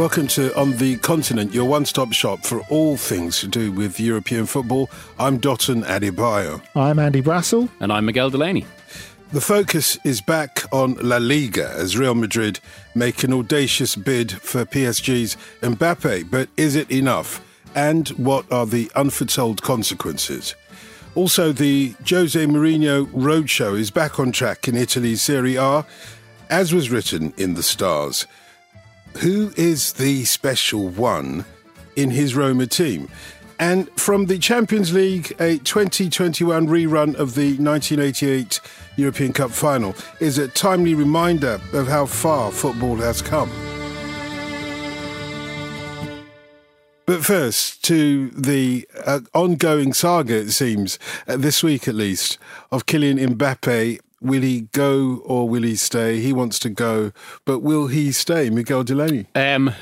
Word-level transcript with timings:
Welcome 0.00 0.28
to 0.28 0.58
On 0.58 0.78
the 0.78 0.96
Continent, 0.96 1.52
your 1.52 1.68
one 1.68 1.84
stop 1.84 2.14
shop 2.14 2.46
for 2.46 2.60
all 2.70 2.96
things 2.96 3.38
to 3.40 3.46
do 3.46 3.70
with 3.70 4.00
European 4.00 4.46
football. 4.46 4.88
I'm 5.18 5.38
Dotun 5.38 5.84
Adebayo. 5.84 6.62
I'm 6.74 6.98
Andy 6.98 7.20
Brassell. 7.20 7.68
And 7.80 7.92
I'm 7.92 8.06
Miguel 8.06 8.30
Delaney. 8.30 8.64
The 9.32 9.42
focus 9.42 9.98
is 10.02 10.22
back 10.22 10.64
on 10.72 10.94
La 11.02 11.18
Liga 11.18 11.74
as 11.76 11.98
Real 11.98 12.14
Madrid 12.14 12.60
make 12.94 13.24
an 13.24 13.34
audacious 13.34 13.94
bid 13.94 14.32
for 14.32 14.64
PSG's 14.64 15.36
Mbappe. 15.60 16.30
But 16.30 16.48
is 16.56 16.76
it 16.76 16.90
enough? 16.90 17.42
And 17.74 18.08
what 18.08 18.50
are 18.50 18.64
the 18.64 18.90
unforetold 18.96 19.60
consequences? 19.60 20.54
Also, 21.14 21.52
the 21.52 21.94
Jose 22.08 22.42
Mourinho 22.46 23.04
roadshow 23.08 23.78
is 23.78 23.90
back 23.90 24.18
on 24.18 24.32
track 24.32 24.66
in 24.66 24.76
Italy's 24.76 25.20
Serie 25.20 25.56
A, 25.56 25.84
as 26.48 26.72
was 26.72 26.90
written 26.90 27.34
in 27.36 27.52
the 27.52 27.62
stars. 27.62 28.26
Who 29.18 29.52
is 29.56 29.92
the 29.94 30.24
special 30.24 30.88
one 30.88 31.44
in 31.96 32.10
his 32.10 32.34
Roma 32.34 32.66
team? 32.66 33.10
And 33.58 33.90
from 34.00 34.26
the 34.26 34.38
Champions 34.38 34.94
League, 34.94 35.32
a 35.38 35.58
2021 35.58 36.66
rerun 36.66 37.14
of 37.16 37.34
the 37.34 37.58
1988 37.58 38.60
European 38.96 39.34
Cup 39.34 39.50
final 39.50 39.94
is 40.20 40.38
a 40.38 40.48
timely 40.48 40.94
reminder 40.94 41.60
of 41.74 41.86
how 41.86 42.06
far 42.06 42.50
football 42.50 42.96
has 42.96 43.20
come. 43.20 43.50
But 47.04 47.24
first, 47.24 47.84
to 47.84 48.30
the 48.30 48.88
uh, 49.04 49.20
ongoing 49.34 49.92
saga, 49.92 50.36
it 50.36 50.52
seems, 50.52 50.98
uh, 51.26 51.36
this 51.36 51.62
week 51.62 51.88
at 51.88 51.94
least, 51.94 52.38
of 52.70 52.86
Kylian 52.86 53.18
Mbappe 53.34 53.98
Will 54.20 54.42
he 54.42 54.62
go 54.72 55.22
or 55.24 55.48
will 55.48 55.62
he 55.62 55.76
stay? 55.76 56.20
He 56.20 56.32
wants 56.32 56.58
to 56.60 56.68
go, 56.68 57.12
but 57.46 57.60
will 57.60 57.86
he 57.86 58.12
stay? 58.12 58.50
Miguel 58.50 58.84
Delaney. 58.84 59.26
Um, 59.34 59.72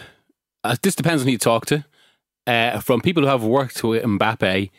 uh, 0.63 0.77
this 0.83 0.95
depends 0.95 1.23
on 1.23 1.27
who 1.27 1.33
you 1.33 1.39
talk 1.39 1.67
to. 1.67 1.85
Uh, 2.47 2.81
from 2.81 3.01
people 3.01 3.25
who 3.25 3.29
have 3.29 3.43
worked 3.43 3.83
with 3.83 4.03
Mbappe, 4.05 4.71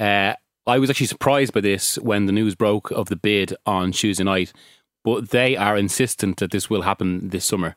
uh, 0.00 0.34
I 0.66 0.78
was 0.78 0.90
actually 0.90 1.06
surprised 1.06 1.52
by 1.52 1.60
this 1.60 1.96
when 1.98 2.26
the 2.26 2.32
news 2.32 2.54
broke 2.54 2.90
of 2.90 3.08
the 3.08 3.16
bid 3.16 3.54
on 3.64 3.92
Tuesday 3.92 4.24
night. 4.24 4.52
But 5.04 5.30
they 5.30 5.56
are 5.56 5.76
insistent 5.76 6.38
that 6.38 6.50
this 6.50 6.68
will 6.68 6.82
happen 6.82 7.28
this 7.30 7.44
summer. 7.44 7.76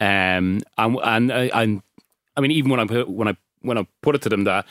Um, 0.00 0.60
and 0.78 1.00
and 1.02 1.30
uh, 1.32 1.48
I 1.52 2.40
mean, 2.40 2.50
even 2.50 2.70
when 2.70 2.80
I 2.80 2.84
when 3.02 3.28
I 3.28 3.36
when 3.60 3.78
I 3.78 3.86
put 4.02 4.14
it 4.14 4.22
to 4.22 4.28
them 4.28 4.44
that 4.44 4.66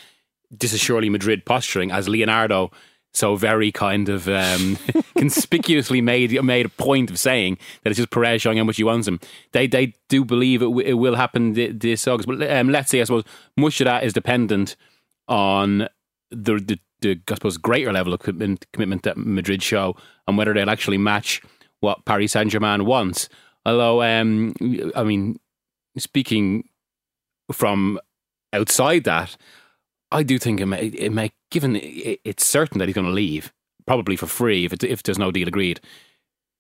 this 0.51 0.73
is 0.73 0.79
surely 0.79 1.09
Madrid 1.09 1.45
posturing, 1.45 1.91
as 1.91 2.09
Leonardo 2.09 2.71
so 3.15 3.35
very 3.35 3.71
kind 3.71 4.09
of 4.09 4.27
um, 4.27 4.77
conspicuously 5.17 6.01
made 6.01 6.31
made 6.43 6.65
a 6.65 6.69
point 6.69 7.09
of 7.09 7.19
saying 7.19 7.57
that 7.83 7.89
it's 7.89 7.97
just 7.97 8.11
Perez 8.11 8.41
showing 8.41 8.57
how 8.57 8.63
much 8.63 8.77
he 8.77 8.83
wants 8.83 9.07
him. 9.07 9.19
They 9.51 9.67
they 9.67 9.93
do 10.09 10.25
believe 10.25 10.61
it, 10.61 10.65
w- 10.65 10.87
it 10.87 10.93
will 10.93 11.15
happen 11.15 11.53
this 11.53 12.07
August, 12.07 12.27
but 12.27 12.49
um, 12.51 12.69
let's 12.69 12.89
see. 12.89 13.01
I 13.01 13.03
suppose 13.05 13.23
much 13.57 13.79
of 13.81 13.85
that 13.85 14.03
is 14.03 14.13
dependent 14.13 14.75
on 15.27 15.87
the, 16.31 16.59
the, 16.59 16.79
the 17.01 17.19
I 17.29 17.35
suppose 17.35 17.57
greater 17.57 17.91
level 17.91 18.13
of 18.13 18.19
commitment, 18.19 18.65
commitment 18.73 19.03
that 19.03 19.17
Madrid 19.17 19.63
show 19.63 19.95
and 20.27 20.37
whether 20.37 20.53
they'll 20.53 20.69
actually 20.69 20.97
match 20.97 21.41
what 21.79 22.05
Paris 22.05 22.33
Saint 22.33 22.51
Germain 22.51 22.85
wants. 22.85 23.29
Although, 23.65 24.03
um, 24.03 24.53
I 24.95 25.03
mean, 25.03 25.39
speaking 25.97 26.69
from 27.51 27.99
outside 28.53 29.03
that, 29.05 29.37
I 30.11 30.23
do 30.23 30.37
think 30.39 30.59
it 30.59 30.65
may, 30.65 30.87
it 30.87 31.11
may 31.11 31.31
given 31.51 31.79
it's 31.81 32.45
certain 32.45 32.79
that 32.79 32.87
he's 32.87 32.95
going 32.95 33.07
to 33.07 33.13
leave, 33.13 33.53
probably 33.85 34.15
for 34.15 34.27
free 34.27 34.65
if 34.65 34.73
it, 34.73 34.83
if 34.83 35.03
there's 35.03 35.17
no 35.17 35.31
deal 35.31 35.47
agreed. 35.47 35.79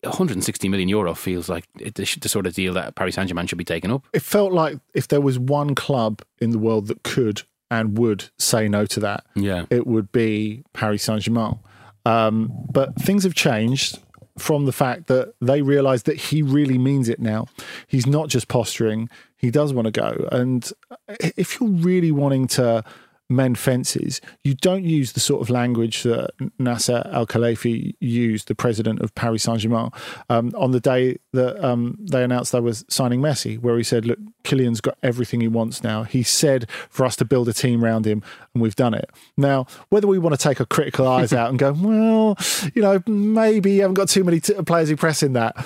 160 0.03 0.69
million 0.69 0.87
euro 0.87 1.15
feels 1.15 1.49
like 1.49 1.65
the, 1.75 1.89
the 2.21 2.29
sort 2.29 2.45
of 2.45 2.53
deal 2.53 2.73
that 2.73 2.95
Paris 2.95 3.15
Saint 3.15 3.27
Germain 3.27 3.47
should 3.47 3.57
be 3.57 3.63
taking 3.63 3.91
up. 3.91 4.05
It 4.13 4.21
felt 4.21 4.53
like 4.53 4.79
if 4.93 5.07
there 5.07 5.21
was 5.21 5.39
one 5.39 5.73
club 5.73 6.21
in 6.39 6.51
the 6.51 6.59
world 6.59 6.87
that 6.87 7.03
could 7.03 7.43
and 7.71 7.97
would 7.97 8.29
say 8.37 8.67
no 8.67 8.85
to 8.85 8.99
that, 8.99 9.25
yeah, 9.35 9.65
it 9.69 9.87
would 9.87 10.11
be 10.11 10.63
Paris 10.73 11.03
Saint 11.03 11.21
Germain. 11.21 11.59
Um, 12.05 12.51
but 12.71 12.95
things 12.95 13.23
have 13.23 13.33
changed 13.33 13.99
from 14.37 14.65
the 14.65 14.71
fact 14.71 15.07
that 15.07 15.33
they 15.41 15.61
realise 15.61 16.03
that 16.03 16.17
he 16.17 16.41
really 16.41 16.77
means 16.77 17.09
it 17.09 17.19
now. 17.19 17.47
He's 17.87 18.05
not 18.05 18.29
just 18.29 18.47
posturing; 18.47 19.09
he 19.37 19.49
does 19.49 19.73
want 19.73 19.85
to 19.85 19.91
go. 19.91 20.27
And 20.31 20.71
if 21.19 21.59
you're 21.59 21.69
really 21.69 22.11
wanting 22.11 22.47
to 22.49 22.83
mend 23.29 23.57
fences, 23.57 24.21
you 24.43 24.53
don't 24.53 24.83
use 24.83 25.13
the 25.13 25.19
sort 25.19 25.41
of 25.41 25.49
language 25.49 26.03
that 26.03 26.31
Nasser 26.59 27.09
Al 27.11 27.25
Khelaifi 27.25 27.95
used, 27.99 28.47
the 28.47 28.55
president 28.55 29.01
of 29.01 29.15
Paris 29.15 29.43
Saint 29.43 29.59
Germain, 29.59 29.89
um, 30.29 30.51
on 30.55 30.71
the 30.71 30.79
day 30.79 31.17
that 31.33 31.63
um, 31.63 31.97
they 31.99 32.23
announced 32.23 32.51
they 32.51 32.59
were 32.59 32.73
signing 32.89 33.21
Messi, 33.21 33.59
where 33.59 33.77
he 33.77 33.83
said, 33.83 34.05
Look, 34.05 34.19
Kylian's 34.43 34.81
got 34.81 34.97
everything 35.01 35.41
he 35.41 35.47
wants 35.47 35.83
now. 35.83 36.03
He 36.03 36.21
said 36.23 36.69
for 36.89 37.05
us 37.05 37.15
to 37.17 37.25
build 37.25 37.49
a 37.49 37.53
team 37.53 37.83
around 37.83 38.05
him, 38.05 38.21
and 38.53 38.61
we've 38.61 38.75
done 38.75 38.93
it. 38.93 39.09
Now, 39.37 39.65
whether 39.89 40.07
we 40.07 40.19
want 40.19 40.39
to 40.39 40.41
take 40.41 40.59
our 40.59 40.65
critical 40.65 41.07
eyes 41.07 41.33
out 41.33 41.49
and 41.49 41.57
go, 41.57 41.73
Well, 41.73 42.37
you 42.73 42.81
know, 42.81 43.01
maybe 43.07 43.73
you 43.73 43.81
haven't 43.81 43.95
got 43.95 44.09
too 44.09 44.23
many 44.23 44.39
t- 44.39 44.53
players 44.53 44.89
who 44.89 44.95
press 44.95 45.23
in 45.23 45.33
that, 45.33 45.65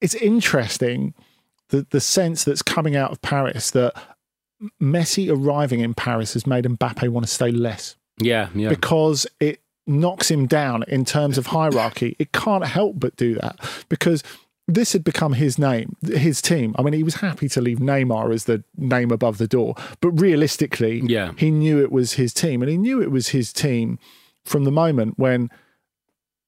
it's 0.00 0.14
interesting. 0.14 1.14
The, 1.70 1.86
the 1.90 2.00
sense 2.00 2.42
that's 2.42 2.62
coming 2.62 2.96
out 2.96 3.12
of 3.12 3.22
Paris 3.22 3.70
that 3.70 3.94
Messi 4.80 5.30
arriving 5.30 5.80
in 5.80 5.94
Paris 5.94 6.34
has 6.34 6.46
made 6.46 6.64
Mbappe 6.64 7.08
want 7.08 7.26
to 7.26 7.32
stay 7.32 7.50
less. 7.50 7.96
Yeah, 8.18 8.48
yeah. 8.54 8.68
Because 8.68 9.26
it 9.40 9.60
knocks 9.86 10.30
him 10.30 10.46
down 10.46 10.84
in 10.88 11.04
terms 11.04 11.38
of 11.38 11.46
hierarchy. 11.46 12.16
It 12.18 12.32
can't 12.32 12.64
help 12.64 12.98
but 12.98 13.16
do 13.16 13.34
that 13.36 13.58
because 13.88 14.22
this 14.68 14.92
had 14.92 15.02
become 15.02 15.32
his 15.32 15.58
name, 15.58 15.96
his 16.02 16.40
team. 16.40 16.74
I 16.78 16.82
mean, 16.82 16.94
he 16.94 17.02
was 17.02 17.16
happy 17.16 17.48
to 17.48 17.60
leave 17.60 17.78
Neymar 17.78 18.32
as 18.32 18.44
the 18.44 18.62
name 18.76 19.10
above 19.10 19.38
the 19.38 19.48
door, 19.48 19.74
but 20.00 20.10
realistically, 20.10 21.00
yeah. 21.04 21.32
he 21.36 21.50
knew 21.50 21.80
it 21.80 21.90
was 21.90 22.14
his 22.14 22.32
team, 22.32 22.62
and 22.62 22.70
he 22.70 22.78
knew 22.78 23.02
it 23.02 23.10
was 23.10 23.28
his 23.30 23.52
team 23.52 23.98
from 24.44 24.64
the 24.64 24.70
moment 24.70 25.18
when 25.18 25.50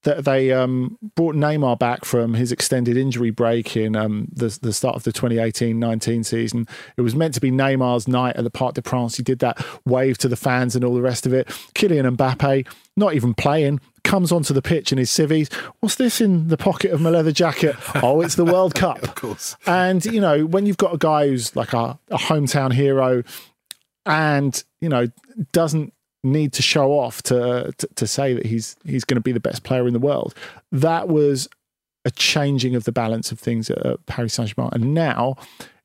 that 0.05 0.25
they 0.25 0.53
um, 0.53 0.99
brought 1.15 1.35
Neymar 1.35 1.79
back 1.79 2.05
from 2.05 2.35
his 2.35 2.51
extended 2.51 2.97
injury 2.97 3.31
break 3.31 3.77
in 3.77 3.95
um, 3.95 4.29
the, 4.33 4.59
the 4.61 4.73
start 4.73 4.97
of 4.97 5.05
the 5.05 5.13
2018-19 5.13 6.25
season. 6.25 6.67
It 6.97 7.03
was 7.03 7.15
meant 7.15 7.35
to 7.35 7.41
be 7.41 7.51
Neymar's 7.51 8.09
night 8.09 8.37
at 8.37 8.45
the 8.45 8.51
Parc 8.51 8.75
des 8.75 8.83
Princes. 8.83 9.17
He 9.17 9.23
did 9.23 9.39
that 9.41 9.65
wave 9.85 10.19
to 10.19 10.29
the 10.29 10.37
fans 10.37 10.75
and 10.75 10.85
all 10.85 10.95
the 10.95 11.03
rest 11.03 11.27
of 11.27 11.33
it. 11.33 11.47
Kylian 11.75 12.17
Mbappe, 12.17 12.67
not 12.97 13.15
even 13.15 13.35
playing, 13.35 13.81
comes 14.03 14.33
onto 14.33 14.53
the 14.53 14.63
pitch 14.63 14.91
in 14.91 14.99
his 14.99 15.11
civvies. 15.11 15.49
What's 15.81 15.95
this 15.95 16.21
in 16.21 16.49
the 16.49 16.57
pocket 16.57 16.91
of 16.91 17.01
my 17.01 17.11
leather 17.11 17.33
jacket? 17.33 17.77
Oh, 18.03 18.21
it's 18.21 18.35
the 18.35 18.45
World 18.45 18.75
Cup. 18.75 19.03
of 19.03 19.15
course. 19.15 19.57
And, 19.65 20.05
you 20.05 20.21
know, 20.21 20.45
when 20.45 20.67
you've 20.67 20.77
got 20.77 20.93
a 20.93 20.99
guy 20.99 21.29
who's 21.29 21.55
like 21.55 21.73
a, 21.73 21.99
a 22.11 22.17
hometown 22.17 22.73
hero 22.73 23.23
and, 24.05 24.63
you 24.81 24.89
know, 24.89 25.07
doesn't 25.53 25.93
need 26.25 26.53
to 26.55 26.63
show 26.63 26.93
off 26.93 27.23
to, 27.25 27.73
to, 27.79 27.87
to 27.95 28.07
say 28.07 28.35
that 28.35 28.47
he's 28.47 28.77
he's 28.85 29.05
going 29.05 29.17
to 29.17 29.23
be 29.23 29.33
the 29.33 29.41
best 29.41 29.65
player 29.65 29.87
in 29.87 29.93
the 29.93 29.99
world. 29.99 30.35
That 30.71 31.09
was 31.09 31.49
a 32.05 32.11
changing 32.11 32.75
of 32.75 32.85
the 32.85 32.93
balance 32.93 33.33
of 33.33 33.39
things 33.39 33.71
at 33.71 34.07
Paris 34.07 34.35
Saint 34.35 34.55
Germain, 34.55 34.71
and 34.73 34.95
now 34.95 35.37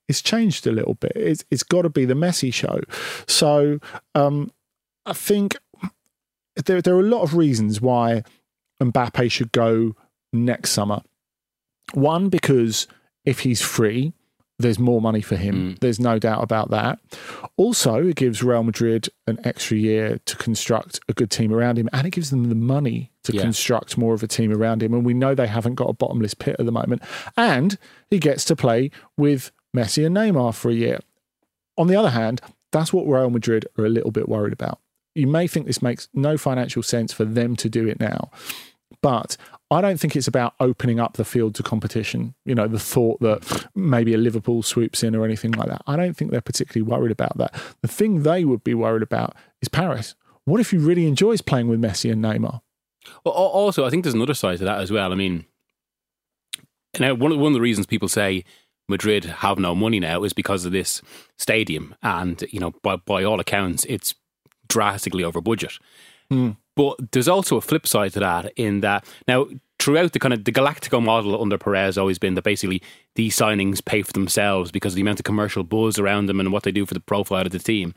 it's 0.07 0.21
changed 0.21 0.65
a 0.67 0.71
little 0.71 0.95
bit. 0.95 1.13
It's 1.15 1.43
it's 1.51 1.63
got 1.63 1.83
to 1.83 1.89
be 1.89 2.05
the 2.05 2.13
Messi 2.13 2.53
show. 2.53 2.81
So 3.27 3.79
um, 4.15 4.51
I 5.05 5.13
think 5.13 5.57
there 6.65 6.81
there 6.81 6.95
are 6.95 6.99
a 6.99 7.03
lot 7.03 7.23
of 7.23 7.35
reasons 7.35 7.81
why 7.81 8.23
Mbappe 8.81 9.31
should 9.31 9.51
go 9.51 9.95
next 10.31 10.71
summer. 10.71 11.01
One 11.93 12.29
because 12.29 12.87
if 13.25 13.39
he's 13.39 13.61
free, 13.61 14.13
there's 14.59 14.79
more 14.79 15.01
money 15.01 15.21
for 15.21 15.35
him. 15.35 15.55
Mm. 15.55 15.79
There's 15.79 15.99
no 15.99 16.17
doubt 16.17 16.41
about 16.41 16.71
that. 16.71 16.99
Also, 17.57 18.07
it 18.07 18.15
gives 18.15 18.41
Real 18.41 18.63
Madrid 18.63 19.07
an 19.27 19.39
extra 19.43 19.77
year 19.77 20.19
to 20.25 20.35
construct 20.37 20.99
a 21.07 21.13
good 21.13 21.29
team 21.29 21.53
around 21.53 21.77
him, 21.77 21.89
and 21.93 22.07
it 22.07 22.11
gives 22.11 22.31
them 22.31 22.49
the 22.49 22.55
money 22.55 23.11
to 23.23 23.33
yeah. 23.33 23.41
construct 23.41 23.97
more 23.97 24.13
of 24.13 24.23
a 24.23 24.27
team 24.27 24.51
around 24.51 24.81
him. 24.81 24.93
And 24.93 25.05
we 25.05 25.13
know 25.13 25.35
they 25.35 25.47
haven't 25.47 25.75
got 25.75 25.89
a 25.89 25.93
bottomless 25.93 26.33
pit 26.33 26.55
at 26.57 26.65
the 26.65 26.71
moment. 26.71 27.03
And 27.35 27.77
he 28.09 28.19
gets 28.19 28.45
to 28.45 28.55
play 28.55 28.89
with 29.15 29.51
Messi 29.75 30.05
and 30.05 30.15
Neymar 30.15 30.55
for 30.55 30.71
a 30.71 30.75
year. 30.75 30.99
On 31.77 31.87
the 31.87 31.95
other 31.95 32.09
hand, 32.09 32.41
that's 32.71 32.91
what 32.91 33.05
Real 33.05 33.29
Madrid 33.29 33.67
are 33.77 33.85
a 33.85 33.89
little 33.89 34.11
bit 34.11 34.27
worried 34.27 34.53
about. 34.53 34.79
You 35.13 35.27
may 35.27 35.47
think 35.47 35.65
this 35.65 35.81
makes 35.81 36.09
no 36.13 36.37
financial 36.37 36.83
sense 36.83 37.13
for 37.13 37.25
them 37.25 37.55
to 37.57 37.69
do 37.69 37.87
it 37.87 37.99
now, 37.99 38.31
but 39.01 39.37
I 39.69 39.81
don't 39.81 39.99
think 39.99 40.15
it's 40.15 40.27
about 40.27 40.53
opening 40.59 40.99
up 40.99 41.17
the 41.17 41.25
field 41.25 41.55
to 41.55 41.63
competition. 41.63 42.33
You 42.45 42.55
know, 42.55 42.67
the 42.67 42.79
thought 42.79 43.19
that 43.21 43.67
maybe 43.75 44.13
a 44.13 44.17
Liverpool 44.17 44.63
swoops 44.63 45.03
in 45.03 45.15
or 45.15 45.25
anything 45.25 45.51
like 45.51 45.67
that. 45.67 45.81
I 45.87 45.95
don't 45.95 46.15
think 46.15 46.31
they're 46.31 46.41
particularly 46.41 46.89
worried 46.89 47.11
about 47.11 47.37
that. 47.37 47.53
The 47.81 47.87
thing 47.87 48.23
they 48.23 48.45
would 48.45 48.63
be 48.63 48.73
worried 48.73 49.03
about 49.03 49.35
is 49.61 49.67
Paris. 49.67 50.15
what 50.45 50.61
if 50.61 50.71
he 50.71 50.77
really 50.77 51.05
enjoys 51.05 51.41
playing 51.41 51.67
with 51.67 51.81
Messi 51.81 52.11
and 52.11 52.23
Neymar? 52.23 52.61
Well, 53.23 53.33
also, 53.33 53.85
I 53.85 53.89
think 53.89 54.03
there's 54.03 54.13
another 54.13 54.33
side 54.33 54.59
to 54.59 54.65
that 54.65 54.79
as 54.79 54.91
well. 54.91 55.11
I 55.11 55.15
mean, 55.15 55.45
now 56.99 57.13
one 57.13 57.31
of, 57.31 57.37
one 57.37 57.51
of 57.51 57.53
the 57.53 57.61
reasons 57.61 57.85
people 57.85 58.07
say 58.07 58.43
Madrid 58.89 59.25
have 59.25 59.59
no 59.59 59.75
money 59.75 59.99
now 59.99 60.23
is 60.23 60.33
because 60.33 60.65
of 60.65 60.71
this 60.71 61.01
stadium, 61.37 61.95
and 62.01 62.43
you 62.49 62.59
know, 62.59 62.73
by 62.83 62.95
by 62.95 63.23
all 63.23 63.39
accounts, 63.39 63.85
it's 63.89 64.15
drastically 64.67 65.23
over 65.23 65.41
budget. 65.41 65.73
Hmm. 66.29 66.51
But 66.77 67.11
there's 67.11 67.27
also 67.27 67.57
a 67.57 67.61
flip 67.61 67.87
side 67.87 68.13
to 68.13 68.19
that 68.19 68.53
in 68.55 68.81
that 68.81 69.03
now 69.27 69.47
throughout 69.79 70.13
the 70.13 70.19
kind 70.19 70.33
of 70.33 70.45
the 70.45 70.51
Galactico 70.51 71.03
model 71.03 71.41
under 71.41 71.57
Perez 71.57 71.87
has 71.87 71.97
always 71.97 72.19
been 72.19 72.35
that 72.35 72.43
basically 72.43 72.81
these 73.15 73.35
signings 73.35 73.83
pay 73.83 74.03
for 74.03 74.13
themselves 74.13 74.71
because 74.71 74.93
of 74.93 74.95
the 74.95 75.01
amount 75.01 75.19
of 75.19 75.23
commercial 75.23 75.63
buzz 75.63 75.97
around 75.97 76.27
them 76.27 76.39
and 76.39 76.51
what 76.51 76.63
they 76.63 76.71
do 76.71 76.85
for 76.85 76.93
the 76.93 76.99
profile 76.99 77.45
of 77.45 77.51
the 77.51 77.59
team. 77.59 77.95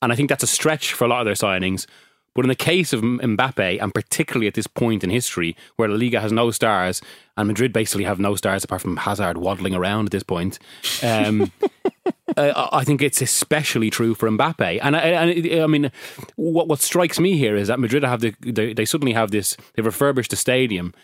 And 0.00 0.12
I 0.12 0.16
think 0.16 0.30
that's 0.30 0.42
a 0.42 0.48
stretch 0.48 0.94
for 0.94 1.04
a 1.04 1.08
lot 1.08 1.20
of 1.20 1.26
their 1.26 1.34
signings. 1.34 1.86
But 2.34 2.46
in 2.46 2.48
the 2.48 2.54
case 2.54 2.94
of 2.94 3.02
Mbappe, 3.02 3.82
and 3.82 3.92
particularly 3.92 4.46
at 4.46 4.54
this 4.54 4.66
point 4.66 5.04
in 5.04 5.10
history 5.10 5.54
where 5.76 5.88
La 5.88 5.96
Liga 5.96 6.20
has 6.20 6.32
no 6.32 6.50
stars 6.50 7.02
and 7.36 7.46
Madrid 7.46 7.72
basically 7.72 8.04
have 8.04 8.18
no 8.18 8.34
stars 8.34 8.64
apart 8.64 8.80
from 8.80 8.96
Hazard 8.96 9.36
waddling 9.36 9.74
around 9.74 10.06
at 10.06 10.12
this 10.12 10.22
point, 10.22 10.58
um, 11.02 11.52
uh, 12.36 12.68
I 12.72 12.84
think 12.84 13.02
it's 13.02 13.22
especially 13.22 13.90
true 13.90 14.14
for 14.14 14.28
Mbappe. 14.28 14.80
And 14.82 14.96
I, 14.96 15.00
and 15.00 15.62
I 15.62 15.66
mean, 15.66 15.92
what 16.36 16.68
what 16.68 16.80
strikes 16.80 17.20
me 17.20 17.36
here 17.36 17.56
is 17.56 17.68
that 17.68 17.80
Madrid 17.80 18.02
have 18.02 18.20
the 18.20 18.34
they, 18.40 18.72
they 18.72 18.84
suddenly 18.84 19.12
have 19.12 19.30
this 19.30 19.56
they've 19.74 19.86
refurbished 19.86 20.30
the 20.30 20.36
stadium, 20.36 20.94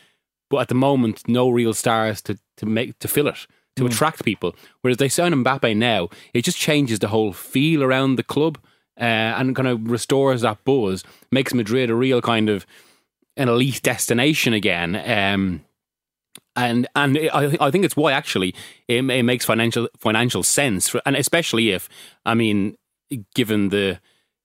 but 0.50 0.58
at 0.58 0.68
the 0.68 0.74
moment 0.74 1.28
no 1.28 1.48
real 1.50 1.74
stars 1.74 2.20
to 2.22 2.38
to 2.56 2.66
make 2.66 2.98
to 2.98 3.08
fill 3.08 3.28
it 3.28 3.46
to 3.76 3.86
attract 3.86 4.24
people. 4.24 4.54
Whereas 4.82 4.96
they 4.98 5.08
sign 5.08 5.32
Mbappe 5.32 5.76
now, 5.76 6.08
it 6.34 6.42
just 6.42 6.58
changes 6.58 6.98
the 6.98 7.08
whole 7.08 7.32
feel 7.32 7.82
around 7.82 8.16
the 8.16 8.22
club 8.22 8.58
uh, 8.98 9.04
and 9.38 9.54
kind 9.54 9.68
of 9.68 9.90
restores 9.90 10.42
that 10.42 10.64
buzz, 10.64 11.04
makes 11.30 11.54
Madrid 11.54 11.90
a 11.90 11.94
real 11.94 12.20
kind 12.20 12.48
of 12.48 12.66
an 13.36 13.48
elite 13.48 13.82
destination 13.82 14.52
again. 14.52 14.96
Um, 14.96 15.64
and 16.58 16.88
and 16.96 17.16
I, 17.32 17.56
I 17.60 17.70
think 17.70 17.84
it's 17.84 17.96
why 17.96 18.12
actually 18.12 18.54
it, 18.88 19.08
it 19.08 19.22
makes 19.22 19.44
financial 19.44 19.88
financial 19.96 20.42
sense, 20.42 20.88
for, 20.88 21.00
and 21.06 21.16
especially 21.16 21.70
if 21.70 21.88
I 22.26 22.34
mean, 22.34 22.76
given 23.34 23.68
the 23.68 24.00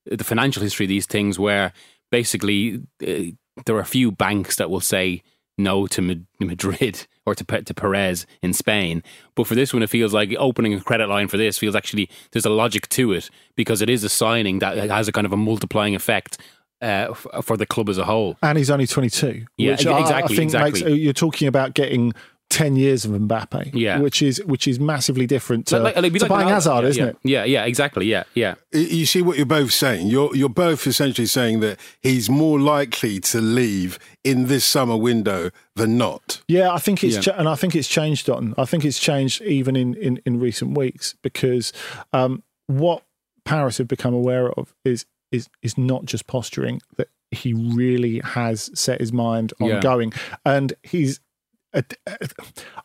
the 0.06 0.24
financial 0.24 0.62
history 0.62 0.86
of 0.86 0.90
these 0.90 1.08
things, 1.08 1.40
where 1.40 1.74
basically 2.12 2.82
uh, 3.02 3.34
there 3.66 3.76
are 3.76 3.82
a 3.82 3.86
few 3.86 4.12
banks 4.12 4.58
that 4.58 4.70
will 4.70 4.82
say 4.82 5.24
no 5.58 5.88
to 5.88 6.26
Madrid 6.40 7.08
or 7.26 7.34
to 7.34 7.44
to 7.44 7.74
Perez 7.74 8.28
in 8.44 8.54
Spain, 8.54 9.02
but 9.36 9.48
for 9.48 9.56
this 9.56 9.74
one, 9.74 9.82
it 9.82 9.90
feels 9.90 10.14
like 10.14 10.36
opening 10.38 10.74
a 10.76 10.82
credit 10.82 11.10
line 11.10 11.28
for 11.28 11.38
this 11.38 11.58
feels 11.58 11.76
actually 11.76 12.10
there's 12.32 12.46
a 12.46 12.52
logic 12.52 12.88
to 12.90 13.12
it 13.12 13.32
because 13.56 13.82
it 13.82 13.90
is 13.90 14.04
a 14.04 14.10
signing 14.10 14.60
that 14.60 14.78
has 14.78 15.08
a 15.08 15.12
kind 15.12 15.26
of 15.26 15.34
a 15.34 15.38
multiplying 15.38 15.96
effect. 15.96 16.38
Uh, 16.84 17.08
f- 17.12 17.46
for 17.46 17.56
the 17.56 17.66
club 17.66 17.88
as 17.88 17.98
a 17.98 18.04
whole, 18.04 18.36
And 18.44 18.58
he's 18.58 18.70
only 18.70 18.86
22. 18.88 19.46
Yeah, 19.58 19.72
which 19.72 19.82
exactly, 19.86 20.14
I 20.14 20.28
think 20.28 20.40
exactly. 20.44 20.84
makes, 20.84 20.98
you're 21.02 21.14
talking 21.14 21.48
about 21.48 21.74
getting 21.74 22.12
10 22.50 22.76
years 22.76 23.06
of 23.06 23.12
Mbappe, 23.12 23.72
Yeah. 23.74 24.00
which 24.00 24.22
is 24.22 24.44
which 24.46 24.68
is 24.68 24.80
massively 24.80 25.26
different 25.26 25.66
to, 25.68 25.80
Like- 25.80 25.96
like- 25.96 26.14
to 26.14 26.20
like 26.20 26.30
buying 26.30 26.48
an- 26.50 26.54
Hazard, 26.54 26.84
yeah, 26.84 26.90
isn't 26.90 27.04
yeah. 27.04 27.10
it? 27.10 27.18
Yeah, 27.24 27.44
yeah, 27.46 27.66
exactly. 27.66 28.06
Yeah, 28.06 28.24
yeah. 28.36 28.56
You 28.74 29.06
see 29.06 29.22
what 29.24 29.38
you're 29.38 29.46
both 29.46 29.72
saying. 29.72 30.08
You're 30.08 30.36
you're 30.36 30.50
both 30.50 30.86
essentially 30.86 31.26
saying 31.26 31.62
that 31.62 31.80
he's 32.02 32.30
more 32.30 32.60
likely 32.60 33.20
to 33.32 33.40
leave 33.42 33.98
in 34.24 34.48
this 34.48 34.66
summer 34.66 34.98
window 34.98 35.50
than 35.76 35.98
not. 35.98 36.42
Yeah, 36.48 36.72
I 36.72 36.80
think 36.80 37.04
it's 37.04 37.16
Yeah. 37.16 37.22
cha- 37.22 37.38
and 37.40 37.48
I 37.50 37.56
think 37.56 37.76
it's 37.76 37.88
changed. 37.88 38.28
Don. 38.28 38.54
I 38.58 38.66
think 38.66 38.84
it's 38.86 39.00
changed 39.00 39.42
even 39.42 39.76
in 39.76 39.94
in, 39.96 40.20
in 40.26 40.40
recent 40.40 40.78
weeks 40.78 41.16
because 41.24 41.72
um, 42.12 42.44
what 42.68 43.04
Paris 43.46 43.78
have 43.80 43.88
become 43.88 44.14
aware 44.14 44.52
of 44.52 44.74
is 44.86 45.06
is 45.34 45.50
is 45.62 45.78
not 45.78 46.06
just 46.06 46.28
posturing 46.28 46.80
that 46.98 47.10
he 47.32 47.54
really 47.54 48.20
has 48.20 48.70
set 48.80 49.00
his 49.00 49.12
mind 49.12 49.54
on 49.60 49.68
Yeah. 49.70 49.80
going, 49.82 50.14
and 50.46 50.74
he's. 50.84 51.20
I 51.76 51.82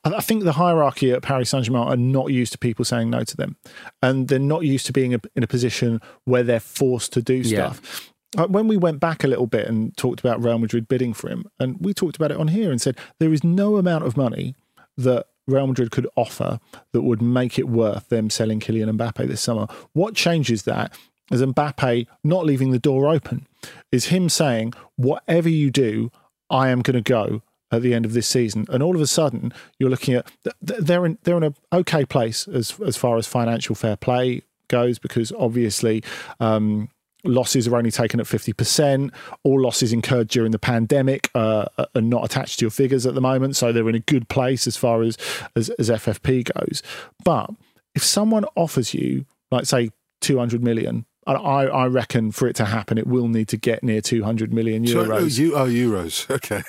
I 0.05 0.21
think 0.21 0.45
the 0.45 0.53
hierarchy 0.53 1.13
at 1.13 1.23
Paris 1.23 1.51
Saint 1.51 1.67
Germain 1.67 1.83
are 1.89 1.97
not 1.97 2.33
used 2.33 2.53
to 2.53 2.59
people 2.59 2.85
saying 2.85 3.11
no 3.11 3.23
to 3.25 3.37
them, 3.37 3.57
and 4.03 4.29
they're 4.29 4.39
not 4.39 4.63
used 4.65 4.87
to 4.87 4.93
being 4.93 5.13
in 5.13 5.43
a 5.43 5.47
position 5.47 6.01
where 6.25 6.43
they're 6.43 6.61
forced 6.61 7.13
to 7.13 7.23
do 7.23 7.43
stuff. 7.45 8.11
Uh, 8.37 8.47
When 8.47 8.67
we 8.69 8.77
went 8.77 9.01
back 9.01 9.25
a 9.25 9.27
little 9.27 9.47
bit 9.47 9.67
and 9.67 9.97
talked 9.97 10.21
about 10.21 10.43
Real 10.43 10.59
Madrid 10.59 10.89
bidding 10.89 11.13
for 11.15 11.29
him, 11.29 11.45
and 11.59 11.77
we 11.81 11.93
talked 11.95 12.17
about 12.17 12.31
it 12.31 12.39
on 12.39 12.49
here 12.49 12.71
and 12.71 12.81
said 12.81 12.97
there 13.21 13.33
is 13.33 13.45
no 13.45 13.77
amount 13.77 14.05
of 14.05 14.17
money 14.17 14.55
that 14.97 15.27
Real 15.47 15.67
Madrid 15.67 15.91
could 15.91 16.07
offer 16.17 16.59
that 16.93 17.03
would 17.03 17.23
make 17.23 17.59
it 17.59 17.69
worth 17.69 18.09
them 18.09 18.29
selling 18.31 18.61
Kylian 18.61 18.91
Mbappe 18.99 19.27
this 19.29 19.41
summer. 19.41 19.67
What 19.95 20.15
changes 20.15 20.65
that 20.65 20.95
is 21.31 21.43
Mbappe 21.43 22.07
not 22.25 22.45
leaving 22.45 22.71
the 22.71 22.79
door 22.79 23.09
open, 23.09 23.47
is 23.93 24.07
him 24.07 24.29
saying, 24.29 24.73
whatever 24.97 25.49
you 25.49 25.71
do, 25.71 26.11
I 26.51 26.69
am 26.71 26.83
going 26.83 27.03
to 27.03 27.03
go 27.03 27.43
at 27.71 27.83
the 27.83 27.95
end 27.95 28.05
of 28.05 28.13
this 28.13 28.27
season. 28.27 28.67
And 28.69 28.83
all 28.83 28.95
of 28.95 29.01
a 29.01 29.07
sudden, 29.07 29.53
you're 29.79 29.91
looking 29.91 30.15
at 30.15 30.27
th- 30.45 30.57
th- 30.67 30.81
they're 30.81 31.05
in 31.05 31.19
they're 31.23 31.37
in 31.37 31.43
a 31.43 31.55
okay 31.73 32.05
place 32.05 32.49
as 32.49 32.79
as 32.81 32.97
far 32.97 33.17
as 33.17 33.27
financial 33.27 33.75
fair 33.75 33.97
play 33.97 34.43
goes 34.69 34.99
because 34.99 35.33
obviously. 35.33 36.03
Um, 36.41 36.91
Losses 37.25 37.67
are 37.67 37.77
only 37.77 37.91
taken 37.91 38.21
at 38.21 38.27
50%. 38.27 39.13
All 39.43 39.61
losses 39.61 39.93
incurred 39.93 40.29
during 40.29 40.53
the 40.53 40.59
pandemic 40.59 41.29
uh, 41.35 41.65
are 41.77 42.01
not 42.01 42.25
attached 42.25 42.61
to 42.61 42.65
your 42.65 42.71
figures 42.71 43.07
at 43.07 43.15
the 43.15 43.21
moment. 43.21 43.57
So 43.57 43.73
they're 43.73 43.89
in 43.89 43.97
a 43.97 44.01
good 44.01 44.29
place 44.29 44.69
as 44.69 44.77
far 44.77 45.03
as, 45.03 45.19
as, 45.57 45.69
as 45.71 45.91
FFP 45.91 46.49
goes. 46.55 46.81
But 47.25 47.51
if 47.97 48.05
someone 48.05 48.45
offers 48.55 48.95
you, 48.95 49.27
like, 49.51 49.67
say, 49.67 49.91
200 50.21 50.63
million, 50.63 51.07
I, 51.35 51.65
I 51.67 51.87
reckon 51.87 52.33
for 52.33 52.49
it 52.49 52.57
to 52.57 52.65
happen, 52.65 52.99
it 52.99 53.07
will 53.07 53.29
need 53.29 53.49
to 53.49 53.57
get 53.57 53.83
near 53.83 54.01
200 54.01 54.53
million 54.53 54.87
So, 54.87 55.05
euros. 55.05 55.39
you, 55.39 55.57
oh, 55.57 55.67
euros. 55.67 56.29
Okay. 56.39 56.63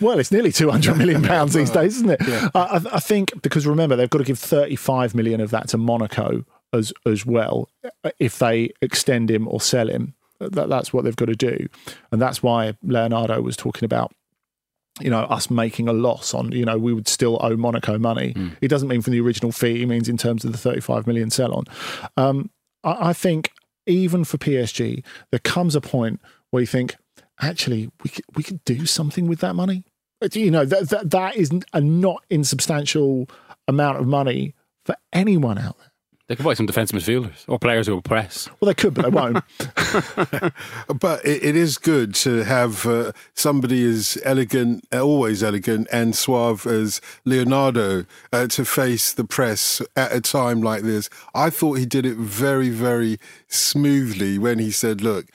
Well, 0.00 0.18
it's 0.18 0.30
nearly 0.32 0.52
200 0.52 0.96
million 0.96 1.22
pounds 1.34 1.54
these 1.54 1.70
days, 1.70 1.96
isn't 1.96 2.10
it? 2.10 2.22
I, 2.54 2.60
I 2.60 2.80
I 2.94 3.00
think 3.00 3.40
because 3.42 3.66
remember, 3.66 3.96
they've 3.96 4.10
got 4.10 4.18
to 4.18 4.24
give 4.24 4.38
35 4.38 5.14
million 5.14 5.40
of 5.40 5.50
that 5.50 5.68
to 5.68 5.78
Monaco 5.78 6.44
as 6.72 6.92
as 7.06 7.24
well 7.24 7.68
if 8.18 8.38
they 8.38 8.70
extend 8.82 9.30
him 9.30 9.48
or 9.48 9.60
sell 9.60 9.88
him. 9.88 10.14
That, 10.40 10.68
that's 10.68 10.92
what 10.92 11.04
they've 11.04 11.16
got 11.16 11.26
to 11.26 11.34
do. 11.34 11.68
And 12.12 12.22
that's 12.22 12.42
why 12.42 12.74
Leonardo 12.82 13.40
was 13.42 13.56
talking 13.56 13.84
about. 13.84 14.12
You 15.00 15.10
know, 15.10 15.20
us 15.20 15.48
making 15.48 15.86
a 15.86 15.92
loss 15.92 16.34
on, 16.34 16.50
you 16.50 16.64
know, 16.64 16.76
we 16.76 16.92
would 16.92 17.06
still 17.06 17.38
owe 17.40 17.56
Monaco 17.56 17.98
money. 17.98 18.34
It 18.60 18.66
doesn't 18.66 18.88
mean 18.88 19.00
from 19.00 19.12
the 19.12 19.20
original 19.20 19.52
fee, 19.52 19.82
it 19.82 19.86
means 19.86 20.08
in 20.08 20.16
terms 20.16 20.44
of 20.44 20.50
the 20.50 20.58
35 20.58 21.06
million 21.06 21.30
sell 21.30 21.54
on. 21.54 21.64
Um, 22.16 22.50
I, 22.82 23.10
I 23.10 23.12
think 23.12 23.50
even 23.88 24.24
for 24.24 24.38
PSG, 24.38 25.02
there 25.30 25.40
comes 25.40 25.74
a 25.74 25.80
point 25.80 26.20
where 26.50 26.60
you 26.60 26.66
think, 26.66 26.96
actually, 27.40 27.90
we 28.02 28.10
could, 28.10 28.24
we 28.36 28.42
could 28.42 28.64
do 28.64 28.86
something 28.86 29.26
with 29.26 29.40
that 29.40 29.54
money. 29.54 29.84
You 30.32 30.50
know, 30.50 30.64
that, 30.64 30.88
that, 30.90 31.10
that 31.10 31.36
is 31.36 31.50
a 31.72 31.80
not 31.80 32.24
insubstantial 32.28 33.28
amount 33.66 33.98
of 33.98 34.06
money 34.06 34.54
for 34.84 34.96
anyone 35.12 35.58
out 35.58 35.78
there. 35.78 35.87
They 36.28 36.36
could 36.36 36.44
buy 36.44 36.52
some 36.52 36.66
defensive 36.66 37.00
midfielders 37.00 37.46
or 37.48 37.58
players 37.58 37.86
who 37.86 37.94
will 37.94 38.02
press. 38.02 38.50
Well, 38.60 38.66
they 38.66 38.74
could, 38.74 38.92
but 38.92 39.04
they 39.04 39.10
won't. 39.10 39.42
But 41.00 41.24
it, 41.24 41.42
it 41.42 41.56
is 41.56 41.78
good 41.78 42.14
to 42.16 42.44
have 42.44 42.84
uh, 42.84 43.12
somebody 43.32 43.84
as 43.88 44.18
elegant, 44.24 44.86
uh, 44.92 45.00
always 45.00 45.42
elegant 45.42 45.88
and 45.90 46.14
suave 46.14 46.66
as 46.66 47.00
Leonardo 47.24 48.04
uh, 48.32 48.46
to 48.48 48.64
face 48.64 49.12
the 49.12 49.24
press 49.24 49.80
at 49.96 50.12
a 50.12 50.20
time 50.20 50.60
like 50.60 50.82
this. 50.82 51.08
I 51.34 51.48
thought 51.48 51.78
he 51.78 51.86
did 51.86 52.04
it 52.04 52.16
very, 52.16 52.68
very 52.68 53.18
smoothly 53.46 54.38
when 54.38 54.58
he 54.58 54.70
said, 54.70 55.00
look, 55.00 55.26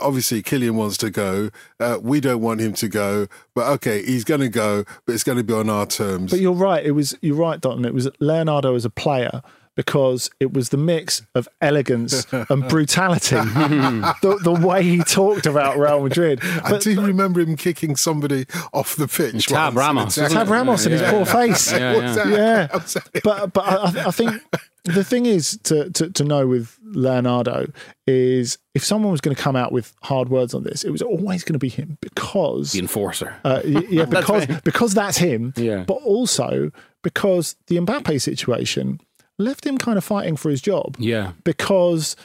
obviously 0.00 0.42
Kylian 0.42 0.74
wants 0.74 0.96
to 0.98 1.10
go. 1.10 1.50
Uh, 1.78 1.98
we 2.02 2.20
don't 2.20 2.40
want 2.40 2.60
him 2.60 2.72
to 2.74 2.88
go. 2.88 3.28
But 3.54 3.68
okay, 3.74 4.04
he's 4.04 4.24
going 4.24 4.40
to 4.40 4.48
go, 4.48 4.84
but 5.06 5.14
it's 5.14 5.24
going 5.24 5.38
to 5.38 5.44
be 5.44 5.54
on 5.54 5.70
our 5.70 5.86
terms. 5.86 6.32
But 6.32 6.40
you're 6.40 6.52
right. 6.52 6.84
It 6.84 6.92
was 6.92 7.16
you're 7.20 7.36
right, 7.36 7.60
Dotun. 7.60 7.86
It 7.86 7.94
was 7.94 8.08
Leonardo 8.18 8.74
as 8.74 8.84
a 8.84 8.90
player 8.90 9.42
because 9.74 10.30
it 10.40 10.52
was 10.52 10.68
the 10.68 10.76
mix 10.76 11.22
of 11.34 11.48
elegance 11.60 12.26
and 12.32 12.68
brutality. 12.68 13.36
the, 13.36 14.38
the 14.42 14.52
way 14.52 14.82
he 14.82 14.98
talked 14.98 15.46
about 15.46 15.78
Real 15.78 16.02
Madrid. 16.02 16.40
I 16.42 16.78
do 16.78 17.00
remember 17.00 17.40
him 17.40 17.56
kicking 17.56 17.96
somebody 17.96 18.46
off 18.72 18.96
the 18.96 19.08
pitch. 19.08 19.46
Tab 19.46 19.74
once. 19.74 19.76
Ramos, 19.76 20.14
Tab- 20.14 20.22
wasn't 20.24 20.38
Tab 20.38 20.48
Ramos 20.50 20.84
and 20.86 20.92
his 20.92 21.02
poor 21.10 21.24
face. 21.24 21.72
Yeah, 21.82 21.94
What's 21.94 22.16
yeah. 22.16 22.66
that? 22.66 23.02
Yeah. 23.14 23.20
But 23.24 23.52
but 23.52 23.64
I, 23.64 24.08
I 24.08 24.10
think 24.10 24.42
the 24.84 25.04
thing 25.04 25.26
is 25.26 25.58
to, 25.64 25.90
to 25.90 26.10
to 26.10 26.24
know 26.24 26.46
with 26.46 26.78
Leonardo 26.84 27.66
is 28.06 28.58
if 28.74 28.84
someone 28.84 29.10
was 29.12 29.20
going 29.20 29.34
to 29.34 29.40
come 29.42 29.56
out 29.56 29.72
with 29.72 29.94
hard 30.02 30.28
words 30.28 30.54
on 30.54 30.64
this, 30.64 30.84
it 30.84 30.90
was 30.90 31.02
always 31.02 31.44
going 31.44 31.54
to 31.54 31.58
be 31.58 31.68
him 31.68 31.96
because 32.00 32.72
The 32.72 32.80
enforcer. 32.80 33.34
uh, 33.44 33.62
yeah 33.64 34.04
because 34.18 34.46
because 34.64 34.92
that's 34.94 35.16
him. 35.18 35.54
Yeah. 35.56 35.84
But 35.86 35.94
also 36.04 36.70
because 37.02 37.56
the 37.68 37.76
Mbappe 37.76 38.20
situation 38.20 39.00
left 39.38 39.66
him 39.66 39.78
kind 39.78 39.98
of 39.98 40.04
fighting 40.04 40.36
for 40.36 40.50
his 40.50 40.60
job 40.60 40.96
yeah. 40.98 41.32
because 41.44 42.16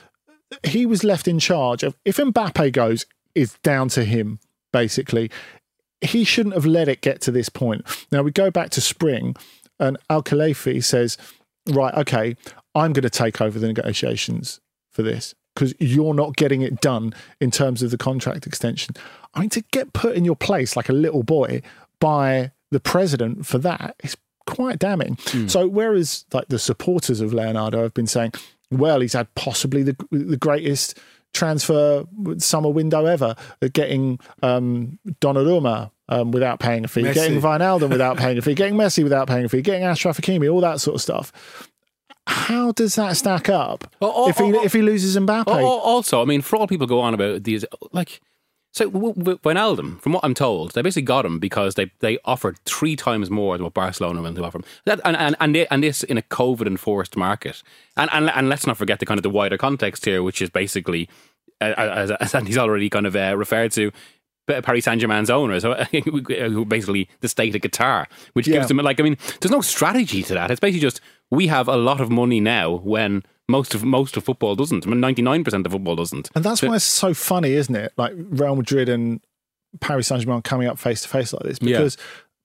he 0.64 0.86
was 0.86 1.04
left 1.04 1.28
in 1.28 1.40
charge 1.40 1.84
of 1.84 1.96
if 2.06 2.18
Mbappe 2.18 2.72
goes, 2.72 3.06
it's 3.36 3.58
down 3.60 3.90
to 3.90 4.04
him, 4.04 4.40
basically. 4.72 5.30
He 6.02 6.24
shouldn't 6.24 6.56
have 6.56 6.66
let 6.66 6.88
it 6.88 7.02
get 7.02 7.22
to 7.22 7.32
this 7.32 7.50
point. 7.50 7.84
Now 8.12 8.22
we 8.22 8.32
go 8.32 8.52
back 8.52 8.70
to 8.72 8.82
spring, 8.82 9.36
and 9.80 9.98
Al 10.10 10.24
Khelaifi 10.24 10.84
says, 10.84 11.18
Right, 11.70 11.94
okay, 11.96 12.36
I'm 12.76 12.94
going 12.94 13.04
to 13.04 13.10
take 13.10 13.42
over 13.42 13.60
the 13.60 13.68
negotiations 13.68 14.62
for 14.92 15.04
this 15.04 15.36
because 15.54 15.74
you're 15.80 16.14
not 16.14 16.36
getting 16.36 16.62
it 16.62 16.80
done 16.82 17.14
in 17.42 17.52
terms 17.52 17.82
of 17.82 17.92
the 17.92 17.98
contract 17.98 18.46
extension. 18.46 18.96
I 19.34 19.40
mean, 19.40 19.50
to 19.50 19.62
get 19.72 19.92
put 19.92 20.16
in 20.16 20.24
your 20.24 20.36
place 20.36 20.78
like 20.78 20.88
a 20.88 20.94
little 20.94 21.24
boy 21.24 21.62
by 22.00 22.52
the 22.70 22.80
president 22.80 23.46
for 23.46 23.58
that 23.60 23.96
is 24.04 24.16
quite 24.48 24.80
damning. 24.80 25.18
Hmm. 25.28 25.48
So, 25.48 25.68
whereas 25.68 26.26
like 26.34 26.48
the 26.48 26.58
supporters 26.60 27.22
of 27.22 27.34
Leonardo 27.34 27.84
have 27.84 27.94
been 27.94 28.08
saying, 28.08 28.34
well, 28.72 29.02
he's 29.02 29.14
had 29.14 29.34
possibly 29.36 29.84
the 29.84 29.96
the 30.12 30.38
greatest 30.38 30.98
transfer 31.34 32.06
summer 32.38 32.70
window 32.70 33.06
ever, 33.06 33.36
getting 33.74 34.20
um, 34.42 34.98
Donnarumma 35.22 35.92
um, 36.10 36.32
without 36.32 36.60
paying 36.60 36.86
a 36.86 36.88
fee, 36.88 37.04
Messi. 37.04 37.14
getting 37.14 37.42
Wijnaldum 37.42 37.90
without 37.90 38.18
paying 38.18 38.38
a 38.38 38.42
fee, 38.42 38.56
getting 38.56 38.76
Messi 38.76 39.04
without 39.04 39.28
paying 39.28 39.46
a 39.46 39.50
fee, 39.50 39.62
getting 39.62 39.84
Achraf 39.84 40.20
Hakimi, 40.20 40.52
all 40.52 40.62
that 40.62 40.80
sort 40.82 40.96
of 40.96 41.02
stuff. 41.02 41.32
How 42.26 42.74
does 42.74 42.96
that 42.96 43.16
stack 43.16 43.48
up 43.48 43.90
if 44.02 44.38
he 44.38 44.50
if 44.50 44.74
he 44.74 44.82
loses 44.82 45.16
Mbappe? 45.16 45.48
Also, 45.48 46.22
I 46.22 46.26
mean, 46.26 46.42
for 46.42 46.58
all 46.58 46.68
people 46.68 46.88
go 46.88 47.00
on 47.00 47.14
about 47.14 47.44
these, 47.44 47.64
like, 47.94 48.20
so 48.78 48.90
Wijnaldum, 48.92 50.00
from 50.02 50.14
what 50.14 50.24
I'm 50.24 50.34
told, 50.34 50.72
they 50.74 50.82
basically 50.82 51.02
got 51.04 51.26
him 51.26 51.40
because 51.40 51.76
they, 51.76 51.92
they 52.00 52.18
offered 52.26 52.58
three 52.66 52.96
times 52.96 53.30
more 53.30 53.58
than 53.58 53.64
what 53.64 53.74
Barcelona 53.74 54.22
went 54.22 54.36
to 54.38 54.44
offer 54.44 54.60
him. 54.60 54.64
That, 54.86 55.00
and, 55.04 55.16
and, 55.18 55.36
and, 55.40 55.56
they- 55.56 55.68
and 55.68 55.84
this 55.84 56.04
in 56.04 56.18
a 56.18 56.22
COVID 56.22 56.68
enforced 56.68 57.18
market. 57.18 57.64
And, 57.96 58.10
and 58.14 58.30
and 58.30 58.50
let's 58.50 58.68
not 58.68 58.78
forget 58.78 59.00
the 59.00 59.06
kind 59.06 59.18
of 59.18 59.24
the 59.24 59.30
wider 59.30 59.58
context 59.58 60.06
here, 60.06 60.22
which 60.24 60.42
is 60.42 60.50
basically, 60.50 61.10
uh, 61.62 61.74
as, 61.78 62.12
as 62.12 62.36
Andy's 62.36 62.58
already 62.58 62.90
kind 62.90 63.06
of 63.08 63.16
uh, 63.16 63.36
referred 63.38 63.72
to, 63.74 63.92
Paris 64.48 64.86
Saint 64.86 65.02
Germain's 65.02 65.30
owners, 65.30 65.64
who 65.64 65.74
who 66.54 66.64
basically 66.64 67.10
the 67.20 67.28
state 67.28 67.54
of 67.56 67.62
Qatar, 67.62 68.06
which 68.34 68.48
Yeah. 68.48 68.54
gives 68.58 68.68
them 68.70 68.78
like 68.78 68.98
I 69.00 69.04
mean, 69.04 69.18
there's 69.42 69.52
no 69.52 69.60
strategy 69.62 70.24
to 70.24 70.34
that. 70.36 70.52
It's 70.52 70.62
basically 70.62 70.80
just 70.80 71.02
we 71.32 71.48
have 71.48 71.68
a 71.68 71.76
lot 71.76 72.00
of 72.00 72.10
money 72.10 72.40
now 72.40 72.76
when 72.76 73.24
most 73.50 73.74
of 73.74 73.84
most 73.84 74.18
of 74.18 74.24
football 74.24 74.56
doesn't. 74.56 74.86
I 74.86 74.90
mean, 74.90 75.00
ninety 75.00 75.22
nine 75.22 75.44
percent 75.44 75.66
of 75.66 75.72
football 75.72 75.96
doesn't. 75.96 76.30
And 76.36 76.44
that's 76.44 76.62
why 76.62 76.76
it's 76.76 76.86
so 76.86 77.14
funny, 77.14 77.52
isn't 77.54 77.76
it? 77.76 77.94
Like 77.98 78.14
Real 78.16 78.56
Madrid 78.56 78.90
and 78.90 79.22
Paris 79.80 80.08
Saint 80.08 80.22
Germain 80.22 80.42
coming 80.42 80.68
up 80.68 80.80
face 80.80 81.02
to 81.04 81.08
face 81.08 81.34
like 81.34 81.44
this 81.44 81.60
Yeah. 81.62 81.78
because 81.78 81.98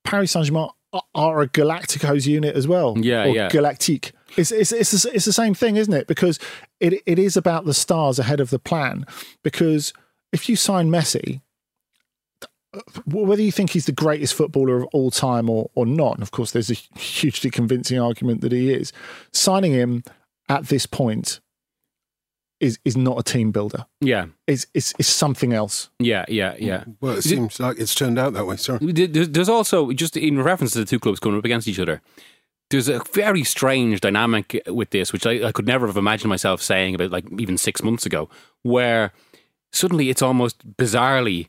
Paris 0.04 0.30
Saint 0.32 0.46
Germain 0.46 0.68
are 1.14 1.40
a 1.40 1.48
Galacticos 1.48 2.26
unit 2.26 2.54
as 2.54 2.68
well. 2.68 2.96
Yeah, 2.98 3.24
or 3.24 3.28
yeah. 3.34 3.48
Galactique. 3.48 4.12
It's, 4.36 4.52
it's, 4.52 4.72
it's, 4.72 4.90
the- 5.02 5.14
it's 5.14 5.24
the 5.24 5.32
same 5.32 5.54
thing, 5.54 5.76
isn't 5.76 5.92
it? 5.94 6.06
Because 6.06 6.38
it, 6.80 7.02
it 7.06 7.18
is 7.18 7.36
about 7.36 7.64
the 7.64 7.72
stars 7.74 8.18
ahead 8.18 8.40
of 8.40 8.50
the 8.50 8.58
plan. 8.58 9.06
Because 9.42 9.94
if 10.32 10.48
you 10.50 10.56
sign 10.56 10.90
Messi, 10.90 11.40
whether 13.06 13.42
you 13.42 13.52
think 13.52 13.70
he's 13.70 13.86
the 13.86 13.92
greatest 13.92 14.34
footballer 14.34 14.78
of 14.78 14.84
all 14.92 15.10
time 15.10 15.48
or, 15.50 15.70
or 15.74 15.84
not, 15.86 16.14
and 16.14 16.22
of 16.22 16.30
course, 16.30 16.52
there's 16.52 16.70
a 16.70 16.74
hugely 16.98 17.50
convincing 17.50 17.98
argument 17.98 18.40
that 18.40 18.52
he 18.52 18.72
is, 18.72 18.92
signing 19.32 19.72
him 19.72 20.02
at 20.52 20.68
this 20.68 20.86
point 20.86 21.40
is, 22.60 22.78
is 22.84 22.96
not 22.96 23.18
a 23.18 23.22
team 23.24 23.50
builder 23.50 23.86
Yeah, 24.00 24.26
it's 24.46 24.66
is 24.74 24.94
is 24.98 25.08
something 25.08 25.52
else. 25.52 25.90
yeah, 25.98 26.24
yeah, 26.28 26.54
yeah. 26.58 26.84
Well, 27.00 27.16
it 27.16 27.22
seems 27.22 27.58
like 27.58 27.78
it's 27.80 27.94
turned 27.94 28.18
out 28.18 28.34
that 28.34 28.46
way. 28.46 28.56
Sorry. 28.56 28.78
There's 28.92 29.48
also 29.48 29.92
just 29.92 30.16
in 30.16 30.40
reference 30.40 30.72
to 30.74 30.78
the 30.78 30.84
two 30.84 31.00
clubs 31.00 31.18
coming 31.20 31.38
up 31.38 31.44
against 31.44 31.66
each 31.66 31.80
other. 31.80 32.00
There's 32.70 32.88
a 32.88 33.02
very 33.12 33.44
strange 33.44 34.00
dynamic 34.00 34.62
with 34.68 34.90
this, 34.90 35.12
which 35.12 35.26
I, 35.26 35.48
I 35.48 35.52
could 35.52 35.66
never 35.66 35.86
have 35.88 35.96
imagined 35.96 36.30
myself 36.30 36.62
saying 36.62 36.94
about 36.94 37.10
like 37.10 37.24
even 37.38 37.58
six 37.58 37.82
months 37.82 38.06
ago, 38.06 38.28
where 38.62 39.12
suddenly 39.72 40.08
it's 40.08 40.22
almost 40.22 40.76
bizarrely 40.76 41.48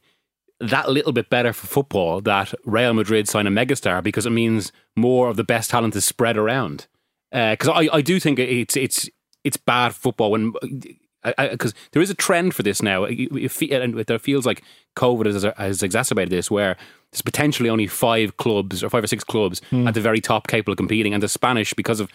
that 0.60 0.89
little 0.89 1.12
bit 1.13 1.29
better 1.29 1.53
for 1.53 1.67
football 1.67 2.22
that 2.22 2.53
Real 2.65 2.93
Madrid 2.93 3.27
sign 3.29 3.48
a 3.48 3.51
megastar 3.51 4.01
because 4.01 4.25
it 4.25 4.31
means 4.31 4.72
more 4.95 5.29
of 5.29 5.36
the 5.38 5.43
best 5.43 5.69
talent 5.69 5.95
is 5.95 6.05
spread 6.05 6.38
around. 6.38 6.88
Uh, 7.33 7.51
because 7.51 7.69
I, 7.69 7.89
I 7.91 8.01
do 8.01 8.19
think 8.19 8.39
it's 8.39 8.77
it's 8.77 9.09
it's 9.43 9.57
bad 9.57 9.93
football 9.93 10.31
when 10.31 10.53
because 11.49 11.73
there 11.91 12.01
is 12.01 12.09
a 12.09 12.15
trend 12.15 12.53
for 12.53 12.63
this 12.63 12.81
now. 12.81 13.05
It, 13.05 13.29
it, 13.31 13.71
and 13.71 13.99
it 13.99 14.21
feels 14.21 14.45
like 14.45 14.61
COVID 14.95 15.25
has, 15.25 15.43
has 15.57 15.81
exacerbated 15.81 16.29
this, 16.29 16.51
where 16.51 16.77
there's 17.11 17.21
potentially 17.21 17.69
only 17.69 17.87
five 17.87 18.37
clubs 18.37 18.83
or 18.83 18.89
five 18.89 19.03
or 19.03 19.07
six 19.07 19.23
clubs 19.23 19.61
hmm. 19.69 19.87
at 19.87 19.93
the 19.93 20.01
very 20.01 20.21
top 20.21 20.47
capable 20.47 20.73
of 20.73 20.77
competing, 20.77 21.13
and 21.13 21.23
the 21.23 21.29
Spanish, 21.29 21.73
because 21.73 21.99
of 21.99 22.09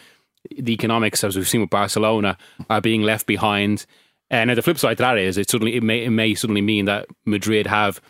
the 0.51 0.73
economics, 0.73 1.25
as 1.25 1.37
we've 1.37 1.49
seen 1.49 1.61
with 1.61 1.71
Barcelona, 1.71 2.37
are 2.71 2.81
being 2.81 3.03
left 3.03 3.27
behind. 3.27 3.87
And 4.31 4.49
now 4.49 4.55
the 4.55 4.63
flip 4.63 4.79
side 4.79 4.99
to 4.99 5.03
that 5.03 5.19
is 5.19 5.39
it 5.39 5.51
suddenly 5.51 5.75
it 5.75 5.83
may 5.83 6.05
it 6.05 6.11
may 6.11 6.35
suddenly 6.35 6.61
mean 6.61 6.85
that 6.85 7.07
Madrid 7.25 7.67
have 7.67 8.01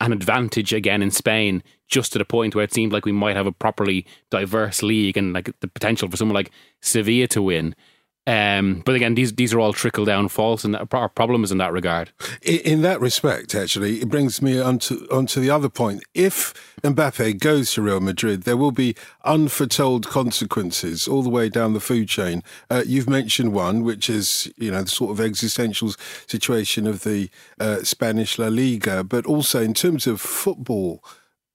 an 0.00 0.12
advantage 0.12 0.72
again 0.72 1.00
in 1.00 1.10
Spain, 1.10 1.62
just 1.92 2.12
to 2.12 2.18
the 2.18 2.24
point 2.24 2.54
where 2.54 2.64
it 2.64 2.72
seemed 2.72 2.92
like 2.92 3.04
we 3.04 3.12
might 3.12 3.36
have 3.36 3.46
a 3.46 3.52
properly 3.52 4.06
diverse 4.30 4.82
league 4.82 5.16
and 5.16 5.32
like 5.32 5.52
the 5.60 5.68
potential 5.68 6.08
for 6.08 6.16
someone 6.16 6.34
like 6.34 6.50
Sevilla 6.80 7.28
to 7.28 7.42
win. 7.42 7.76
Um, 8.24 8.82
but 8.86 8.94
again, 8.94 9.16
these 9.16 9.32
these 9.32 9.52
are 9.52 9.58
all 9.58 9.72
trickle 9.72 10.04
down 10.04 10.28
faults 10.28 10.64
and 10.64 10.76
are 10.76 11.08
problems 11.08 11.50
in 11.50 11.58
that 11.58 11.72
regard. 11.72 12.12
In, 12.40 12.60
in 12.60 12.82
that 12.82 13.00
respect, 13.00 13.52
actually, 13.52 14.00
it 14.00 14.08
brings 14.08 14.40
me 14.40 14.60
onto 14.60 15.08
onto 15.10 15.40
the 15.40 15.50
other 15.50 15.68
point. 15.68 16.04
If 16.14 16.76
Mbappe 16.82 17.40
goes 17.40 17.72
to 17.72 17.82
Real 17.82 18.00
Madrid, 18.00 18.44
there 18.44 18.56
will 18.56 18.70
be 18.70 18.94
unforetold 19.24 20.06
consequences 20.06 21.08
all 21.08 21.24
the 21.24 21.30
way 21.30 21.48
down 21.48 21.72
the 21.72 21.80
food 21.80 22.08
chain. 22.08 22.44
Uh, 22.70 22.84
you've 22.86 23.10
mentioned 23.10 23.52
one, 23.52 23.82
which 23.82 24.08
is 24.08 24.52
you 24.56 24.70
know 24.70 24.82
the 24.82 24.88
sort 24.88 25.10
of 25.10 25.20
existential 25.20 25.92
situation 26.28 26.86
of 26.86 27.02
the 27.02 27.28
uh, 27.58 27.82
Spanish 27.82 28.38
La 28.38 28.46
Liga, 28.46 29.02
but 29.02 29.26
also 29.26 29.60
in 29.60 29.74
terms 29.74 30.06
of 30.06 30.20
football 30.20 31.02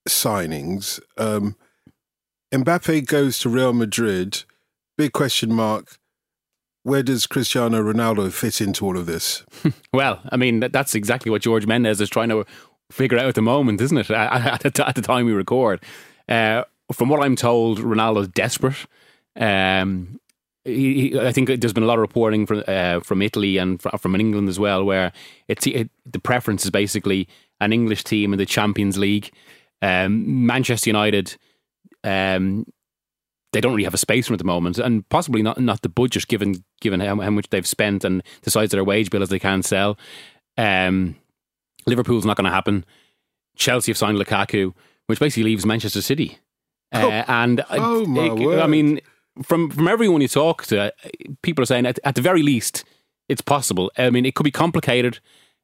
signings, 0.07 0.99
um, 1.17 1.55
Mbappe 2.53 3.05
goes 3.05 3.39
to 3.39 3.49
Real 3.49 3.73
Madrid. 3.73 4.43
Big 4.97 5.11
question 5.11 5.53
mark. 5.53 5.97
Where 6.83 7.03
does 7.03 7.27
Cristiano 7.27 7.81
Ronaldo 7.81 8.31
fit 8.31 8.61
into 8.61 8.85
all 8.85 8.97
of 8.97 9.05
this? 9.05 9.43
Well, 9.93 10.21
I 10.31 10.37
mean 10.37 10.59
that, 10.59 10.73
that's 10.73 10.95
exactly 10.95 11.31
what 11.31 11.43
Jorge 11.43 11.65
Mendes 11.65 11.99
is 11.99 12.09
trying 12.09 12.29
to 12.29 12.45
figure 12.91 13.17
out 13.17 13.25
at 13.25 13.35
the 13.35 13.41
moment, 13.41 13.81
isn't 13.81 13.97
it? 13.97 14.11
At, 14.11 14.65
at, 14.65 14.73
the, 14.73 14.87
at 14.87 14.95
the 14.95 15.01
time 15.01 15.25
we 15.25 15.33
record, 15.33 15.83
uh, 16.29 16.63
from 16.93 17.09
what 17.09 17.21
I'm 17.23 17.35
told, 17.35 17.79
Ronaldo's 17.79 18.27
desperate. 18.29 18.85
Um, 19.35 20.19
he, 20.63 21.09
he, 21.09 21.19
I 21.19 21.31
think 21.31 21.47
there's 21.47 21.73
been 21.73 21.83
a 21.83 21.87
lot 21.87 21.97
of 21.97 22.01
reporting 22.01 22.45
from 22.45 22.63
uh, 22.67 22.99
from 22.99 23.21
Italy 23.21 23.57
and 23.57 23.81
fr- 23.81 23.97
from 23.97 24.15
England 24.15 24.49
as 24.49 24.59
well, 24.59 24.83
where 24.83 25.11
it's 25.47 25.65
it, 25.67 25.89
the 26.05 26.19
preference 26.19 26.65
is 26.65 26.71
basically 26.71 27.27
an 27.59 27.73
English 27.73 28.03
team 28.03 28.33
in 28.33 28.39
the 28.39 28.45
Champions 28.45 28.97
League. 28.97 29.31
Um, 29.81 30.45
Manchester 30.45 30.89
United, 30.89 31.35
um, 32.03 32.65
they 33.53 33.61
don't 33.61 33.71
really 33.73 33.83
have 33.83 33.93
a 33.93 33.97
space 33.97 34.27
for 34.27 34.33
him 34.33 34.35
at 34.35 34.39
the 34.39 34.45
moment, 34.45 34.77
and 34.79 35.07
possibly 35.09 35.41
not 35.41 35.59
not 35.59 35.81
the 35.81 35.89
budget 35.89 36.27
given 36.27 36.63
given 36.81 36.99
how, 36.99 37.19
how 37.19 37.29
much 37.29 37.49
they've 37.49 37.67
spent 37.67 38.03
and 38.03 38.23
the 38.43 38.51
size 38.51 38.65
of 38.65 38.71
their 38.71 38.83
wage 38.83 39.09
bill 39.09 39.21
as 39.23 39.29
they 39.29 39.39
can 39.39 39.63
sell. 39.63 39.97
Um, 40.57 41.15
Liverpool's 41.85 42.25
not 42.25 42.35
going 42.37 42.45
to 42.45 42.51
happen. 42.51 42.85
Chelsea 43.55 43.91
have 43.91 43.97
signed 43.97 44.17
Lukaku, 44.17 44.73
which 45.07 45.19
basically 45.19 45.43
leaves 45.43 45.65
Manchester 45.65 46.01
City. 46.01 46.37
Uh, 46.91 47.23
and 47.27 47.61
I- 47.69 47.77
Oh, 47.77 48.05
my 48.05 48.27
I, 48.27 48.33
word. 48.33 48.67
mean, 48.69 48.99
from 49.43 49.69
from 49.69 49.87
everyone 49.87 50.21
you 50.21 50.27
talk 50.27 50.63
to, 50.65 50.91
people 51.43 51.61
are 51.63 51.65
saying 51.67 51.85
at, 51.85 51.99
at 52.03 52.15
the 52.15 52.21
very 52.21 52.41
least 52.43 52.83
it's 53.29 53.41
possible. 53.41 53.91
I 53.97 54.09
mean, 54.09 54.25
it 54.25 54.35
could 54.35 54.43
be 54.45 54.51
complicated, 54.51 55.19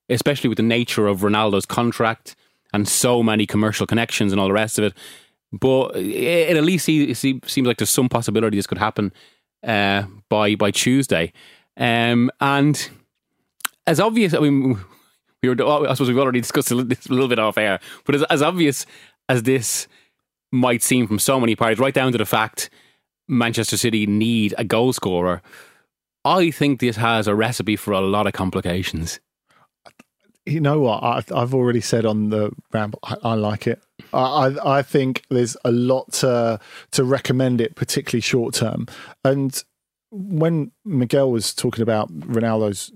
especially 0.09 0.47
with 0.49 0.57
the 0.57 0.63
nature 0.63 1.07
of 1.07 1.21
Ronaldo's 1.21 1.65
contract 1.65 2.35
and 2.73 2.87
so 2.87 3.23
many 3.23 3.45
commercial 3.45 3.85
connections 3.85 4.31
and 4.31 4.41
all 4.41 4.47
the 4.47 4.53
rest 4.53 4.77
of 4.79 4.85
it. 4.85 4.93
But 5.51 5.95
it, 5.95 6.57
at 6.57 6.63
least 6.63 6.85
see, 6.85 7.13
seems 7.13 7.67
like 7.67 7.77
there's 7.77 7.89
some 7.89 8.09
possibility 8.09 8.57
this 8.57 8.67
could 8.67 8.79
happen 8.79 9.13
uh, 9.63 10.03
by 10.29 10.55
by 10.55 10.71
Tuesday. 10.71 11.31
Um, 11.77 12.31
and 12.41 12.89
as 13.85 13.99
obvious, 13.99 14.33
I 14.33 14.39
mean, 14.39 14.79
we 15.41 15.49
were. 15.49 15.87
I 15.87 15.93
suppose 15.93 16.07
we've 16.07 16.17
already 16.17 16.41
discussed 16.47 16.69
this 16.69 17.05
a 17.05 17.13
little 17.13 17.27
bit 17.27 17.39
off 17.39 17.57
air, 17.57 17.79
but 18.05 18.15
as, 18.15 18.23
as 18.23 18.41
obvious 18.41 18.85
as 19.29 19.43
this 19.43 19.87
might 20.51 20.81
seem 20.81 21.07
from 21.07 21.19
so 21.19 21.39
many 21.39 21.55
parties, 21.55 21.79
right 21.79 21.93
down 21.93 22.11
to 22.11 22.17
the 22.17 22.25
fact 22.25 22.69
Manchester 23.27 23.77
City 23.77 24.05
need 24.05 24.53
a 24.57 24.63
goal 24.63 24.93
scorer, 24.93 25.41
I 26.25 26.51
think 26.51 26.79
this 26.79 26.95
has 26.97 27.27
a 27.27 27.35
recipe 27.35 27.75
for 27.75 27.91
a 27.91 28.01
lot 28.01 28.27
of 28.27 28.33
complications. 28.33 29.19
You 30.45 30.59
know 30.59 30.79
what? 30.79 31.03
I, 31.03 31.23
I've 31.33 31.53
already 31.53 31.81
said 31.81 32.05
on 32.05 32.29
the 32.29 32.51
ramble. 32.73 32.99
I, 33.03 33.15
I 33.23 33.33
like 33.35 33.67
it. 33.67 33.81
I, 34.13 34.19
I 34.19 34.79
I 34.79 34.81
think 34.81 35.23
there's 35.29 35.55
a 35.63 35.71
lot 35.71 36.11
to 36.13 36.59
to 36.91 37.03
recommend 37.03 37.61
it, 37.61 37.75
particularly 37.75 38.21
short 38.21 38.53
term. 38.53 38.87
And 39.23 39.63
when 40.11 40.71
Miguel 40.85 41.31
was 41.31 41.53
talking 41.53 41.81
about 41.81 42.11
Ronaldo's 42.19 42.91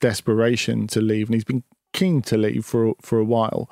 desperation 0.00 0.86
to 0.88 1.00
leave, 1.00 1.28
and 1.28 1.34
he's 1.34 1.44
been 1.44 1.64
keen 1.92 2.22
to 2.22 2.36
leave 2.36 2.64
for 2.64 2.94
for 3.00 3.18
a 3.18 3.24
while, 3.24 3.70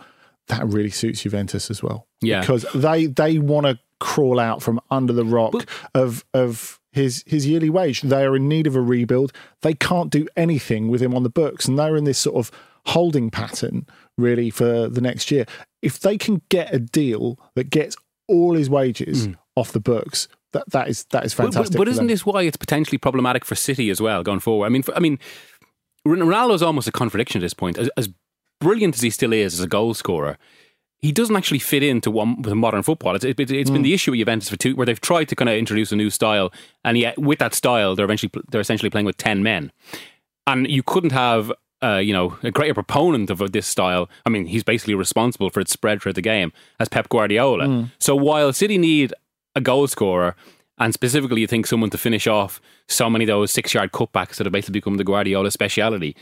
that 0.49 0.67
really 0.67 0.91
suits 0.91 1.23
Juventus 1.23 1.71
as 1.71 1.83
well. 1.83 2.07
Yeah. 2.21 2.41
because 2.41 2.67
they 2.75 3.07
they 3.07 3.39
want 3.39 3.67
to 3.67 3.79
crawl 4.01 4.41
out 4.41 4.63
from 4.63 4.81
under 4.91 5.13
the 5.13 5.25
rock 5.25 5.67
of 5.95 6.25
of 6.35 6.81
his 6.93 7.23
his 7.27 7.47
yearly 7.47 7.71
wage. 7.71 8.03
They 8.03 8.25
are 8.25 8.37
in 8.37 8.49
need 8.49 8.67
of 8.67 8.77
a 8.77 8.81
rebuild. 8.81 9.33
They 9.63 9.75
can't 9.75 10.11
do 10.11 10.27
anything 10.37 10.89
with 10.89 11.01
him 11.01 11.15
on 11.15 11.23
the 11.23 11.31
books, 11.31 11.67
and 11.67 11.79
they're 11.79 11.97
in 11.97 12.05
this 12.05 12.19
sort 12.19 12.37
of 12.37 12.51
holding 12.87 13.31
pattern 13.31 13.87
really 14.17 14.51
for 14.51 14.89
the 14.89 15.01
next 15.01 15.31
year. 15.31 15.47
If 15.83 16.01
they 16.01 16.19
can 16.19 16.43
get 16.49 16.75
a 16.75 16.79
deal 16.79 17.39
that 17.55 17.71
gets 17.71 17.97
all 18.29 18.55
his 18.55 18.71
wages 18.71 19.29
off 19.57 19.73
the 19.73 19.81
books, 19.81 20.29
that 20.53 20.71
that 20.71 20.89
is 20.89 21.05
that 21.11 21.25
is 21.25 21.35
fantastic. 21.35 21.73
But, 21.73 21.79
but 21.79 21.85
for 21.87 21.91
isn't 21.91 22.07
this 22.07 22.27
why 22.27 22.43
it's 22.43 22.57
potentially 22.57 22.99
problematic 22.99 23.45
for 23.45 23.55
City 23.55 23.91
as 23.91 24.01
well 24.01 24.23
going 24.23 24.41
forward? 24.41 24.67
I 24.67 24.69
mean, 24.69 24.83
for, 24.83 24.95
I 24.97 25.01
mean, 25.01 25.19
Ronaldo's 26.07 26.63
almost 26.63 26.89
a 26.89 26.93
contradiction 26.93 27.41
at 27.41 27.43
this 27.43 27.55
point. 27.55 27.79
As, 27.79 27.91
as 27.97 28.09
brilliant 28.61 28.95
as 28.97 29.03
he 29.03 29.11
still 29.11 29.33
is 29.33 29.55
as 29.55 29.61
a 29.61 29.69
goal 29.69 29.95
scorer, 29.95 30.39
he 30.99 31.13
doesn't 31.13 31.37
actually 31.37 31.59
fit 31.61 31.83
into 31.83 32.11
one 32.11 32.43
with 32.43 32.53
modern 32.55 32.83
football. 32.83 33.15
It's, 33.15 33.25
it, 33.25 33.39
has 33.39 33.49
mm. 33.49 33.73
been 33.73 33.83
the 33.83 33.95
issue 33.95 34.11
with 34.11 34.19
Juventus 34.19 34.49
for 34.49 34.57
two, 34.57 34.77
where 34.77 34.87
they've 34.87 35.01
tried 35.01 35.29
to 35.29 35.37
kind 35.37 35.49
of 35.49 35.57
introduce 35.57 35.93
a 35.93 35.97
new 35.97 36.11
style, 36.11 36.53
and 36.85 36.99
yet 36.99 37.19
with 37.19 37.39
that 37.39 37.55
style, 37.55 37.95
they're 37.95 38.05
eventually 38.05 38.31
they're 38.51 38.61
essentially 38.61 38.91
playing 38.91 39.07
with 39.07 39.17
ten 39.17 39.43
men, 39.43 39.73
and 40.47 40.71
you 40.71 40.83
couldn't 40.83 41.13
have. 41.13 41.53
Uh, 41.83 41.97
you 41.97 42.13
know, 42.13 42.37
a 42.43 42.51
greater 42.51 42.75
proponent 42.75 43.31
of 43.31 43.53
this 43.53 43.67
style. 43.67 44.11
I 44.27 44.29
mean, 44.29 44.45
he's 44.45 44.63
basically 44.63 44.95
responsible 44.95 45.49
for 45.49 45.61
its 45.61 45.73
spread 45.73 46.03
throughout 46.03 46.17
the 46.17 46.21
game 46.21 46.53
as 46.79 46.91
Pep 46.91 47.09
Guardiola. 47.09 47.65
Mm. 47.65 47.91
So 47.99 48.15
while 48.15 48.53
City 48.53 48.77
need 48.77 49.15
a 49.57 49.63
goal 49.63 49.87
scorer, 49.87 50.37
and 50.79 50.95
specifically, 50.95 51.43
you 51.43 51.47
think 51.47 51.67
someone 51.67 51.91
to 51.91 51.99
finish 51.99 52.27
off 52.27 52.61
so 52.89 53.11
many 53.11 53.25
of 53.25 53.29
those 53.29 53.51
six 53.51 53.75
yard 53.75 53.93
cutbacks 53.93 54.37
that 54.37 54.47
have 54.47 54.53
basically 54.53 54.81
become 54.81 54.97
the 54.97 55.05
Guardiola 55.05 55.51
speciality. 55.51 56.17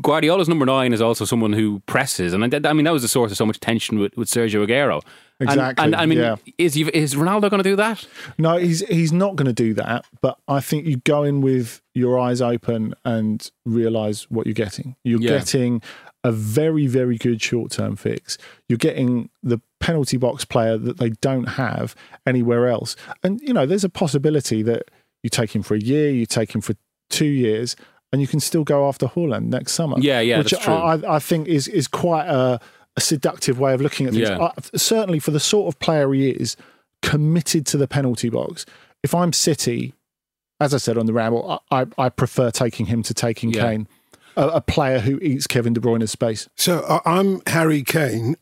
Guardiola's 0.00 0.48
number 0.48 0.64
nine 0.64 0.92
is 0.94 1.00
also 1.00 1.24
someone 1.24 1.52
who 1.52 1.80
presses, 1.80 2.32
and 2.32 2.42
I, 2.42 2.70
I 2.70 2.72
mean 2.72 2.84
that 2.84 2.92
was 2.92 3.02
the 3.02 3.08
source 3.08 3.30
of 3.30 3.36
so 3.36 3.44
much 3.44 3.60
tension 3.60 3.98
with, 3.98 4.16
with 4.16 4.28
Sergio 4.28 4.66
Aguero. 4.66 5.02
Exactly. 5.40 5.84
And, 5.84 5.94
and 5.94 6.02
I 6.02 6.06
mean, 6.06 6.18
yeah. 6.18 6.36
is 6.56 6.74
he, 6.74 6.82
is 6.88 7.14
Ronaldo 7.14 7.50
going 7.50 7.62
to 7.62 7.68
do 7.68 7.76
that? 7.76 8.06
No, 8.38 8.56
he's 8.56 8.80
he's 8.88 9.12
not 9.12 9.36
going 9.36 9.46
to 9.46 9.52
do 9.52 9.74
that. 9.74 10.06
But 10.22 10.38
I 10.48 10.60
think 10.60 10.86
you 10.86 10.96
go 10.98 11.22
in 11.22 11.42
with 11.42 11.82
your 11.94 12.18
eyes 12.18 12.40
open 12.40 12.94
and 13.04 13.48
realize 13.66 14.30
what 14.30 14.46
you're 14.46 14.54
getting. 14.54 14.96
You're 15.04 15.20
yeah. 15.20 15.38
getting 15.38 15.82
a 16.24 16.32
very 16.32 16.86
very 16.86 17.18
good 17.18 17.42
short 17.42 17.70
term 17.70 17.94
fix. 17.94 18.38
You're 18.68 18.78
getting 18.78 19.28
the 19.42 19.60
penalty 19.80 20.16
box 20.16 20.46
player 20.46 20.78
that 20.78 20.96
they 20.96 21.10
don't 21.10 21.44
have 21.44 21.94
anywhere 22.26 22.68
else. 22.68 22.96
And 23.22 23.38
you 23.42 23.52
know, 23.52 23.66
there's 23.66 23.84
a 23.84 23.90
possibility 23.90 24.62
that 24.62 24.90
you 25.22 25.28
take 25.28 25.54
him 25.54 25.62
for 25.62 25.74
a 25.74 25.80
year, 25.80 26.10
you 26.10 26.24
take 26.24 26.54
him 26.54 26.62
for 26.62 26.74
two 27.10 27.26
years 27.26 27.76
and 28.12 28.20
you 28.20 28.26
can 28.26 28.40
still 28.40 28.64
go 28.64 28.88
after 28.88 29.06
Haaland 29.06 29.46
next 29.46 29.72
summer. 29.72 29.96
Yeah, 29.98 30.20
yeah, 30.20 30.38
which 30.38 30.54
I, 30.54 31.00
I, 31.06 31.18
think 31.18 31.48
is 31.48 31.68
is 31.68 31.86
quite 31.86 32.26
a, 32.26 32.60
a, 32.96 33.00
seductive 33.00 33.58
way 33.58 33.74
of 33.74 33.80
looking 33.80 34.06
at 34.06 34.14
things. 34.14 34.28
Yeah. 34.28 34.38
I, 34.38 34.52
certainly 34.76 35.18
for 35.18 35.30
the 35.30 35.40
sort 35.40 35.72
of 35.72 35.78
player 35.78 36.12
he 36.12 36.30
is, 36.30 36.56
committed 37.02 37.66
to 37.66 37.76
the 37.76 37.88
penalty 37.88 38.30
box. 38.30 38.64
If 39.02 39.14
I'm 39.14 39.32
City, 39.32 39.94
as 40.60 40.74
I 40.74 40.78
said 40.78 40.98
on 40.98 41.06
the 41.06 41.12
ramble, 41.12 41.62
I, 41.70 41.86
I 41.96 42.08
prefer 42.08 42.50
taking 42.50 42.86
him 42.86 43.02
to 43.04 43.14
taking 43.14 43.52
yeah. 43.52 43.62
Kane, 43.62 43.88
a, 44.36 44.48
a, 44.48 44.60
player 44.60 45.00
who 45.00 45.18
eats 45.18 45.46
Kevin 45.46 45.72
De 45.72 45.80
Bruyne's 45.80 46.10
space. 46.10 46.48
So 46.56 46.80
uh, 46.80 47.00
I'm 47.04 47.42
Harry 47.46 47.82
Kane. 47.82 48.36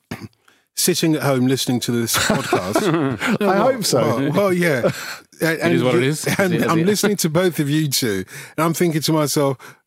Sitting 0.79 1.15
at 1.15 1.23
home 1.23 1.47
listening 1.47 1.81
to 1.81 1.91
this 1.91 2.15
podcast. 2.29 3.41
I 3.41 3.47
well, 3.47 3.73
hope 3.73 3.85
so. 3.85 4.03
Well, 4.03 4.33
well 4.33 4.53
yeah. 4.53 4.91
And, 5.41 5.73
it 5.73 5.73
is 5.73 5.83
what 5.83 5.95
it 5.95 6.03
is. 6.03 6.27
And 6.39 6.55
it, 6.55 6.67
I'm 6.67 6.85
listening 6.85 7.17
to 7.19 7.31
both 7.31 7.59
of 7.59 7.69
you 7.69 7.89
two, 7.89 8.25
and 8.57 8.65
I'm 8.65 8.75
thinking 8.75 9.01
to 9.03 9.13
myself, 9.13 9.79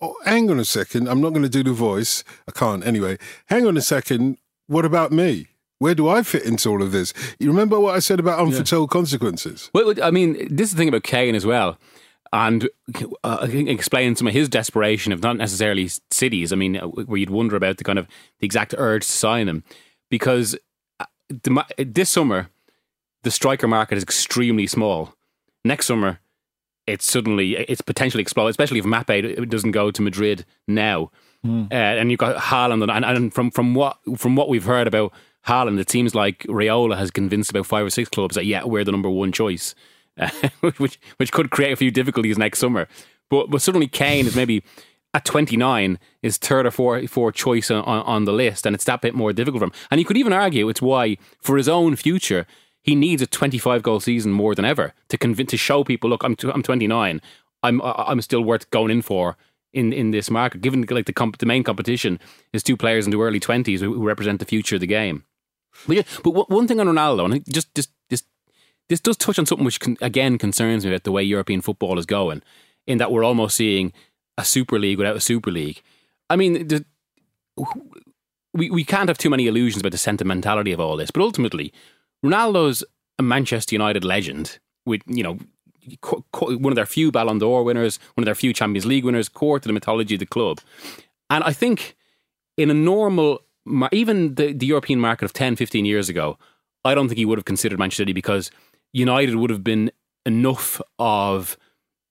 oh, 0.00 0.14
hang 0.24 0.50
on 0.50 0.58
a 0.58 0.64
second, 0.64 1.08
I'm 1.08 1.20
not 1.20 1.30
going 1.30 1.42
to 1.42 1.48
do 1.48 1.62
the 1.62 1.72
voice. 1.72 2.24
I 2.48 2.52
can't 2.52 2.86
anyway. 2.86 3.18
Hang 3.46 3.66
on 3.66 3.76
a 3.76 3.82
second, 3.82 4.38
what 4.66 4.84
about 4.84 5.12
me? 5.12 5.48
Where 5.78 5.94
do 5.94 6.08
I 6.08 6.22
fit 6.22 6.44
into 6.44 6.68
all 6.68 6.82
of 6.82 6.92
this? 6.92 7.14
You 7.38 7.48
remember 7.48 7.80
what 7.80 7.94
I 7.94 8.00
said 8.00 8.20
about 8.20 8.38
unforetold 8.38 8.90
yeah. 8.90 8.92
consequences? 8.92 9.70
Well, 9.72 9.94
I 10.02 10.10
mean, 10.10 10.34
this 10.54 10.68
is 10.68 10.74
the 10.74 10.78
thing 10.78 10.88
about 10.88 11.04
Kane 11.04 11.34
as 11.34 11.46
well. 11.46 11.78
And 12.32 12.68
uh, 13.24 13.38
I 13.40 13.48
think 13.48 13.68
explain 13.68 14.14
some 14.14 14.28
of 14.28 14.32
his 14.32 14.48
desperation 14.48 15.12
of 15.12 15.22
not 15.22 15.36
necessarily 15.36 15.90
cities. 16.10 16.52
I 16.52 16.56
mean, 16.56 16.76
uh, 16.76 16.86
where 16.86 17.18
you'd 17.18 17.30
wonder 17.30 17.56
about 17.56 17.78
the 17.78 17.84
kind 17.84 17.98
of 17.98 18.06
the 18.38 18.44
exact 18.44 18.74
urge 18.78 19.04
to 19.04 19.10
sign 19.10 19.48
him, 19.48 19.64
because 20.10 20.54
uh, 21.00 21.06
the, 21.28 21.64
this 21.78 22.10
summer 22.10 22.48
the 23.22 23.30
striker 23.30 23.68
market 23.68 23.96
is 23.96 24.02
extremely 24.02 24.66
small. 24.66 25.14
Next 25.64 25.86
summer, 25.86 26.20
it's 26.86 27.04
suddenly 27.04 27.56
it's 27.56 27.80
potentially 27.80 28.22
explode, 28.22 28.48
especially 28.48 28.78
if 28.78 28.84
Mbappe 28.84 29.48
doesn't 29.48 29.72
go 29.72 29.90
to 29.90 30.02
Madrid 30.02 30.44
now. 30.66 31.10
Mm. 31.44 31.72
Uh, 31.72 31.74
and 31.74 32.10
you've 32.10 32.18
got 32.18 32.36
Haaland, 32.36 32.94
and, 32.94 33.04
and, 33.04 33.32
from 33.32 33.50
from 33.50 33.74
what 33.74 33.98
from 34.16 34.36
what 34.36 34.48
we've 34.48 34.64
heard 34.64 34.86
about 34.86 35.12
Haaland, 35.46 35.78
it 35.78 35.90
seems 35.90 36.14
like 36.14 36.40
Raiola 36.40 36.98
has 36.98 37.10
convinced 37.10 37.50
about 37.50 37.66
five 37.66 37.86
or 37.86 37.90
six 37.90 38.08
clubs 38.08 38.34
that 38.34 38.44
yeah, 38.44 38.64
we're 38.64 38.84
the 38.84 38.92
number 38.92 39.08
one 39.08 39.32
choice, 39.32 39.74
uh, 40.18 40.30
which 40.78 41.00
which 41.16 41.32
could 41.32 41.50
create 41.50 41.72
a 41.72 41.76
few 41.76 41.90
difficulties 41.90 42.36
next 42.36 42.58
summer. 42.58 42.88
But 43.30 43.50
but 43.50 43.62
suddenly 43.62 43.86
Kane 43.86 44.26
is 44.26 44.36
maybe 44.36 44.62
at 45.12 45.24
29 45.24 45.98
is 46.22 46.36
third 46.36 46.66
or 46.66 46.70
fourth, 46.70 47.10
fourth 47.10 47.34
choice 47.34 47.70
on, 47.70 47.82
on 47.82 48.24
the 48.24 48.32
list, 48.32 48.66
and 48.66 48.74
it's 48.74 48.84
that 48.84 49.00
bit 49.00 49.14
more 49.14 49.32
difficult 49.32 49.60
for 49.60 49.64
him. 49.64 49.72
And 49.90 49.98
you 49.98 50.04
could 50.04 50.16
even 50.16 50.32
argue 50.32 50.68
it's 50.68 50.82
why, 50.82 51.16
for 51.40 51.56
his 51.56 51.68
own 51.68 51.96
future, 51.96 52.46
he 52.82 52.94
needs 52.94 53.22
a 53.22 53.26
25 53.26 53.82
goal 53.82 54.00
season 54.00 54.32
more 54.32 54.54
than 54.54 54.64
ever 54.64 54.94
to 55.08 55.18
convince 55.18 55.50
to 55.50 55.56
show 55.56 55.84
people, 55.84 56.10
look, 56.10 56.24
I'm 56.24 56.36
t- 56.36 56.50
I'm 56.52 56.62
29, 56.62 57.20
I'm 57.62 57.80
I'm 57.82 58.20
still 58.22 58.42
worth 58.42 58.70
going 58.70 58.90
in 58.90 59.02
for 59.02 59.36
in, 59.72 59.92
in 59.92 60.10
this 60.10 60.30
market. 60.30 60.60
Given 60.60 60.84
like 60.90 61.06
the 61.06 61.12
comp- 61.12 61.38
the 61.38 61.46
main 61.46 61.62
competition 61.62 62.18
is 62.52 62.62
two 62.62 62.76
players 62.76 63.06
in 63.06 63.10
the 63.10 63.20
early 63.20 63.40
20s 63.40 63.80
who, 63.80 63.94
who 63.94 64.06
represent 64.06 64.38
the 64.40 64.46
future 64.46 64.76
of 64.76 64.80
the 64.80 64.86
game. 64.86 65.24
But 65.86 65.96
yeah, 65.96 66.02
but 66.24 66.30
w- 66.30 66.46
one 66.48 66.66
thing 66.66 66.80
on 66.80 66.86
Ronaldo, 66.86 67.32
and 67.32 67.52
just 67.52 67.74
just 67.74 67.90
this 68.08 68.24
this 68.88 69.00
does 69.00 69.16
touch 69.16 69.38
on 69.38 69.46
something 69.46 69.64
which 69.64 69.80
con- 69.80 69.98
again 70.00 70.38
concerns 70.38 70.84
me 70.84 70.90
about 70.90 71.04
the 71.04 71.12
way 71.12 71.22
European 71.22 71.60
football 71.60 71.98
is 71.98 72.06
going, 72.06 72.42
in 72.86 72.98
that 72.98 73.12
we're 73.12 73.24
almost 73.24 73.56
seeing 73.56 73.92
a 74.36 74.44
Super 74.44 74.78
League 74.78 74.98
without 74.98 75.16
a 75.16 75.20
Super 75.20 75.50
League. 75.50 75.82
I 76.28 76.36
mean, 76.36 76.66
the, 76.66 76.84
we 78.52 78.70
we 78.70 78.84
can't 78.84 79.08
have 79.08 79.18
too 79.18 79.30
many 79.30 79.46
illusions 79.46 79.80
about 79.80 79.92
the 79.92 79.98
sentimentality 79.98 80.72
of 80.72 80.80
all 80.80 80.96
this, 80.96 81.10
but 81.10 81.22
ultimately 81.22 81.72
Ronaldo's 82.24 82.84
a 83.18 83.22
Manchester 83.22 83.74
United 83.74 84.04
legend 84.04 84.58
with, 84.86 85.02
you 85.06 85.22
know, 85.22 85.38
one 86.38 86.72
of 86.72 86.76
their 86.76 86.86
few 86.86 87.10
Ballon 87.10 87.38
d'Or 87.38 87.64
winners, 87.64 87.98
one 88.14 88.22
of 88.22 88.26
their 88.26 88.34
few 88.34 88.52
Champions 88.52 88.86
League 88.86 89.04
winners, 89.04 89.28
core 89.28 89.58
to 89.58 89.68
the 89.68 89.72
mythology 89.72 90.14
of 90.14 90.20
the 90.20 90.26
club. 90.26 90.60
And 91.28 91.42
I 91.44 91.52
think 91.52 91.96
in 92.56 92.70
a 92.70 92.74
normal, 92.74 93.42
even 93.92 94.34
the, 94.34 94.52
the 94.52 94.66
European 94.66 95.00
market 95.00 95.24
of 95.24 95.32
10, 95.32 95.56
15 95.56 95.84
years 95.84 96.08
ago, 96.08 96.38
I 96.84 96.94
don't 96.94 97.08
think 97.08 97.18
he 97.18 97.24
would 97.24 97.38
have 97.38 97.44
considered 97.44 97.78
Manchester 97.78 98.02
City 98.02 98.12
because 98.12 98.50
United 98.92 99.36
would 99.36 99.50
have 99.50 99.64
been 99.64 99.90
enough 100.26 100.80
of 100.98 101.56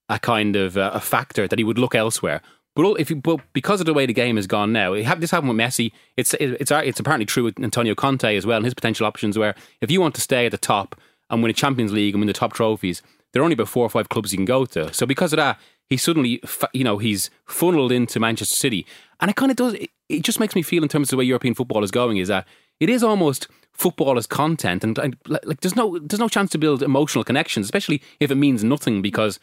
a 0.08 0.18
kind 0.18 0.56
of 0.56 0.76
uh, 0.76 0.90
a 0.92 1.00
factor 1.00 1.46
that 1.46 1.58
he 1.58 1.64
would 1.64 1.78
look 1.78 1.94
elsewhere. 1.94 2.42
But 2.76 3.00
if 3.00 3.10
you, 3.10 3.16
but 3.16 3.40
because 3.52 3.80
of 3.80 3.86
the 3.86 3.94
way 3.94 4.06
the 4.06 4.12
game 4.12 4.36
has 4.36 4.46
gone 4.46 4.72
now, 4.72 4.94
this 4.94 5.30
happened 5.30 5.48
with 5.48 5.58
Messi. 5.58 5.92
It's 6.16 6.34
it's 6.34 6.70
it's 6.70 7.00
apparently 7.00 7.26
true 7.26 7.44
with 7.44 7.60
Antonio 7.60 7.94
Conte 7.94 8.36
as 8.36 8.46
well, 8.46 8.56
and 8.56 8.64
his 8.64 8.74
potential 8.74 9.06
options. 9.06 9.36
Where 9.36 9.54
if 9.80 9.90
you 9.90 10.00
want 10.00 10.14
to 10.14 10.20
stay 10.20 10.46
at 10.46 10.52
the 10.52 10.58
top 10.58 10.98
and 11.30 11.42
win 11.42 11.50
a 11.50 11.54
Champions 11.54 11.92
League 11.92 12.14
and 12.14 12.20
win 12.20 12.28
the 12.28 12.32
top 12.32 12.52
trophies, 12.52 13.02
there 13.32 13.42
are 13.42 13.44
only 13.44 13.54
about 13.54 13.68
four 13.68 13.84
or 13.84 13.90
five 13.90 14.08
clubs 14.08 14.32
you 14.32 14.38
can 14.38 14.44
go 14.44 14.64
to. 14.66 14.92
So 14.94 15.04
because 15.04 15.32
of 15.32 15.38
that, 15.38 15.58
he 15.88 15.96
suddenly 15.96 16.40
you 16.72 16.84
know 16.84 16.98
he's 16.98 17.28
funneled 17.44 17.90
into 17.90 18.20
Manchester 18.20 18.54
City, 18.54 18.86
and 19.20 19.30
it 19.30 19.36
kind 19.36 19.50
of 19.50 19.56
does. 19.56 19.74
It, 19.74 19.90
it 20.08 20.22
just 20.22 20.38
makes 20.38 20.54
me 20.54 20.62
feel 20.62 20.82
in 20.84 20.88
terms 20.88 21.08
of 21.08 21.10
the 21.10 21.16
way 21.16 21.24
European 21.24 21.54
football 21.54 21.82
is 21.82 21.90
going 21.90 22.18
is 22.18 22.28
that 22.28 22.46
it 22.78 22.88
is 22.88 23.02
almost 23.02 23.48
football 23.72 24.16
as 24.16 24.26
content, 24.26 24.84
and, 24.84 24.96
and 24.98 25.16
like 25.26 25.60
there's 25.60 25.76
no 25.76 25.98
there's 25.98 26.20
no 26.20 26.28
chance 26.28 26.50
to 26.50 26.58
build 26.58 26.84
emotional 26.84 27.24
connections, 27.24 27.66
especially 27.66 28.00
if 28.20 28.30
it 28.30 28.36
means 28.36 28.62
nothing 28.62 29.02
because 29.02 29.40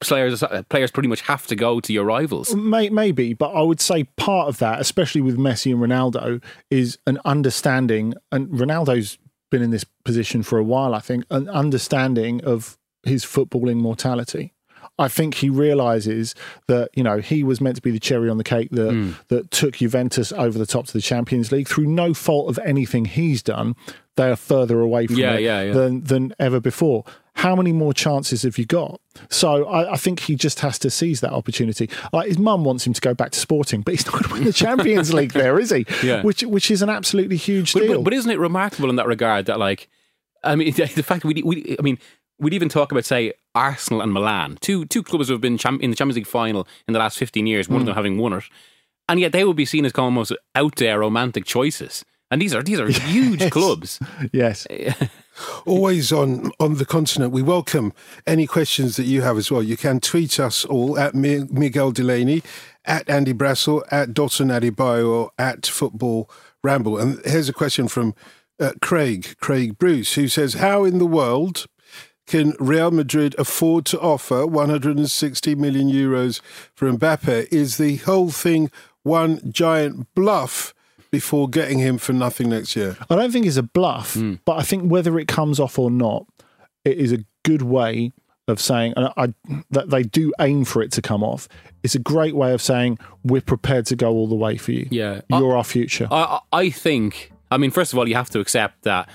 players 0.00 0.42
uh, 0.42 0.62
players 0.68 0.90
pretty 0.90 1.08
much 1.08 1.20
have 1.22 1.46
to 1.48 1.56
go 1.56 1.80
to 1.80 1.92
your 1.92 2.04
rivals. 2.04 2.54
Maybe, 2.54 3.34
but 3.34 3.52
I 3.52 3.62
would 3.62 3.80
say 3.80 4.04
part 4.16 4.48
of 4.48 4.58
that, 4.58 4.80
especially 4.80 5.20
with 5.20 5.36
Messi 5.36 5.72
and 5.72 5.80
Ronaldo, 5.80 6.42
is 6.70 6.98
an 7.06 7.18
understanding. 7.24 8.14
And 8.32 8.48
Ronaldo's 8.48 9.18
been 9.50 9.62
in 9.62 9.70
this 9.70 9.84
position 10.04 10.42
for 10.42 10.58
a 10.58 10.64
while. 10.64 10.94
I 10.94 11.00
think 11.00 11.24
an 11.30 11.48
understanding 11.48 12.42
of 12.44 12.78
his 13.04 13.24
footballing 13.24 13.76
mortality. 13.76 14.53
I 14.98 15.08
think 15.08 15.34
he 15.34 15.50
realizes 15.50 16.34
that 16.66 16.90
you 16.94 17.02
know 17.02 17.18
he 17.18 17.42
was 17.42 17.60
meant 17.60 17.76
to 17.76 17.82
be 17.82 17.90
the 17.90 18.00
cherry 18.00 18.28
on 18.28 18.38
the 18.38 18.44
cake 18.44 18.70
that 18.70 18.92
mm. 18.92 19.14
that 19.28 19.50
took 19.50 19.76
Juventus 19.76 20.32
over 20.32 20.58
the 20.58 20.66
top 20.66 20.86
to 20.86 20.92
the 20.92 21.00
Champions 21.00 21.50
League 21.50 21.68
through 21.68 21.86
no 21.86 22.14
fault 22.14 22.48
of 22.48 22.58
anything 22.64 23.04
he's 23.04 23.42
done. 23.42 23.74
They 24.16 24.30
are 24.30 24.36
further 24.36 24.80
away 24.80 25.08
from 25.08 25.16
yeah, 25.16 25.34
it 25.34 25.42
yeah, 25.42 25.62
yeah. 25.62 25.72
than 25.72 26.04
than 26.04 26.34
ever 26.38 26.60
before 26.60 27.04
how 27.36 27.56
many 27.56 27.72
more 27.72 27.92
chances 27.92 28.42
have 28.42 28.58
you 28.58 28.64
got? 28.64 29.00
So 29.28 29.66
I, 29.66 29.94
I, 29.94 29.96
think 29.96 30.20
he 30.20 30.36
just 30.36 30.60
has 30.60 30.78
to 30.80 30.90
seize 30.90 31.20
that 31.20 31.32
opportunity. 31.32 31.90
Like 32.12 32.28
his 32.28 32.38
mum 32.38 32.64
wants 32.64 32.86
him 32.86 32.92
to 32.92 33.00
go 33.00 33.12
back 33.12 33.32
to 33.32 33.38
sporting, 33.38 33.82
but 33.82 33.92
he's 33.92 34.06
not 34.06 34.12
going 34.12 34.24
to 34.24 34.32
win 34.32 34.44
the 34.44 34.52
Champions 34.52 35.12
League 35.14 35.32
there, 35.32 35.58
is 35.58 35.70
he? 35.70 35.84
Yeah. 36.02 36.22
Which 36.22 36.42
which 36.42 36.70
is 36.70 36.80
an 36.80 36.90
absolutely 36.90 37.36
huge 37.36 37.72
but, 37.72 37.80
deal. 37.80 37.94
But, 37.96 38.04
but, 38.04 38.12
isn't 38.14 38.30
it 38.30 38.38
remarkable 38.38 38.88
in 38.88 38.96
that 38.96 39.06
regard 39.06 39.46
that 39.46 39.58
like, 39.58 39.88
I 40.44 40.54
mean, 40.54 40.72
the 40.74 41.02
fact 41.02 41.24
we 41.24 41.42
we 41.44 41.76
I 41.78 41.82
mean. 41.82 41.98
We'd 42.38 42.54
even 42.54 42.68
talk 42.68 42.90
about, 42.90 43.04
say, 43.04 43.32
Arsenal 43.54 44.00
and 44.00 44.12
Milan, 44.12 44.58
two 44.60 44.84
two 44.86 45.02
clubs 45.02 45.28
who 45.28 45.34
have 45.34 45.40
been 45.40 45.58
champ- 45.58 45.82
in 45.82 45.90
the 45.90 45.96
Champions 45.96 46.16
League 46.16 46.26
final 46.26 46.66
in 46.88 46.92
the 46.92 46.98
last 46.98 47.18
fifteen 47.18 47.46
years. 47.46 47.68
One 47.68 47.78
mm. 47.78 47.82
of 47.82 47.86
them 47.86 47.94
having 47.94 48.18
won 48.18 48.32
it, 48.32 48.44
and 49.08 49.20
yet 49.20 49.32
they 49.32 49.44
would 49.44 49.56
be 49.56 49.64
seen 49.64 49.84
as 49.84 49.92
almost 49.92 50.32
out 50.54 50.76
there 50.76 50.98
romantic 50.98 51.44
choices. 51.44 52.04
And 52.30 52.42
these 52.42 52.54
are 52.54 52.62
these 52.62 52.80
are 52.80 52.88
huge 53.08 53.50
clubs. 53.50 54.00
Yes. 54.32 54.66
Always 55.66 56.12
on 56.12 56.50
on 56.58 56.74
the 56.74 56.84
continent. 56.84 57.32
We 57.32 57.42
welcome 57.42 57.92
any 58.26 58.46
questions 58.46 58.96
that 58.96 59.04
you 59.04 59.22
have 59.22 59.36
as 59.36 59.50
well. 59.50 59.62
You 59.62 59.76
can 59.76 60.00
tweet 60.00 60.40
us 60.40 60.64
all 60.64 60.98
at 60.98 61.14
Miguel 61.14 61.90
Delaney, 61.90 62.42
at 62.84 63.08
Andy 63.08 63.34
Brassell, 63.34 63.82
at 63.90 64.10
Dotun 64.10 64.50
Adebayo, 64.50 65.08
or 65.08 65.30
at 65.38 65.66
Football 65.66 66.30
Ramble. 66.62 66.98
And 66.98 67.20
here's 67.24 67.48
a 67.48 67.52
question 67.52 67.88
from 67.88 68.14
uh, 68.60 68.72
Craig, 68.80 69.36
Craig 69.40 69.78
Bruce, 69.78 70.14
who 70.14 70.28
says, 70.28 70.54
How 70.54 70.84
in 70.84 70.98
the 70.98 71.06
world 71.06 71.66
can 72.26 72.54
Real 72.58 72.90
Madrid 72.90 73.34
afford 73.38 73.84
to 73.86 74.00
offer 74.00 74.46
160 74.46 75.54
million 75.54 75.88
euros 75.90 76.40
for 76.74 76.90
Mbappe? 76.90 77.48
Is 77.52 77.76
the 77.76 77.96
whole 77.96 78.30
thing 78.30 78.70
one 79.02 79.40
giant 79.52 80.06
bluff 80.14 80.74
before 81.10 81.48
getting 81.48 81.78
him 81.78 81.98
for 81.98 82.12
nothing 82.12 82.48
next 82.50 82.74
year? 82.76 82.96
I 83.10 83.16
don't 83.16 83.30
think 83.32 83.46
it's 83.46 83.56
a 83.56 83.62
bluff, 83.62 84.14
Mm. 84.14 84.40
but 84.44 84.58
I 84.58 84.62
think 84.62 84.90
whether 84.90 85.18
it 85.18 85.28
comes 85.28 85.60
off 85.60 85.78
or 85.78 85.90
not, 85.90 86.26
it 86.84 86.98
is 86.98 87.12
a 87.12 87.18
good 87.44 87.62
way 87.62 88.12
of 88.48 88.60
saying, 88.60 88.92
and 88.96 89.08
I, 89.16 89.32
that 89.70 89.88
they 89.90 90.02
do 90.02 90.32
aim 90.40 90.64
for 90.64 90.82
it 90.82 90.92
to 90.92 91.02
come 91.02 91.22
off. 91.22 91.48
It's 91.82 91.94
a 91.94 91.98
great 91.98 92.34
way 92.34 92.52
of 92.52 92.60
saying 92.60 92.98
we're 93.22 93.40
prepared 93.40 93.86
to 93.86 93.96
go 93.96 94.10
all 94.12 94.26
the 94.26 94.34
way 94.34 94.56
for 94.58 94.72
you. 94.72 94.86
Yeah. 94.90 95.22
you're 95.30 95.56
our 95.56 95.64
future. 95.64 96.08
I, 96.10 96.40
I 96.52 96.58
I 96.64 96.70
think. 96.70 97.30
I 97.50 97.56
mean, 97.58 97.70
first 97.70 97.92
of 97.92 97.98
all, 97.98 98.08
you 98.08 98.16
have 98.16 98.30
to 98.30 98.40
accept 98.40 98.82
that 98.82 99.08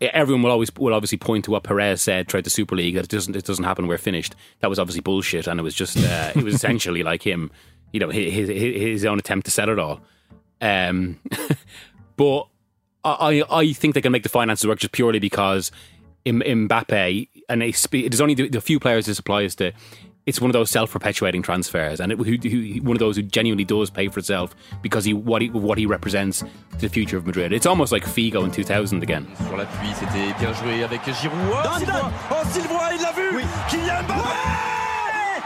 everyone 0.00 0.42
will 0.42 0.50
always 0.50 0.74
will 0.76 0.94
obviously 0.94 1.18
point 1.18 1.44
to 1.46 1.50
what 1.50 1.62
Perez 1.62 2.02
said 2.02 2.28
throughout 2.28 2.44
the 2.44 2.50
Super 2.50 2.76
League 2.76 2.94
that 2.94 3.04
it 3.04 3.10
doesn't 3.10 3.36
it 3.36 3.44
doesn't 3.44 3.64
happen. 3.64 3.86
We're 3.86 3.98
finished. 3.98 4.34
That 4.60 4.70
was 4.70 4.78
obviously 4.78 5.00
bullshit, 5.00 5.46
and 5.46 5.58
it 5.58 5.62
was 5.62 5.74
just 5.74 5.96
uh, 5.96 6.32
it 6.34 6.42
was 6.42 6.54
essentially 6.56 7.02
like 7.02 7.22
him, 7.22 7.50
you 7.92 8.00
know, 8.00 8.10
his, 8.10 8.48
his 8.48 8.76
his 8.76 9.04
own 9.04 9.18
attempt 9.18 9.46
to 9.46 9.50
set 9.50 9.68
it 9.68 9.78
all. 9.78 10.00
Um, 10.60 11.20
but 12.16 12.48
I 13.04 13.42
I 13.50 13.72
think 13.72 13.94
they 13.94 14.00
can 14.00 14.12
make 14.12 14.22
the 14.22 14.28
finances 14.28 14.66
work 14.66 14.78
just 14.78 14.92
purely 14.92 15.18
because 15.18 15.70
Mbappe 16.24 17.28
and 17.48 17.74
spe- 17.74 17.92
there's 17.92 18.20
only 18.20 18.34
the, 18.34 18.48
the 18.48 18.60
few 18.60 18.80
players 18.80 19.06
this 19.06 19.18
applies 19.18 19.54
to. 19.56 19.72
It's 20.26 20.40
one 20.40 20.50
of 20.50 20.54
those 20.54 20.70
self-perpetuating 20.72 21.42
transfers, 21.42 22.00
and 22.00 22.10
it, 22.10 22.18
who, 22.18 22.34
who, 22.36 22.82
one 22.82 22.96
of 22.96 22.98
those 22.98 23.14
who 23.16 23.22
genuinely 23.22 23.64
does 23.64 23.90
pay 23.90 24.08
for 24.08 24.18
itself 24.18 24.56
because 24.82 25.04
he 25.04 25.14
what 25.14 25.40
he 25.40 25.50
what 25.50 25.78
he 25.78 25.86
represents 25.86 26.40
to 26.40 26.80
the 26.80 26.88
future 26.88 27.16
of 27.16 27.24
Madrid. 27.26 27.52
It's 27.52 27.64
almost 27.64 27.92
like 27.92 28.02
Figo 28.04 28.42
in 28.44 28.50
2000 28.50 29.04
again. 29.04 29.24
Sur 29.46 29.56
l'appui, 29.56 29.86
c'était 29.94 30.36
bien 30.40 30.52
joué 30.54 30.82
avec 30.82 31.02
Giroud. 31.04 31.38
Oh, 31.52 31.62
Dans 31.62 31.78
Sylvain 31.78 32.12
Oh, 32.32 32.42
Sylvain, 32.50 32.90
il 32.96 33.02
l'a 33.02 33.12
vu. 33.12 33.44
Kylian 33.70 34.02
Mbappé. 34.02 34.28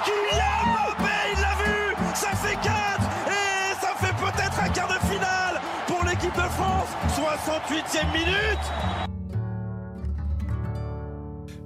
Kylian 0.07 0.65
Mbappé, 0.73 1.17
il 1.35 1.41
l'a 1.43 1.55
vu. 1.63 1.95
Ça 2.15 2.31
fait 2.37 2.57
4 2.57 2.71
Et 3.29 3.75
ça 3.83 3.95
fait 3.99 4.17
peut-être 4.17 4.61
un 4.65 4.69
quart 4.71 4.89
de 4.89 5.07
finale 5.13 5.61
pour 5.87 6.03
l'équipe 6.07 6.35
de 6.35 6.49
France. 6.57 6.89
68e 7.15 8.13
minute 8.15 9.10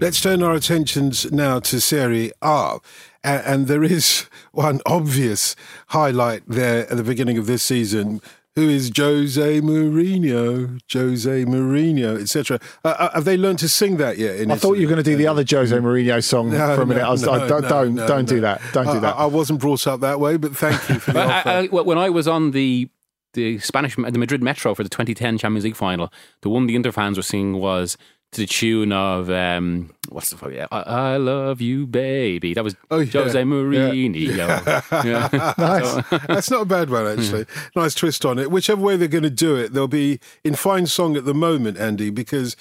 Let's 0.05 0.21
turn 0.21 0.43
our 0.43 0.53
attentions 0.53 1.33
now 1.33 1.61
to 1.61 1.81
Serie 1.81 2.31
A. 2.43 2.77
A- 2.77 2.79
And 3.25 3.69
there 3.69 3.83
is 3.83 4.27
one 4.53 4.83
obvious 4.85 5.57
highlight 5.89 6.43
there 6.47 6.81
at 6.91 6.99
the 6.99 7.03
beginning 7.03 7.39
of 7.39 7.47
this 7.47 7.63
season. 7.63 8.21
Who 8.55 8.69
is 8.69 8.93
Jose 8.95 9.63
Mourinho? 9.63 10.79
Jose 10.93 11.45
Mourinho, 11.47 12.21
etc. 12.21 12.61
Uh, 12.85 12.89
uh, 12.89 13.15
have 13.15 13.25
they 13.25 13.39
learned 13.39 13.61
to 13.61 13.69
sing 13.69 13.97
that 13.97 14.19
yet? 14.19 14.37
In 14.37 14.51
I 14.51 14.57
thought 14.57 14.75
you 14.75 14.87
were 14.87 14.93
going 14.93 15.03
to 15.03 15.11
do 15.11 15.17
the 15.17 15.27
other 15.27 15.43
Jose 15.49 15.75
Mourinho 15.75 16.23
song 16.23 16.51
No, 16.51 16.77
for 16.77 16.83
a 16.83 16.87
minute. 16.87 17.01
no, 17.01 17.09
I 17.09 17.11
was, 17.11 17.23
no, 17.23 17.33
I, 17.33 17.49
don't 17.49 17.63
no, 17.63 17.69
don't, 17.71 17.95
no, 17.95 18.07
don't 18.07 18.29
do 18.29 18.41
that. 18.43 18.61
Don't 18.75 18.93
do 18.93 19.01
that. 19.01 19.17
I, 19.17 19.21
I 19.23 19.27
wasn't 19.27 19.59
brought 19.61 19.87
up 19.87 20.01
that 20.01 20.21
way, 20.21 20.37
but 20.37 20.55
thank 20.55 20.87
you 20.91 20.99
for 20.99 21.13
the 21.13 21.23
offer. 21.25 21.49
I, 21.49 21.53
I, 21.61 21.67
when 21.69 21.97
I 21.97 22.11
was 22.11 22.29
on 22.29 22.51
the 22.51 22.91
the 23.33 23.59
Spanish 23.59 23.97
the 23.97 24.19
Madrid 24.19 24.43
Metro 24.43 24.75
for 24.75 24.83
the 24.85 24.89
2010 24.91 25.39
Champions 25.39 25.65
League 25.65 25.75
final, 25.75 26.13
the 26.43 26.51
one 26.51 26.67
the 26.67 26.77
Inter 26.77 26.93
fans 26.93 27.17
were 27.17 27.23
singing 27.23 27.59
was 27.59 27.97
to 28.35 28.41
the 28.43 28.47
tune 28.47 28.93
of 28.93 29.31
um, 29.31 29.95
what's 30.09 30.31
the 30.31 30.37
fuck? 30.37 30.53
Yeah, 30.53 30.67
I, 30.71 30.81
I 30.81 31.17
love 31.17 31.61
you, 31.61 31.87
baby. 31.87 32.55
That 32.55 32.65
was 32.65 32.77
Oh, 32.91 33.01
yeah. 33.01 33.13
Jose 33.13 33.43
Mourinho. 33.43 34.37
Yeah. 34.37 35.55
nice. 35.59 36.27
That's 36.27 36.51
not 36.51 36.63
a 36.63 36.67
bad 36.67 36.91
one, 36.91 37.07
actually. 37.07 37.47
nice 37.75 37.95
twist 37.95 38.25
on 38.25 38.39
it. 38.39 38.51
Whichever 38.51 38.81
way 38.81 38.97
they're 38.97 39.09
going 39.09 39.25
to 39.25 39.31
do 39.31 39.57
it, 39.57 39.73
they'll 39.73 39.89
be 39.89 40.21
in 40.45 40.55
fine 40.55 40.87
song 40.87 41.17
at 41.17 41.25
the 41.25 41.35
moment, 41.35 41.79
Andy, 41.79 42.11
because 42.11 42.57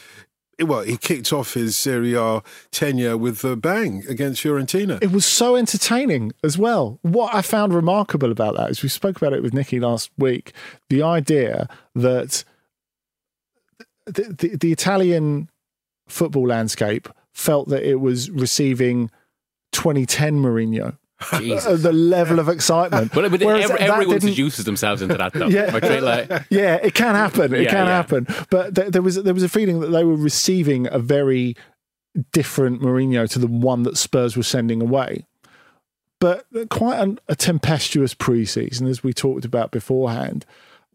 well, 0.62 0.82
he 0.82 0.98
kicked 0.98 1.34
off 1.34 1.56
his 1.56 1.76
Serie 1.76 2.14
A 2.14 2.44
tenure 2.72 3.18
with 3.18 3.44
a 3.44 3.56
bang 3.56 4.04
against 4.08 4.44
Fiorentina. 4.44 5.02
It 5.02 5.12
was 5.12 5.26
so 5.26 5.56
entertaining 5.56 6.32
as 6.44 6.58
well. 6.58 7.00
What 7.02 7.34
I 7.34 7.42
found 7.42 7.74
remarkable 7.74 8.32
about 8.32 8.56
that 8.58 8.70
is 8.70 8.84
we 8.84 8.90
spoke 8.90 9.18
about 9.18 9.34
it 9.34 9.42
with 9.42 9.54
Nikki 9.54 9.80
last 9.80 10.12
week. 10.18 10.54
The 10.90 11.02
idea 11.02 11.68
that 11.96 12.44
the, 14.06 14.36
the, 14.38 14.58
the 14.58 14.72
Italian 14.72 15.50
football 16.08 16.48
landscape 16.48 17.10
felt 17.34 17.70
that 17.70 17.84
it 17.84 17.96
was 18.00 18.30
receiving 18.30 19.10
2010 19.72 20.42
Mourinho. 20.42 20.98
Jesus. 21.40 21.82
The 21.82 21.94
level 21.94 22.40
of 22.40 22.50
excitement. 22.50 23.12
But, 23.14 23.32
but 23.32 23.42
Whereas 23.42 23.70
every, 23.70 23.80
everyone 23.80 24.20
seduces 24.20 24.66
themselves 24.66 25.02
into 25.02 25.16
that, 25.18 25.34
though. 25.34 25.48
Yeah. 25.50 25.72
Like, 25.74 25.84
yeah, 26.50 26.76
it 26.76 26.94
can 26.94 27.16
happen. 27.16 27.54
It 27.54 27.64
Yeah, 27.64 27.70
can 27.70 27.86
yeah. 27.88 27.96
happen. 27.96 28.28
But 28.50 28.76
th- 28.76 28.90
there 28.90 29.02
was 29.02 29.22
there 29.24 29.34
was 29.34 29.44
a 29.44 29.50
feeling 29.50 29.80
that 29.80 29.88
they 29.88 30.04
were 30.04 30.16
receiving 30.16 30.88
a 30.92 31.00
very 31.00 31.56
different 32.32 32.82
Mourinho 32.82 33.30
to 33.32 33.40
the 33.40 33.48
one 33.48 33.84
that 33.84 33.98
Spurs 33.98 34.36
were 34.38 34.44
sending 34.44 34.82
away. 34.82 35.26
But 36.20 36.46
quite 36.70 37.00
an, 37.00 37.20
a 37.28 37.36
tempestuous 37.36 38.14
pre-season, 38.14 38.88
as 38.88 39.04
we 39.04 39.14
talked 39.14 39.46
about 39.46 39.72
beforehand. 39.72 40.46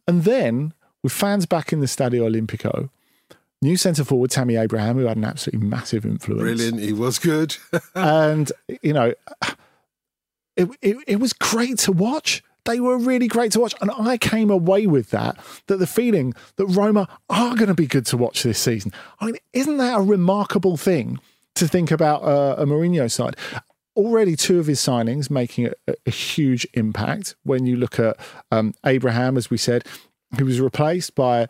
And 0.07 0.25
then 0.25 0.73
with 1.03 1.12
fans 1.12 1.44
back 1.44 1.73
in 1.73 1.81
the 1.81 1.87
Stadio 1.87 2.31
Olimpico, 2.31 2.88
new 3.62 3.77
centre 3.77 4.05
forward 4.05 4.31
Tammy 4.31 4.57
Abraham, 4.57 4.97
who 4.97 5.07
had 5.07 5.16
an 5.16 5.25
absolutely 5.25 5.66
massive 5.66 6.05
influence, 6.05 6.42
Brilliant. 6.42 6.81
He 6.81 6.92
was 6.92 7.18
good. 7.18 7.57
and 7.94 8.51
you 8.83 8.92
know, 8.92 9.14
it, 10.57 10.68
it 10.83 10.97
it 11.07 11.16
was 11.21 11.33
great 11.33 11.79
to 11.81 11.92
watch. 11.92 12.42
They 12.64 12.81
were 12.81 12.99
really 12.99 13.29
great 13.29 13.53
to 13.53 13.61
watch, 13.61 13.75
and 13.81 13.90
I 13.90 14.18
came 14.18 14.51
away 14.51 14.87
with 14.87 15.11
that 15.11 15.38
that 15.66 15.79
the 15.79 15.87
feeling 15.87 16.35
that 16.57 16.66
Roma 16.66 17.09
are 17.31 17.55
going 17.55 17.68
to 17.68 17.75
be 17.75 17.87
good 17.87 18.07
to 18.07 18.16
watch 18.16 18.42
this 18.42 18.59
season. 18.59 18.92
I 19.21 19.27
mean, 19.27 19.37
isn't 19.53 19.79
that 19.79 19.99
a 19.99 20.03
remarkable 20.03 20.77
thing 20.77 21.18
to 21.55 21.66
think 21.66 21.90
about 21.90 22.23
uh, 22.23 22.57
a 22.59 22.66
Mourinho 22.66 23.11
side? 23.11 23.37
Already, 23.97 24.37
two 24.37 24.61
of 24.61 24.66
his 24.66 24.79
signings 24.79 25.29
making 25.29 25.71
a, 25.88 25.94
a 26.07 26.11
huge 26.11 26.66
impact. 26.75 27.35
When 27.42 27.66
you 27.66 27.77
look 27.77 27.99
at 27.99 28.16
um, 28.53 28.75
Abraham, 28.85 29.37
as 29.37 29.51
we 29.51 29.57
said, 29.57 29.85
he 30.37 30.44
was 30.44 30.61
replaced 30.61 31.14
by 31.14 31.49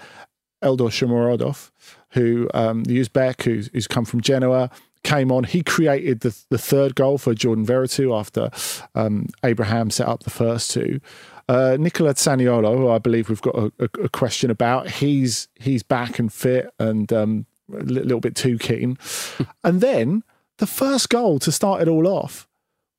Eldor 0.63 0.91
Shomurodov, 0.91 1.71
who 2.11 2.49
um, 2.55 2.85
the 2.85 2.99
Uzbek, 2.99 3.43
who's, 3.43 3.69
who's 3.73 3.87
come 3.87 4.05
from 4.05 4.21
Genoa, 4.21 4.71
came 5.03 5.31
on. 5.31 5.45
He 5.45 5.63
created 5.63 6.21
the, 6.21 6.37
the 6.51 6.59
third 6.59 6.95
goal 6.95 7.19
for 7.19 7.35
Jordan 7.35 7.67
Veretout 7.67 8.19
after 8.19 8.51
um, 8.95 9.27
Abraham 9.45 9.91
set 9.91 10.09
up 10.09 10.25
the 10.25 10.31
first 10.31 10.71
two. 10.71 11.01
Uh, 11.49 11.77
Nicola 11.81 12.15
Zaniolo, 12.15 12.77
who 12.77 12.91
I 12.91 12.99
believe 12.99 13.29
we've 13.29 13.41
got 13.41 13.55
a, 13.55 13.73
a, 13.79 14.05
a 14.05 14.09
question 14.09 14.51
about, 14.51 14.91
he's 14.91 15.49
he's 15.55 15.83
back 15.83 16.19
and 16.19 16.31
fit 16.33 16.71
and 16.79 17.11
um, 17.13 17.47
a 17.73 17.83
li- 17.83 18.03
little 18.03 18.21
bit 18.21 18.35
too 18.35 18.59
keen. 18.59 18.99
and 19.65 19.81
then 19.81 20.25
the 20.59 20.67
first 20.67 21.09
goal 21.09 21.39
to 21.39 21.51
start 21.53 21.81
it 21.81 21.89
all 21.89 22.07
off 22.07 22.47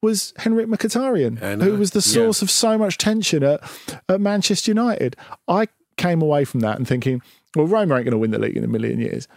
was 0.02 0.34
Henrikh 0.40 0.68
Mkhitaryan, 0.68 1.40
who 1.62 1.76
was 1.76 1.92
the 1.92 2.02
source 2.02 2.42
of 2.42 2.50
so 2.50 2.78
much 2.78 2.98
tension 2.98 3.44
at, 3.44 3.62
at 4.08 4.22
Manchester 4.22 4.72
United. 4.72 5.16
I 5.48 5.68
came 5.98 6.22
away 6.22 6.46
from 6.46 6.62
that 6.62 6.78
and 6.78 6.88
thinking, 6.88 7.22
well, 7.56 7.68
Roma 7.68 7.96
ain't 7.96 8.06
going 8.06 8.12
to 8.12 8.18
win 8.18 8.32
the 8.32 8.40
league 8.40 8.58
in 8.58 8.64
a 8.64 8.68
million 8.68 9.00
years. 9.00 9.28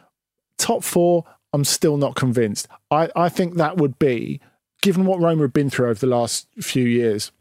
Top 0.59 0.85
four, 0.85 1.25
I'm 1.53 1.64
still 1.64 1.96
not 1.96 2.14
convinced. 2.14 2.68
I, 2.90 3.11
I 3.16 3.29
think 3.29 3.57
that 3.57 3.77
would 3.77 3.98
be, 3.98 4.40
given 4.81 5.05
what 5.05 5.20
Roma 5.20 5.42
have 5.42 5.53
been 5.53 5.70
through 5.70 5.88
over 5.88 6.01
the 6.01 6.07
last 6.07 6.46
few 6.61 6.85
years, 6.85 7.33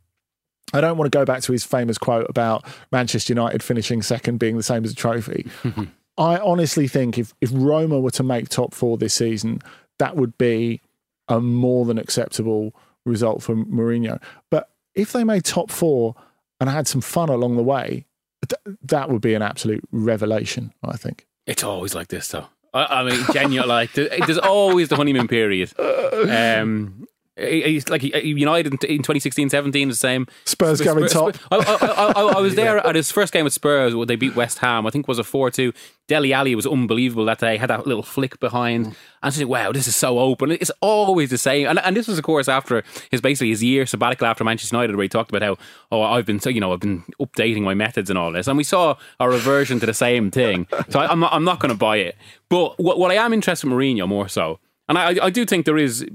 I 0.74 0.82
don't 0.82 0.98
want 0.98 1.12
to 1.12 1.18
go 1.18 1.26
back 1.26 1.42
to 1.44 1.52
his 1.52 1.64
famous 1.64 1.98
quote 1.98 2.30
about 2.30 2.66
Manchester 2.92 3.34
United 3.34 3.62
finishing 3.62 4.02
second 4.02 4.38
being 4.38 4.58
the 4.58 4.64
same 4.64 4.86
as 4.86 4.92
a 4.92 4.96
trophy. 4.96 5.48
I 6.18 6.38
honestly 6.38 6.88
think 6.88 7.18
if, 7.18 7.34
if 7.42 7.50
Roma 7.54 8.00
were 8.00 8.12
to 8.12 8.24
make 8.24 8.50
top 8.50 8.74
four 8.74 8.98
this 8.98 9.14
season, 9.14 9.60
that 10.00 10.16
would 10.16 10.38
be 10.38 10.82
a 11.28 11.40
more 11.40 11.86
than 11.86 11.98
acceptable 11.98 12.74
result 13.06 13.44
for 13.44 13.56
Mourinho. 13.56 14.22
But 14.50 14.70
if 14.94 15.14
they 15.14 15.24
made 15.24 15.46
top 15.46 15.72
four 15.72 16.16
and 16.60 16.70
had 16.70 16.88
some 16.88 17.02
fun 17.02 17.30
along 17.30 17.56
the 17.56 17.64
way, 17.64 18.06
th- 18.48 18.78
that 18.84 19.10
would 19.10 19.22
be 19.22 19.34
an 19.34 19.42
absolute 19.42 19.84
revelation, 19.92 20.74
I 20.84 20.98
think. 20.98 21.28
It's 21.46 21.64
always 21.64 21.96
like 21.96 22.08
this, 22.08 22.28
though. 22.30 22.48
I, 22.74 23.02
I 23.02 23.04
mean, 23.04 23.20
genuine. 23.34 23.68
like 23.68 23.94
there's 23.94 24.38
always 24.38 24.88
the 24.90 24.96
honeymoon 24.96 25.28
period. 25.28 25.72
Um, 26.22 27.08
it's 27.42 27.90
like 27.90 28.04
United 28.04 28.84
in 28.86 29.02
2016-17 29.02 29.90
the 29.90 29.96
same. 29.96 30.28
Spurs 30.46 30.82
going 30.82 31.08
top. 31.08 31.36
I, 31.52 31.58
I, 31.58 32.12
I, 32.12 32.22
I 32.38 32.42
was 32.42 32.56
there 32.62 32.86
at 32.86 32.96
his 32.96 33.12
first 33.12 33.34
game 33.34 33.44
with 33.44 33.54
Spurs 33.54 33.96
where 33.96 34.06
they 34.06 34.16
beat 34.16 34.36
West 34.36 34.60
Ham. 34.60 34.86
I 34.86 34.90
think 34.90 35.06
it 35.06 35.08
was 35.08 35.20
a 35.20 35.24
4-2. 35.24 35.76
Dele 36.08 36.34
Alli 36.34 36.56
was 36.56 36.68
unbelievable 36.68 37.26
that 37.26 37.40
day. 37.40 37.58
Had 37.58 37.70
that 37.70 37.88
little 37.88 38.04
flick 38.04 38.40
behind. 38.40 38.88
Mm. 38.88 38.90
And 38.90 38.96
I 39.22 39.30
said, 39.30 39.48
wow, 39.48 39.72
this 39.72 39.88
is 39.88 39.96
so 39.96 40.20
open. 40.20 40.52
It's 40.52 40.72
always 40.82 41.30
the 41.30 41.38
same. 41.38 41.68
And, 41.68 41.80
and 41.80 41.96
this 41.96 42.08
was, 42.08 42.18
of 42.18 42.24
course, 42.24 42.48
after 42.48 42.84
his 43.10 43.22
basically 43.22 43.50
his 43.50 43.64
year 43.64 43.86
sabbatical 43.86 44.28
after 44.28 44.44
Manchester 44.44 44.76
United 44.76 44.96
where 44.96 45.04
he 45.04 45.10
talked 45.10 45.32
about 45.34 45.42
how, 45.42 45.58
oh, 45.92 46.02
I've 46.02 46.26
been, 46.26 46.40
so 46.40 46.50
you 46.50 46.60
know, 46.60 46.74
I've 46.74 46.80
been 46.80 47.04
updating 47.20 47.62
my 47.62 47.74
methods 47.74 48.10
and 48.10 48.20
all 48.20 48.32
this. 48.32 48.48
And 48.48 48.58
we 48.58 48.64
saw 48.64 48.96
a 49.20 49.30
reversion 49.30 49.80
to 49.80 49.86
the 49.86 49.94
same 49.94 50.32
thing. 50.32 50.68
So 50.90 51.00
I, 51.00 51.08
I'm 51.08 51.20
not, 51.20 51.34
I'm 51.34 51.44
not 51.44 51.60
going 51.60 51.72
to 51.72 51.78
buy 51.78 51.98
it. 51.98 52.16
But 52.50 52.80
what, 52.80 53.00
what 53.00 53.12
I 53.12 53.16
am 53.16 53.34
interested 53.34 53.68
in 53.68 53.74
Mourinho 53.74 54.08
more 54.08 54.28
so, 54.28 54.60
and 54.90 54.98
I, 54.98 55.26
I 55.26 55.30
do 55.30 55.46
think 55.46 55.66
there 55.66 55.78
is 55.78 56.06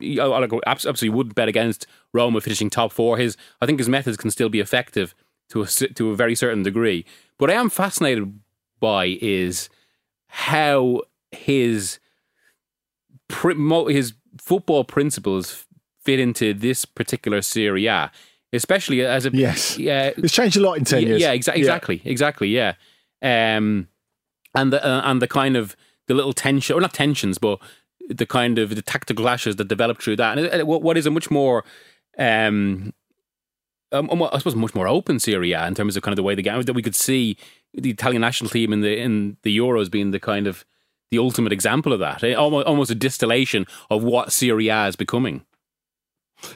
I, 0.00 0.22
I 0.22 0.38
like, 0.38 0.52
abs- 0.66 0.86
absolutely 0.86 1.16
would 1.16 1.34
bet 1.34 1.48
against 1.48 1.86
Roma 2.12 2.40
finishing 2.40 2.70
top 2.70 2.92
four. 2.92 3.16
His, 3.16 3.36
I 3.60 3.66
think 3.66 3.78
his 3.78 3.88
methods 3.88 4.16
can 4.16 4.30
still 4.30 4.48
be 4.48 4.60
effective 4.60 5.14
to 5.50 5.62
a 5.62 5.66
to 5.66 6.10
a 6.10 6.16
very 6.16 6.34
certain 6.34 6.62
degree. 6.62 7.04
But 7.38 7.50
I 7.50 7.54
am 7.54 7.70
fascinated 7.70 8.38
by 8.80 9.18
is 9.20 9.68
how 10.28 11.02
his 11.30 11.98
his 13.28 14.12
football 14.38 14.84
principles 14.84 15.64
fit 16.04 16.20
into 16.20 16.54
this 16.54 16.84
particular 16.84 17.42
Serie 17.42 17.86
A, 17.86 18.10
especially 18.52 19.04
as 19.04 19.26
a 19.26 19.30
yes, 19.32 19.78
yeah, 19.78 20.12
it's 20.16 20.32
changed 20.32 20.56
a 20.56 20.60
lot 20.60 20.78
in 20.78 20.84
ten 20.84 21.02
yeah, 21.02 21.08
years. 21.08 21.20
Yeah, 21.20 21.36
exa- 21.36 21.56
exactly, 21.56 22.00
yeah. 22.04 22.10
exactly, 22.10 22.48
yeah. 22.48 22.74
Um, 23.22 23.88
and 24.54 24.72
the 24.72 24.84
uh, 24.84 25.02
and 25.04 25.20
the 25.20 25.28
kind 25.28 25.56
of 25.56 25.76
the 26.06 26.14
little 26.14 26.32
tension, 26.32 26.76
or 26.76 26.80
not 26.80 26.94
tensions, 26.94 27.38
but 27.38 27.58
the 28.08 28.26
kind 28.26 28.58
of 28.58 28.74
the 28.74 28.82
tactical 28.82 29.24
clashes 29.24 29.56
that 29.56 29.68
develop 29.68 30.00
through 30.00 30.16
that, 30.16 30.38
and 30.38 30.66
what 30.66 30.96
is 30.96 31.06
a 31.06 31.10
much 31.10 31.30
more 31.30 31.64
um, 32.18 32.92
um, 33.92 34.22
I 34.22 34.38
suppose 34.38 34.56
much 34.56 34.74
more 34.74 34.88
open 34.88 35.18
Serie 35.20 35.52
A 35.52 35.66
in 35.66 35.74
terms 35.74 35.96
of 35.96 36.02
kind 36.02 36.12
of 36.12 36.16
the 36.16 36.22
way 36.22 36.34
the 36.34 36.42
game 36.42 36.60
that 36.60 36.72
we 36.72 36.82
could 36.82 36.94
see 36.94 37.36
the 37.72 37.90
Italian 37.90 38.20
national 38.20 38.50
team 38.50 38.72
in 38.72 38.80
the 38.80 38.98
in 38.98 39.36
the 39.42 39.56
Euros 39.56 39.90
being 39.90 40.10
the 40.10 40.20
kind 40.20 40.46
of 40.46 40.64
the 41.10 41.18
ultimate 41.18 41.52
example 41.52 41.92
of 41.92 42.00
that, 42.00 42.24
almost, 42.34 42.66
almost 42.66 42.90
a 42.90 42.94
distillation 42.94 43.64
of 43.90 44.02
what 44.02 44.32
Serie 44.32 44.68
A 44.68 44.86
is 44.86 44.96
becoming. 44.96 45.44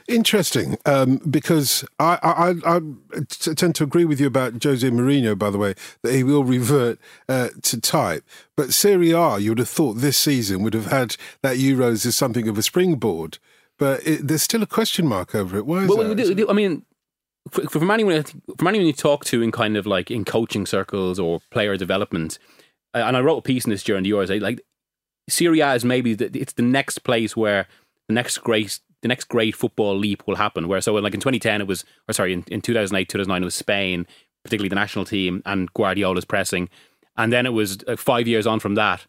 Interesting, 0.08 0.76
um, 0.84 1.16
because 1.30 1.84
I, 1.98 2.18
I, 2.22 2.76
I, 2.76 2.80
tend 3.28 3.74
to 3.76 3.84
agree 3.84 4.04
with 4.04 4.20
you 4.20 4.26
about 4.26 4.62
Jose 4.62 4.88
Mourinho, 4.88 5.38
by 5.38 5.50
the 5.50 5.58
way, 5.58 5.74
that 6.02 6.12
he 6.12 6.22
will 6.22 6.44
revert 6.44 6.98
uh, 7.28 7.48
to 7.62 7.80
type. 7.80 8.24
But 8.56 8.74
Serie 8.74 9.12
A, 9.12 9.38
you 9.38 9.52
would 9.52 9.58
have 9.58 9.68
thought 9.68 9.94
this 9.94 10.18
season 10.18 10.62
would 10.62 10.74
have 10.74 10.86
had 10.86 11.16
that 11.42 11.56
Euros 11.56 12.04
as 12.04 12.14
something 12.14 12.46
of 12.46 12.58
a 12.58 12.62
springboard. 12.62 13.38
But 13.78 14.06
it, 14.06 14.28
there's 14.28 14.42
still 14.42 14.62
a 14.62 14.66
question 14.66 15.06
mark 15.06 15.34
over 15.34 15.56
it. 15.56 15.66
Why 15.66 15.84
is 15.84 15.88
well, 15.88 16.14
that? 16.14 16.46
I 16.48 16.52
mean, 16.52 16.84
from 17.50 17.90
anyone 17.90 18.22
from 18.22 18.66
anyone 18.68 18.86
you 18.86 18.92
talk 18.92 19.24
to 19.26 19.42
in 19.42 19.50
kind 19.50 19.76
of 19.76 19.86
like 19.86 20.10
in 20.10 20.24
coaching 20.24 20.66
circles 20.66 21.18
or 21.18 21.40
player 21.50 21.76
development, 21.78 22.38
and 22.92 23.16
I 23.16 23.20
wrote 23.20 23.38
a 23.38 23.42
piece 23.42 23.64
in 23.64 23.70
this 23.70 23.82
during 23.82 24.04
the 24.04 24.10
Euros. 24.10 24.40
Like 24.40 24.60
Serie 25.28 25.60
A 25.60 25.74
is 25.74 25.84
maybe 25.84 26.14
the, 26.14 26.30
it's 26.38 26.52
the 26.52 26.62
next 26.62 26.98
place 27.00 27.34
where 27.36 27.66
the 28.08 28.14
next 28.14 28.38
great 28.38 28.78
the 29.02 29.08
next 29.08 29.24
great 29.24 29.54
football 29.54 29.96
leap 29.96 30.26
will 30.26 30.36
happen. 30.36 30.68
Where 30.68 30.80
so 30.80 30.94
like 30.94 31.14
in 31.14 31.20
2010 31.20 31.62
it 31.62 31.66
was, 31.66 31.84
or 32.08 32.12
sorry, 32.12 32.32
in, 32.32 32.44
in 32.48 32.60
2008 32.60 33.08
2009 33.08 33.42
it 33.42 33.44
was 33.44 33.54
Spain, 33.54 34.06
particularly 34.44 34.68
the 34.68 34.74
national 34.74 35.04
team 35.04 35.42
and 35.46 35.72
Guardiola's 35.74 36.24
pressing, 36.24 36.68
and 37.16 37.32
then 37.32 37.46
it 37.46 37.52
was 37.52 37.78
uh, 37.86 37.96
five 37.96 38.26
years 38.26 38.46
on 38.46 38.60
from 38.60 38.74
that. 38.74 39.06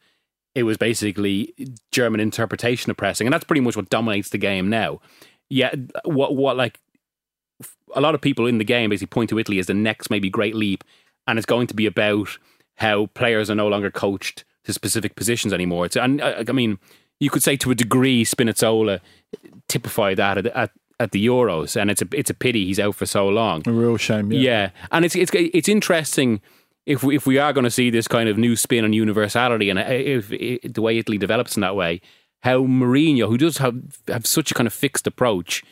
It 0.54 0.64
was 0.64 0.78
basically 0.78 1.54
German 1.92 2.20
interpretation 2.20 2.92
of 2.92 2.98
pressing, 2.98 3.28
and 3.28 3.34
that's 3.34 3.46
pretty 3.46 3.62
much 3.62 3.76
what 3.76 3.90
dominates 3.90 4.30
the 4.30 4.38
game 4.38 4.70
now. 4.70 5.00
Yeah, 5.50 5.74
what 6.04 6.36
what 6.36 6.58
like 6.58 6.80
a 7.94 8.02
lot 8.02 8.16
of 8.16 8.22
people 8.22 8.46
in 8.46 8.58
the 8.58 8.64
game 8.64 8.90
basically 8.90 9.08
point 9.08 9.30
to 9.30 9.40
Italy 9.40 9.60
as 9.60 9.68
the 9.68 9.74
next 9.74 10.10
maybe 10.10 10.30
great 10.30 10.56
leap, 10.56 10.84
and 11.28 11.38
it's 11.38 11.46
going 11.46 11.68
to 11.68 11.74
be 11.74 11.86
about 11.86 12.38
how 12.76 13.08
players 13.08 13.50
are 13.50 13.56
no 13.56 13.68
longer 13.68 13.92
coached 13.92 14.44
to 14.64 14.74
specific 14.74 15.16
positions 15.16 15.54
anymore. 15.54 15.86
It's, 15.86 15.96
and 15.96 16.22
I, 16.22 16.44
I 16.48 16.52
mean, 16.52 16.80
you 17.22 17.30
could 17.30 17.44
say 17.44 17.56
to 17.56 17.72
a 17.72 17.76
degree, 17.76 18.26
Spinazzola 18.26 19.00
typified 19.70 20.18
that 20.18 20.40
at, 20.40 20.48
at, 20.48 20.72
at 21.00 21.12
the 21.12 21.26
Euros, 21.26 21.80
and 21.80 21.90
it's 21.90 22.02
a 22.02 22.08
it's 22.12 22.30
a 22.30 22.34
pity 22.34 22.66
he's 22.66 22.80
out 22.80 22.96
for 22.96 23.06
so 23.06 23.30
long. 23.30 23.62
A 23.66 23.72
real 23.72 23.96
shame. 23.96 24.34
Yeah, 24.34 24.40
yeah. 24.42 24.70
and 24.92 25.06
it's 25.06 25.16
it's 25.16 25.32
it's 25.34 25.70
interesting 25.70 26.42
if 26.86 27.04
we, 27.04 27.16
if 27.16 27.26
we 27.26 27.38
are 27.38 27.54
going 27.54 27.64
to 27.64 27.72
see 27.72 27.92
this 27.92 28.08
kind 28.08 28.28
of 28.28 28.38
new 28.38 28.56
spin 28.56 28.84
on 28.84 28.92
universality, 28.92 29.70
and 29.70 29.80
if, 29.80 30.32
if 30.32 30.74
the 30.74 30.82
way 30.82 30.98
Italy 30.98 31.18
develops 31.18 31.56
in 31.56 31.62
that 31.62 31.76
way, 31.76 32.02
how 32.42 32.64
Mourinho, 32.64 33.28
who 33.28 33.38
does 33.38 33.60
have 33.60 33.80
have 34.08 34.26
such 34.26 34.52
a 34.52 34.54
kind 34.56 34.68
of 34.68 34.74
fixed 34.74 35.06
approach, 35.06 35.64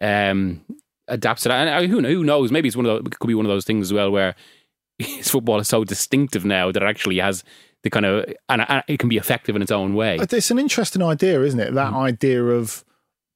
um, 0.00 0.60
adapts 1.06 1.44
to 1.44 1.48
that. 1.48 1.68
And 1.68 1.90
who 1.90 2.02
who 2.02 2.24
knows? 2.24 2.50
Maybe 2.50 2.66
it's 2.68 2.76
one 2.76 2.86
of 2.86 2.90
those, 2.90 3.06
it 3.06 3.18
could 3.18 3.28
be 3.28 3.34
one 3.34 3.46
of 3.46 3.50
those 3.50 3.64
things 3.64 3.86
as 3.86 3.92
well 3.92 4.10
where 4.10 4.34
his 4.98 5.30
football 5.30 5.60
is 5.60 5.68
so 5.68 5.84
distinctive 5.84 6.44
now 6.44 6.72
that 6.72 6.82
it 6.82 6.86
actually 6.86 7.18
has 7.18 7.44
the 7.86 7.90
kind 7.90 8.04
of 8.04 8.24
and 8.48 8.66
it 8.88 8.98
can 8.98 9.08
be 9.08 9.16
effective 9.16 9.54
in 9.54 9.62
its 9.62 9.70
own 9.70 9.94
way. 9.94 10.18
It's 10.20 10.50
an 10.50 10.58
interesting 10.58 11.02
idea, 11.02 11.40
isn't 11.42 11.60
it? 11.60 11.74
That 11.74 11.92
mm. 11.92 11.96
idea 11.96 12.42
of 12.44 12.84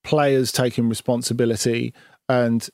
players 0.02 0.50
taking 0.50 0.88
responsibility 0.88 1.94
and 2.28 2.68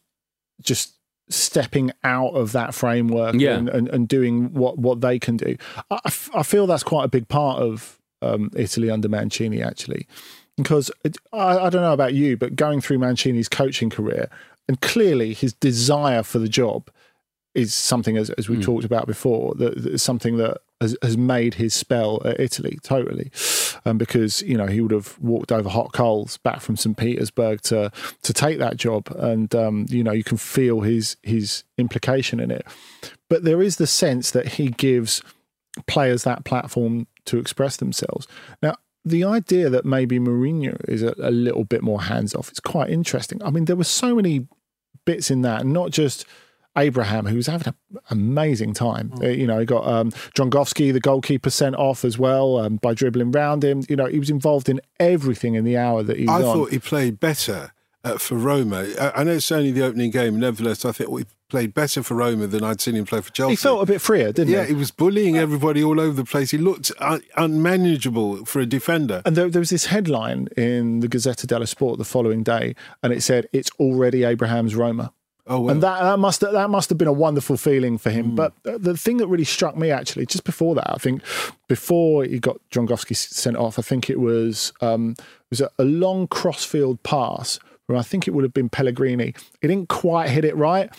just 0.63 0.95
stepping 1.29 1.93
out 2.03 2.31
of 2.31 2.53
that 2.53 2.73
framework 2.73 3.35
yeah. 3.35 3.57
and, 3.57 3.69
and, 3.69 3.89
and, 3.89 4.09
doing 4.09 4.55
what, 4.55 4.79
what 4.79 5.01
they 5.01 5.19
can 5.19 5.37
do. 5.37 5.57
I, 5.91 5.99
I 6.35 6.43
feel 6.45 6.69
that's 6.69 6.85
quite 6.85 7.05
a 7.05 7.09
big 7.09 7.27
part 7.27 7.61
of 7.61 7.99
um, 8.23 8.51
Italy 8.55 8.91
under 8.91 9.09
Mancini, 9.09 9.61
actually. 9.61 10.07
Because 10.57 10.91
it, 11.05 11.17
I, 11.33 11.59
I 11.59 11.71
don't 11.71 11.83
know 11.83 11.93
about 11.93 12.15
you, 12.15 12.37
but 12.37 12.55
going 12.55 12.81
through 12.81 13.01
Mancini's 13.01 13.49
coaching 13.49 13.91
career, 13.91 14.31
and 14.69 14.81
clearly 14.81 15.35
his 15.35 15.53
desire 15.53 16.23
for 16.23 16.39
the 16.39 16.49
job 16.49 16.91
is 17.55 17.75
something, 17.75 18.17
as, 18.17 18.31
as 18.31 18.49
we 18.49 18.57
mm. 18.57 18.63
talked 18.63 18.85
about 18.85 19.07
before, 19.07 19.55
that, 19.57 19.83
that 19.83 19.95
is 19.95 20.03
something 20.05 20.37
that 20.37 20.59
has, 20.81 20.97
has, 21.03 21.17
made 21.17 21.55
his 21.55 21.75
spell 21.75 22.21
at 22.25 22.39
Italy 22.39 22.79
totally. 22.83 23.31
Um, 23.85 23.99
because 23.99 24.43
you 24.43 24.57
know 24.57 24.67
he 24.67 24.81
would 24.81 24.91
have 24.91 25.19
walked 25.21 25.53
over 25.53 25.69
hot 25.69 25.93
coals 25.93 26.39
back 26.39 26.61
from 26.61 26.77
St 26.77 26.97
Petersburg 26.97 27.61
to 27.63 27.93
to 28.23 28.33
take 28.33 28.59
that 28.59 28.77
job, 28.77 29.09
and 29.17 29.55
um, 29.55 29.87
you 29.89 30.03
know 30.03 30.13
you 30.13 30.25
can 30.25 30.39
feel 30.39 30.81
his 30.81 31.17
his 31.23 31.63
implication 31.79 32.41
in 32.41 32.51
it. 32.51 32.67
But 33.31 33.45
there 33.45 33.63
is 33.63 33.77
the 33.77 33.87
sense 33.87 34.31
that 34.33 34.55
he 34.55 34.69
gives 34.69 35.23
players 35.87 36.25
that 36.25 36.45
platform 36.45 37.07
to 37.27 37.39
express 37.39 37.77
themselves. 37.77 38.27
Now, 38.63 38.77
the 39.05 39.25
idea 39.25 39.71
that 39.71 39.85
maybe 39.85 40.19
Mourinho 40.19 40.77
is 40.89 41.03
a, 41.03 41.15
a 41.19 41.31
little 41.31 41.65
bit 41.65 41.83
more 41.83 42.03
hands 42.03 42.35
off 42.35 42.51
is 42.51 42.61
quite 42.61 42.91
interesting. 42.91 43.43
I 43.43 43.51
mean, 43.51 43.67
there 43.67 43.77
were 43.77 43.85
so 43.85 44.15
many 44.17 44.49
bits 45.05 45.31
in 45.31 45.43
that, 45.43 45.65
not 45.65 45.91
just 45.91 46.27
Abraham, 46.77 47.27
who 47.27 47.37
was 47.37 47.47
having 47.47 47.69
an 47.69 48.01
amazing 48.11 48.75
time. 48.75 49.11
Mm. 49.11 49.25
Uh, 49.25 49.29
you 49.29 49.47
know, 49.47 49.59
he 49.59 49.67
got 49.67 49.87
um, 49.87 50.11
the 50.35 51.01
goalkeeper, 51.03 51.51
sent 51.51 51.77
off 51.77 52.05
as 52.05 52.19
well 52.19 52.59
um, 52.59 52.77
by 52.77 52.95
dribbling 52.95 53.33
round 53.33 53.65
him. 53.65 53.83
You 53.89 53.97
know, 53.97 54.07
he 54.07 54.19
was 54.19 54.31
involved 54.31 54.69
in 54.69 54.81
everything 55.01 55.55
in 55.55 55.65
the 55.65 55.77
hour 55.77 56.03
that 56.03 56.19
he 56.19 56.27
was 56.27 56.43
I 56.43 56.47
on. 56.47 56.57
thought 56.57 56.73
he 56.73 56.79
played 56.79 57.21
better 57.21 57.73
uh, 58.07 58.19
for 58.19 58.37
Roma. 58.37 58.87
I, 59.01 59.21
I, 59.21 59.25
know 59.25 59.33
it's 59.33 59.51
only 59.51 59.73
the 59.73 59.85
opening 59.85 60.11
game. 60.11 60.39
Nevertheless, 60.39 60.85
I 60.85 60.93
think 60.93 61.19
he 61.19 61.27
played 61.49 61.75
better 61.75 62.03
for 62.03 62.15
Roma 62.15 62.47
than 62.47 62.63
I'd 62.63 62.81
seen 62.81 62.95
him 62.95 63.05
play 63.05 63.21
for 63.21 63.33
Chelsea. 63.33 63.53
He 63.53 63.57
felt 63.57 63.83
a 63.83 63.87
bit 63.87 64.01
freer, 64.01 64.33
didn't 64.33 64.51
yeah, 64.51 64.63
he? 64.63 64.63
Yeah, 64.63 64.69
he 64.69 64.75
was 64.75 64.91
bullying 64.91 65.37
everybody 65.37 65.83
all 65.83 66.01
over 66.01 66.15
the 66.15 66.25
place. 66.25 66.51
He 66.51 66.59
looked 66.59 66.93
un- 67.01 67.23
unmanageable 67.37 68.45
for 68.45 68.61
a 68.61 68.67
defender. 68.67 69.23
And 69.25 69.37
there, 69.37 69.49
there, 69.49 69.61
was 69.61 69.71
this 69.71 69.87
headline 69.87 70.49
in 70.57 71.01
the 71.01 71.09
Gazzetta 71.09 71.47
dello 71.47 71.65
Sport 71.65 71.99
the 71.99 72.05
following 72.05 72.43
day, 72.43 72.75
and 73.03 73.13
it 73.13 73.23
said, 73.23 73.49
"It's 73.53 73.71
already 73.79 74.25
Abraham's 74.25 74.75
Roma." 74.75 75.13
Oh. 75.49 75.69
And 75.69 75.83
that 75.83 76.03
that 76.03 76.19
must 76.19 76.41
that 76.41 76.71
must 76.71 76.89
have 76.89 76.99
been 76.99 77.09
a 77.09 77.13
wonderful 77.13 77.57
feeling 77.57 77.99
for 77.99 78.11
him. 78.11 78.33
Mm. 78.33 78.37
But 78.37 78.53
the 78.65 78.97
thing 78.97 79.19
that 79.19 79.29
really 79.29 79.45
struck 79.45 79.77
me 79.77 79.91
actually, 79.91 80.27
just 80.27 80.45
before 80.45 80.75
that, 80.75 80.93
I 80.93 80.97
think 80.97 81.23
before 81.69 82.25
he 82.25 82.41
got 82.41 82.59
Dragowski 82.71 83.15
sent 83.15 83.57
off, 83.57 83.79
I 83.79 83.83
think 83.83 84.11
it 84.11 84.19
was 84.19 84.73
um, 84.81 85.15
was 85.51 85.61
a, 85.61 85.71
a 85.79 85.85
long 85.85 86.27
crossfield 86.27 87.03
pass 87.05 87.61
where 87.87 87.97
I 87.97 88.03
think 88.03 88.27
it 88.27 88.33
would 88.33 88.43
have 88.43 88.53
been 88.53 88.69
Pellegrini. 88.69 89.35
He 89.61 89.69
didn't 89.69 89.89
quite 89.89 90.29
hit 90.31 90.45
it 90.45 90.57
right. 90.57 90.91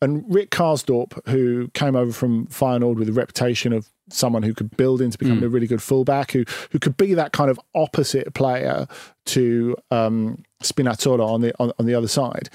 And 0.00 0.24
Rick 0.32 0.50
Karsdorp, 0.50 1.18
who 1.28 1.66
came 1.74 1.96
over 1.96 2.12
from 2.12 2.46
Feyenoord 2.46 2.96
with 2.96 3.08
a 3.08 3.12
reputation 3.12 3.72
of 3.72 3.90
someone 4.10 4.44
who 4.44 4.54
could 4.54 4.76
build 4.76 5.02
into 5.02 5.18
becoming 5.18 5.40
mm. 5.40 5.46
a 5.46 5.48
really 5.48 5.66
good 5.66 5.82
fullback, 5.82 6.30
who 6.30 6.44
who 6.70 6.78
could 6.78 6.96
be 6.96 7.14
that 7.14 7.32
kind 7.32 7.50
of 7.50 7.58
opposite 7.74 8.32
player 8.34 8.86
to 9.24 9.76
um, 9.90 10.44
Spinazzola 10.62 11.26
on 11.26 11.40
the 11.40 11.52
on, 11.58 11.72
on 11.80 11.86
the 11.86 11.94
other 11.94 12.06
side 12.06 12.50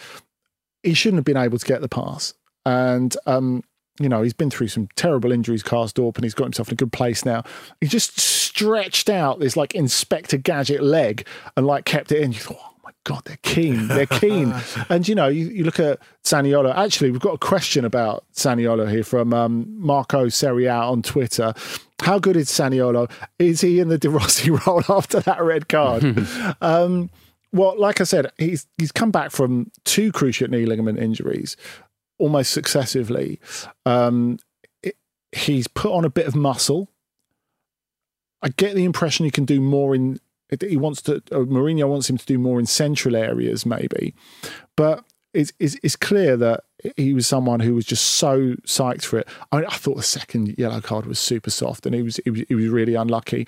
he 0.83 0.93
shouldn't 0.93 1.19
have 1.19 1.25
been 1.25 1.37
able 1.37 1.57
to 1.57 1.65
get 1.65 1.81
the 1.81 1.89
pass. 1.89 2.33
And 2.65 3.15
um, 3.25 3.63
you 3.99 4.09
know, 4.09 4.21
he's 4.21 4.33
been 4.33 4.49
through 4.49 4.69
some 4.69 4.87
terrible 4.95 5.31
injuries, 5.31 5.63
Karsdorp, 5.63 6.15
and 6.15 6.23
he's 6.23 6.33
got 6.33 6.45
himself 6.45 6.69
in 6.69 6.73
a 6.73 6.75
good 6.75 6.91
place 6.91 7.25
now. 7.25 7.43
He 7.79 7.87
just 7.87 8.19
stretched 8.19 9.09
out 9.09 9.39
this 9.39 9.55
like 9.55 9.75
Inspector 9.75 10.35
Gadget 10.37 10.81
leg 10.81 11.27
and 11.55 11.65
like 11.65 11.85
kept 11.85 12.11
it 12.11 12.21
in. 12.21 12.31
You 12.31 12.39
thought, 12.39 12.57
oh 12.59 12.75
my 12.83 12.91
God, 13.03 13.23
they're 13.25 13.37
keen. 13.41 13.87
They're 13.87 14.05
keen. 14.07 14.53
and 14.89 15.07
you 15.07 15.15
know, 15.15 15.27
you, 15.27 15.47
you, 15.49 15.63
look 15.63 15.79
at 15.79 15.99
Zaniolo. 16.23 16.75
Actually, 16.75 17.11
we've 17.11 17.21
got 17.21 17.35
a 17.35 17.37
question 17.37 17.85
about 17.85 18.23
Zaniolo 18.33 18.89
here 18.89 19.03
from 19.03 19.33
um, 19.33 19.65
Marco 19.77 20.29
Seria 20.29 20.73
on 20.73 21.01
Twitter. 21.01 21.53
How 22.01 22.17
good 22.17 22.35
is 22.35 22.49
Zaniolo? 22.49 23.11
Is 23.37 23.61
he 23.61 23.79
in 23.79 23.89
the 23.89 23.97
De 23.97 24.09
Rossi 24.09 24.49
role 24.67 24.83
after 24.89 25.19
that 25.21 25.43
red 25.43 25.67
card? 25.69 26.03
um, 26.61 27.09
well, 27.53 27.79
like 27.79 28.01
I 28.01 28.05
said, 28.05 28.31
he's 28.37 28.67
he's 28.77 28.91
come 28.91 29.11
back 29.11 29.31
from 29.31 29.71
two 29.83 30.11
cruciate 30.11 30.49
knee 30.49 30.65
ligament 30.65 30.99
injuries 30.99 31.57
almost 32.21 32.53
successively. 32.53 33.39
Um, 33.85 34.37
it, 34.83 34.95
he's 35.31 35.67
put 35.67 35.91
on 35.91 36.05
a 36.05 36.09
bit 36.09 36.27
of 36.27 36.35
muscle. 36.35 36.89
I 38.41 38.49
get 38.49 38.75
the 38.75 38.85
impression 38.85 39.25
he 39.25 39.31
can 39.31 39.45
do 39.45 39.59
more 39.59 39.93
in. 39.95 40.19
He 40.59 40.77
wants 40.77 41.01
to. 41.03 41.15
Uh, 41.31 41.45
Mourinho 41.45 41.87
wants 41.89 42.09
him 42.09 42.17
to 42.17 42.25
do 42.25 42.37
more 42.37 42.59
in 42.59 42.65
central 42.65 43.15
areas, 43.15 43.65
maybe, 43.65 44.13
but 44.75 45.03
it's, 45.33 45.53
it's, 45.59 45.77
it's 45.81 45.95
clear 45.95 46.35
that 46.37 46.65
he 46.97 47.13
was 47.13 47.25
someone 47.25 47.61
who 47.61 47.73
was 47.73 47.85
just 47.85 48.03
so 48.03 48.55
psyched 48.65 49.03
for 49.03 49.19
it. 49.19 49.27
I, 49.51 49.57
mean, 49.57 49.65
I, 49.65 49.75
thought 49.75 49.95
the 49.95 50.03
second 50.03 50.57
yellow 50.57 50.81
card 50.81 51.05
was 51.05 51.19
super 51.19 51.49
soft, 51.49 51.85
and 51.85 51.95
he 51.95 52.01
was, 52.01 52.19
he 52.23 52.29
was 52.29 52.43
he 52.47 52.55
was 52.55 52.67
really 52.67 52.95
unlucky. 52.95 53.47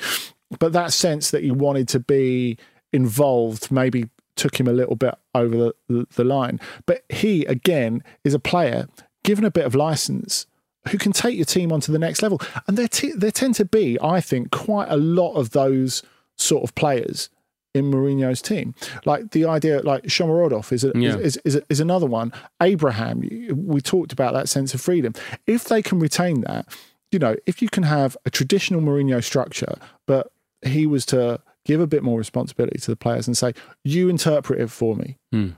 But 0.60 0.74
that 0.74 0.94
sense 0.94 1.32
that 1.32 1.44
he 1.44 1.52
wanted 1.52 1.88
to 1.89 2.00
be 2.00 2.58
involved 2.93 3.71
maybe 3.71 4.10
took 4.36 4.60
him 4.60 4.67
a 4.67 4.73
little 4.73 4.95
bit 4.95 5.15
over 5.36 5.56
the, 5.58 5.75
the, 5.88 6.08
the 6.15 6.23
line. 6.23 6.60
But 6.86 7.03
he, 7.10 7.45
again, 7.45 8.03
is 8.23 8.34
a 8.34 8.39
player 8.39 8.88
given 9.23 9.43
a 9.45 9.51
bit 9.51 9.65
of 9.65 9.75
license 9.75 10.45
who 10.89 10.97
can 10.97 11.12
take 11.12 11.36
your 11.36 11.45
team 11.45 11.71
onto 11.71 11.91
the 11.91 11.99
next 11.99 12.21
level. 12.21 12.41
And 12.67 12.77
there, 12.77 12.88
t- 12.88 13.13
there 13.15 13.32
tend 13.32 13.56
to 13.56 13.65
be, 13.65 13.97
I 14.01 14.19
think, 14.21 14.51
quite 14.51 14.89
a 14.89 14.97
lot 14.97 15.34
of 15.36 15.51
those 15.51 16.03
sort 16.38 16.63
of 16.63 16.75
players 16.75 17.29
in 17.73 17.89
Mourinho's 17.91 18.41
team. 18.41 18.75
Like 19.06 19.32
the 19.32 19.45
idea, 19.45 19.82
like 19.82 20.03
Shomurodov 20.03 20.71
is, 20.71 20.84
a, 20.84 20.91
Yeah. 20.95 21.17
is, 21.17 21.38
is, 21.45 21.56
is, 21.56 21.62
is 21.69 21.79
another 21.79 22.06
one. 22.06 22.34
Abraham, 22.62 23.21
we 23.56 23.82
talked 23.82 24.12
about 24.12 24.34
that 24.34 24.49
sense 24.49 24.73
of 24.73 24.82
freedom. 24.82 25.13
If 25.47 25.65
they 25.65 25.82
can 25.82 25.99
retain 25.99 26.41
that, 26.41 26.67
you 27.12 27.19
know, 27.19 27.36
if 27.45 27.62
you 27.62 27.69
can 27.69 27.84
have 27.84 28.17
a 28.25 28.29
traditional 28.29 28.82
Mourinho 28.82 29.23
structure, 29.23 29.75
but 30.06 30.32
he 30.65 30.86
was 30.86 31.06
to 31.08 31.39
give 31.65 31.80
a 31.80 31.88
bit 31.88 32.04
more 32.04 32.17
responsibility 32.17 32.80
to 32.80 32.91
the 32.91 32.95
players 32.95 33.28
and 33.28 33.38
say, 33.38 33.54
you 33.84 34.10
interpret 34.10 34.60
it 34.60 34.69
for 34.69 34.95
me. 34.95 35.17
Hmm. 35.32 35.49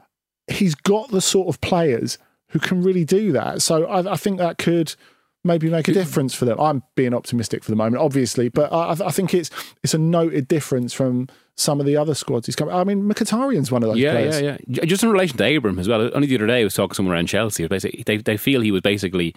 He's 0.48 0.76
got 0.76 1.10
the 1.10 1.22
sort 1.22 1.48
of 1.48 1.60
players 1.62 2.18
who 2.50 2.60
can 2.60 2.84
really 2.84 3.06
do 3.06 3.32
that. 3.32 3.62
So 3.62 3.86
I, 3.86 4.14
I 4.14 4.16
think 4.16 4.38
that 4.38 4.58
could 4.60 4.96
maybe 5.44 5.70
make 5.70 5.88
a 5.88 5.94
difference 5.94 6.34
for 6.36 6.46
them. 6.46 6.60
I'm 6.60 6.84
being 6.96 7.14
optimistic 7.14 7.64
for 7.64 7.72
the 7.72 7.76
moment, 7.76 8.02
obviously, 8.02 8.50
but 8.50 8.72
I, 8.72 8.92
I 8.92 9.12
think 9.12 9.34
it's 9.34 9.50
it's 9.84 9.94
a 9.94 9.98
noted 9.98 10.48
difference 10.48 10.94
from 10.94 11.28
some 11.58 11.80
of 11.80 11.86
the 11.86 11.96
other 11.98 12.14
squads 12.14 12.46
he's 12.46 12.56
coming. 12.56 12.74
I 12.76 12.84
mean, 12.84 13.04
Mkhitaryan's 13.04 13.72
one 13.72 13.82
of 13.82 13.90
those 13.90 13.98
Yeah, 13.98 14.12
players. 14.12 14.42
yeah, 14.42 14.58
yeah. 14.68 14.86
Just 14.86 15.04
in 15.04 15.10
relation 15.10 15.38
to 15.38 15.44
Abraham 15.44 15.80
as 15.80 15.88
well. 15.88 16.12
Only 16.14 16.28
the 16.28 16.36
other 16.36 16.48
day 16.48 16.62
I 16.62 16.64
was 16.64 16.74
talking 16.76 16.90
to 16.90 16.96
someone 16.96 17.16
around 17.16 17.28
Chelsea. 17.28 17.68
Basically, 17.68 18.04
they 18.06 18.18
they 18.18 18.38
feel 18.38 18.62
he 18.62 18.72
was 18.72 18.82
basically 18.82 19.34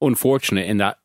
unfortunate 0.00 0.66
in 0.66 0.78
that 0.78 0.98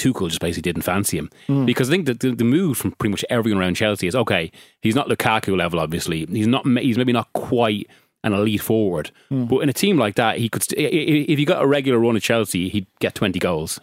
Tuchel 0.00 0.28
just 0.28 0.40
basically 0.40 0.62
didn't 0.72 0.82
fancy 0.82 1.18
him 1.18 1.30
because 1.66 1.88
I 1.88 1.92
think 1.92 2.06
that 2.06 2.20
the, 2.20 2.30
the 2.34 2.44
mood 2.44 2.76
from 2.76 2.92
pretty 2.92 3.10
much 3.10 3.24
everyone 3.30 3.60
around 3.62 3.74
Chelsea 3.76 4.06
is 4.06 4.14
okay. 4.16 4.50
He's 4.82 4.94
not 4.94 5.08
Lukaku 5.08 5.56
level, 5.56 5.78
obviously. 5.80 6.26
He's 6.26 6.46
not. 6.46 6.66
He's 6.66 6.96
maybe 6.98 7.12
not 7.12 7.32
quite 7.32 7.86
an 8.22 8.32
elite 8.34 8.60
forward, 8.60 9.10
but 9.30 9.58
in 9.60 9.68
a 9.68 9.72
team 9.72 9.96
like 9.98 10.14
that, 10.16 10.38
he 10.38 10.48
could. 10.48 10.62
st- 10.62 10.78
i- 10.80 10.96
i- 10.96 11.26
If 11.32 11.38
he 11.38 11.44
got 11.44 11.62
a 11.62 11.66
regular 11.66 11.98
run 11.98 12.16
at 12.16 12.22
Chelsea, 12.22 12.68
he'd 12.68 12.86
get 13.00 13.14
twenty 13.14 13.38
goals. 13.38 13.78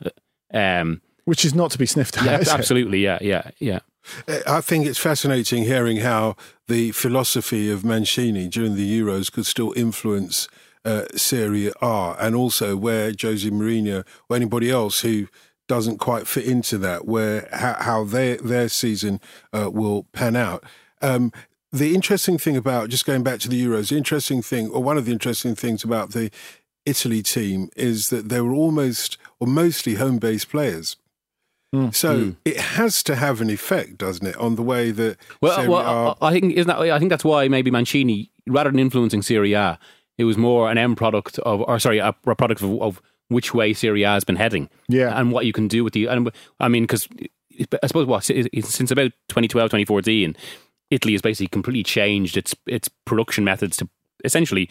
Um, 0.53 1.01
Which 1.25 1.43
is 1.45 1.53
not 1.53 1.71
to 1.71 1.77
be 1.77 1.85
sniffed 1.85 2.17
at. 2.17 2.25
yeah, 2.25 2.39
is 2.39 2.47
it? 2.47 2.53
absolutely. 2.53 2.99
Yeah, 3.03 3.17
yeah, 3.21 3.49
yeah. 3.59 3.79
Uh, 4.27 4.39
I 4.47 4.61
think 4.61 4.85
it's 4.85 4.99
fascinating 4.99 5.63
hearing 5.65 5.97
how 5.97 6.35
the 6.67 6.91
philosophy 6.91 7.69
of 7.69 7.83
Mancini 7.83 8.47
during 8.47 8.75
the 8.75 8.99
Euros 9.01 9.31
could 9.31 9.45
still 9.45 9.73
influence 9.75 10.47
uh, 10.85 11.03
Serie 11.15 11.71
A, 11.81 12.15
and 12.19 12.33
also 12.35 12.77
where 12.77 13.11
Jose 13.21 13.49
Mourinho 13.49 14.05
or 14.29 14.35
anybody 14.37 14.69
else 14.71 15.01
who 15.01 15.27
doesn't 15.67 15.97
quite 15.97 16.27
fit 16.27 16.45
into 16.45 16.77
that, 16.79 17.05
where 17.05 17.47
how, 17.51 17.75
how 17.79 18.03
their 18.03 18.37
their 18.37 18.69
season 18.69 19.19
uh, 19.53 19.69
will 19.71 20.03
pan 20.13 20.35
out. 20.35 20.63
Um, 21.01 21.31
the 21.71 21.93
interesting 21.93 22.37
thing 22.37 22.55
about 22.55 22.89
just 22.89 23.05
going 23.05 23.23
back 23.23 23.39
to 23.41 23.49
the 23.49 23.61
Euros, 23.63 23.89
the 23.89 23.97
interesting 23.97 24.41
thing, 24.41 24.69
or 24.69 24.81
one 24.81 24.97
of 24.97 25.05
the 25.05 25.11
interesting 25.11 25.55
things 25.55 25.83
about 25.83 26.11
the 26.11 26.31
Italy 26.85 27.21
team 27.21 27.69
is 27.75 28.09
that 28.09 28.29
they 28.29 28.39
were 28.41 28.53
almost 28.53 29.17
or 29.39 29.47
mostly 29.47 29.95
home 29.95 30.17
based 30.17 30.49
players. 30.49 30.95
So 31.91 32.33
it 32.43 32.57
has 32.57 33.03
to 33.03 33.15
have 33.15 33.39
an 33.39 33.51
effect, 33.51 33.97
doesn't 33.99 34.25
it, 34.25 34.35
on 34.37 34.55
the 34.55 34.63
way 34.63 34.89
that 34.91 35.17
Well, 35.41 35.55
Serie 35.57 35.67
well, 35.67 36.17
A- 36.19 36.25
I 36.25 36.31
think 36.31 36.53
isn't 36.53 36.67
that, 36.67 36.79
I 36.79 36.97
think 36.97 37.09
that's 37.09 37.25
why 37.25 37.49
maybe 37.49 37.69
Mancini, 37.69 38.31
rather 38.47 38.71
than 38.71 38.79
influencing 38.79 39.21
Serie 39.21 39.53
A, 39.53 39.77
it 40.17 40.23
was 40.23 40.37
more 40.37 40.71
an 40.71 40.77
end 40.79 40.97
product 40.97 41.37
of, 41.39 41.61
or 41.61 41.77
sorry, 41.77 41.99
a, 41.99 42.15
a 42.25 42.35
product 42.35 42.63
of, 42.63 42.81
of 42.81 43.01
which 43.29 43.53
way 43.53 43.73
Serie 43.73 44.03
A 44.03 44.09
has 44.09 44.23
been 44.23 44.35
heading, 44.37 44.69
Yeah. 44.87 45.19
and 45.19 45.31
what 45.31 45.45
you 45.45 45.53
can 45.53 45.67
do 45.67 45.83
with 45.83 45.93
the. 45.93 46.07
And 46.07 46.31
I 46.59 46.67
mean, 46.67 46.83
because 46.83 47.07
I 47.83 47.87
suppose 47.87 48.05
what 48.07 48.23
since 48.23 48.91
about 48.91 49.11
2012, 49.29 49.69
2014, 49.69 50.35
Italy 50.91 51.13
has 51.13 51.21
basically 51.21 51.47
completely 51.47 51.83
changed 51.83 52.37
its 52.37 52.55
its 52.65 52.89
production 53.05 53.43
methods 53.43 53.77
to 53.77 53.89
essentially. 54.23 54.69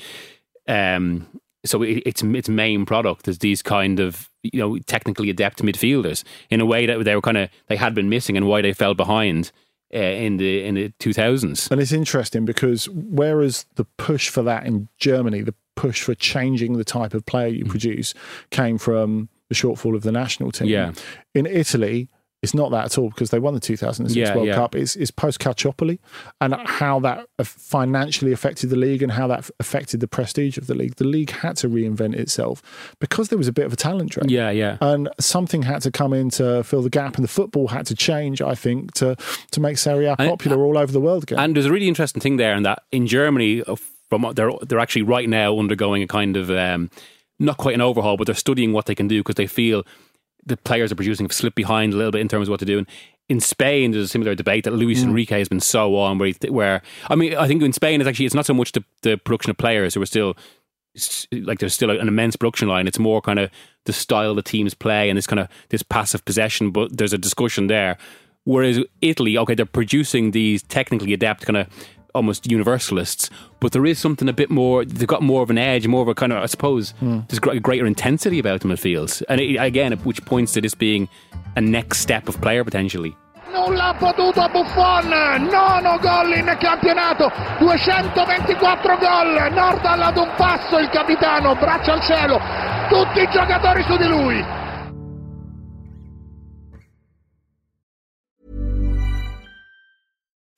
Um, 0.68 1.26
so 1.64 1.82
it, 1.82 2.02
its 2.06 2.22
its 2.22 2.48
main 2.48 2.86
product 2.86 3.26
is 3.28 3.38
these 3.38 3.60
kind 3.62 3.98
of 4.00 4.30
you 4.42 4.60
know 4.60 4.78
technically 4.78 5.30
adept 5.30 5.62
midfielders 5.62 6.22
in 6.50 6.60
a 6.60 6.66
way 6.66 6.86
that 6.86 7.02
they 7.04 7.14
were 7.14 7.20
kind 7.20 7.36
of 7.36 7.50
they 7.68 7.76
had 7.76 7.94
been 7.94 8.08
missing 8.08 8.36
and 8.36 8.46
why 8.46 8.62
they 8.62 8.72
fell 8.72 8.94
behind 8.94 9.50
uh, 9.94 9.98
in 9.98 10.36
the 10.36 10.64
in 10.64 10.74
the 10.76 10.92
two 11.00 11.12
thousands. 11.12 11.68
And 11.70 11.80
it's 11.80 11.92
interesting 11.92 12.44
because 12.44 12.88
whereas 12.88 13.66
the 13.74 13.84
push 13.98 14.28
for 14.28 14.42
that 14.42 14.64
in 14.66 14.88
Germany, 14.98 15.42
the 15.42 15.54
push 15.76 16.02
for 16.02 16.14
changing 16.16 16.76
the 16.78 16.84
type 16.84 17.14
of 17.14 17.24
player 17.26 17.50
Mm. 17.50 17.58
you 17.58 17.64
produce 17.66 18.14
came 18.50 18.76
from 18.78 19.28
the 19.48 19.54
shortfall 19.54 19.94
of 19.94 20.02
the 20.02 20.10
national 20.12 20.50
team. 20.50 20.66
Yeah. 20.68 20.92
In 21.34 21.46
Italy, 21.46 22.08
it's 22.42 22.52
not 22.54 22.70
that 22.70 22.84
at 22.84 22.98
all 22.98 23.08
because 23.10 23.30
they 23.30 23.38
won 23.38 23.54
the 23.54 23.60
2006 23.60 24.14
Yeah, 24.16 24.34
World 24.34 24.46
yeah. 24.48 24.54
Cup. 24.54 24.74
It's, 24.74 24.94
it's 24.94 25.10
post 25.10 25.38
Calciopoli 25.40 25.98
and 26.40 26.54
how 26.54 27.00
that 27.00 27.26
financially 27.42 28.30
affected 28.32 28.70
the 28.70 28.76
league 28.76 29.02
and 29.02 29.12
how 29.12 29.26
that 29.28 29.48
affected 29.58 30.00
the 30.00 30.06
prestige 30.08 30.58
of 30.58 30.66
the 30.66 30.74
league. 30.74 30.96
The 30.96 31.04
league 31.04 31.30
had 31.30 31.56
to 31.58 31.68
reinvent 31.68 32.14
itself 32.14 32.62
because 33.00 33.28
there 33.28 33.38
was 33.38 33.48
a 33.48 33.52
bit 33.52 33.66
of 33.66 33.72
a 33.72 33.76
talent 33.76 34.10
drain. 34.12 34.28
Yeah, 34.28 34.50
yeah. 34.50 34.76
And 34.80 35.08
something 35.18 35.62
had 35.62 35.82
to 35.82 35.90
come 35.90 36.12
in 36.12 36.30
to 36.30 36.62
fill 36.62 36.82
the 36.82 36.90
gap, 36.90 37.16
and 37.16 37.24
the 37.24 37.28
football 37.28 37.68
had 37.68 37.86
to 37.86 37.94
change, 37.94 38.40
I 38.42 38.54
think, 38.54 38.92
to 38.94 39.16
to 39.52 39.60
make 39.60 39.78
Serie 39.78 40.06
A 40.06 40.14
And- 40.18 40.28
popular 40.28 40.62
all 40.64 40.76
over 40.78 40.92
the 40.92 41.00
world 41.00 41.22
again. 41.24 41.38
And 41.38 41.54
there's 41.56 41.66
a 41.66 41.72
really 41.72 41.88
interesting 41.88 42.20
thing 42.20 42.36
there 42.36 42.54
in 42.54 42.62
that 42.64 42.82
in 42.92 43.06
Germany, 43.06 43.62
uh, 43.62 43.76
from 44.08 44.32
they're 44.34 44.52
they're 44.62 44.78
actually 44.78 45.02
right 45.02 45.28
now 45.28 45.58
undergoing 45.58 46.02
a 46.02 46.06
kind 46.06 46.36
of 46.36 46.50
um, 46.50 46.90
not 47.38 47.58
quite 47.58 47.74
an 47.74 47.80
overhaul, 47.80 48.16
but 48.16 48.26
they're 48.26 48.34
studying 48.34 48.72
what 48.72 48.86
they 48.86 48.94
can 48.94 49.08
do 49.08 49.20
because 49.20 49.34
they 49.34 49.46
feel 49.46 49.84
the 50.44 50.56
players 50.56 50.92
are 50.92 50.94
producing 50.94 51.26
have 51.26 51.32
slipped 51.32 51.56
behind 51.56 51.92
a 51.92 51.96
little 51.96 52.12
bit 52.12 52.20
in 52.20 52.28
terms 52.28 52.48
of 52.48 52.52
what 52.52 52.60
they're 52.60 52.66
doing. 52.66 52.86
In 53.28 53.40
Spain, 53.40 53.90
there's 53.90 54.04
a 54.04 54.08
similar 54.08 54.36
debate 54.36 54.62
that 54.64 54.70
Luis 54.70 55.02
Enrique 55.02 55.36
has 55.36 55.48
been 55.48 55.58
so 55.58 55.96
on, 55.96 56.18
where, 56.18 56.28
he, 56.28 56.48
where 56.48 56.80
I 57.10 57.16
mean, 57.16 57.34
I 57.34 57.48
think 57.48 57.60
in 57.60 57.72
Spain, 57.72 58.00
it's 58.00 58.08
actually 58.08 58.26
it's 58.26 58.36
not 58.36 58.46
so 58.46 58.54
much 58.54 58.70
the, 58.70 58.84
the 59.02 59.16
production 59.16 59.50
of 59.50 59.58
players 59.58 59.94
who 59.94 60.02
are 60.02 60.06
still 60.06 60.36
like 61.32 61.58
there's 61.58 61.74
still 61.74 61.90
an 61.90 62.08
immense 62.08 62.36
production 62.36 62.68
line. 62.68 62.86
It's 62.86 62.98
more 62.98 63.20
kind 63.20 63.38
of 63.38 63.50
the 63.84 63.92
style 63.92 64.34
the 64.34 64.42
teams 64.42 64.74
play 64.74 65.10
and 65.10 65.16
this 65.16 65.26
kind 65.26 65.40
of 65.40 65.48
this 65.70 65.82
passive 65.82 66.24
possession. 66.24 66.70
But 66.70 66.96
there's 66.96 67.12
a 67.12 67.18
discussion 67.18 67.66
there. 67.66 67.98
Whereas 68.44 68.78
Italy, 69.02 69.36
okay, 69.38 69.54
they're 69.54 69.66
producing 69.66 70.30
these 70.30 70.62
technically 70.62 71.12
adept 71.12 71.44
kind 71.44 71.56
of 71.56 71.66
almost 72.16 72.50
universalists, 72.50 73.30
but 73.60 73.72
there 73.72 73.86
is 73.86 73.98
something 73.98 74.28
a 74.28 74.32
bit 74.32 74.50
more. 74.50 74.84
They've 74.84 75.06
got 75.06 75.22
more 75.22 75.42
of 75.42 75.50
an 75.50 75.58
edge, 75.58 75.86
more 75.86 76.02
of 76.02 76.08
a 76.08 76.14
kind 76.14 76.32
of 76.32 76.42
I 76.42 76.46
suppose 76.46 76.90
hmm. 76.98 77.20
there's 77.28 77.38
gr- 77.38 77.58
greater 77.58 77.86
intensity 77.86 78.38
about 78.38 78.62
them. 78.62 78.72
It 78.72 78.80
feels, 78.80 79.22
and 79.22 79.40
it, 79.40 79.56
again, 79.56 79.92
which 79.98 80.24
points 80.24 80.52
to 80.54 80.60
this 80.60 80.74
being 80.74 81.08
a 81.54 81.60
next 81.60 82.00
step 82.00 82.28
of 82.28 82.40
player 82.40 82.64
potentially. 82.64 83.14
Nulla 83.52 83.84
ha 83.84 83.94
potuto 83.94 84.48
Buffon, 84.50 85.08
nono 85.08 85.98
gol 85.98 86.32
in 86.34 86.56
campionato, 86.58 87.30
224 87.58 88.96
gol, 88.98 89.52
Nordahl 89.52 90.02
ad 90.02 90.16
un 90.16 90.30
passo, 90.36 90.78
il 90.78 90.88
capitano, 90.88 91.54
braccia 91.54 91.92
al 91.92 92.00
cielo, 92.02 92.38
tutti 92.88 93.22
i 93.22 93.28
giocatori 93.30 93.82
su 93.84 93.96
di 93.96 94.08
lui. 94.08 94.65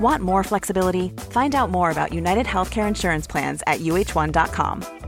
Want 0.00 0.22
more 0.22 0.44
flexibility? 0.44 1.08
Find 1.30 1.54
out 1.54 1.70
more 1.70 1.90
about 1.90 2.12
United 2.12 2.46
Healthcare 2.46 2.86
Insurance 2.86 3.26
Plans 3.26 3.62
at 3.66 3.80
uh1.com. 3.80 5.05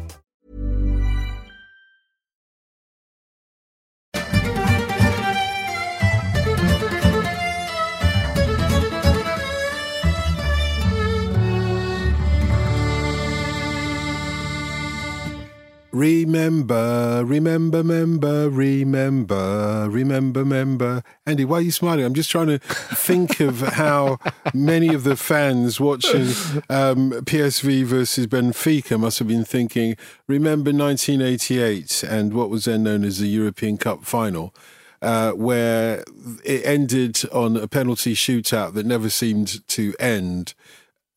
Remember, 16.09 17.23
remember, 17.23 17.83
remember, 17.83 18.49
remember, 18.49 19.89
remember, 19.91 20.41
remember. 20.41 21.03
Andy, 21.27 21.45
why 21.45 21.59
are 21.59 21.61
you 21.61 21.71
smiling? 21.71 22.03
I'm 22.03 22.15
just 22.15 22.31
trying 22.31 22.47
to 22.47 22.59
think 22.59 23.41
of 23.41 23.61
how 23.61 24.19
many 24.55 24.95
of 24.95 25.05
the 25.05 25.17
fans 25.17 25.79
watching 25.79 26.23
um, 26.71 27.13
PSV 27.29 27.85
versus 27.85 28.27
Benfica 28.27 28.99
must 28.99 29.19
have 29.19 29.29
been 29.29 29.45
thinking, 29.45 29.99
remember 30.27 30.71
1988 30.71 32.03
and 32.05 32.33
what 32.33 32.49
was 32.49 32.65
then 32.65 32.85
known 32.85 33.05
as 33.05 33.19
the 33.19 33.29
European 33.29 33.77
Cup 33.77 34.07
final. 34.07 34.55
Uh, 35.03 35.33
where 35.33 36.03
it 36.43 36.65
ended 36.65 37.21
on 37.33 37.57
a 37.57 37.69
penalty 37.69 38.15
shootout 38.15 38.73
that 38.73 38.87
never 38.87 39.11
seemed 39.11 39.69
to 39.69 39.95
end. 40.01 40.55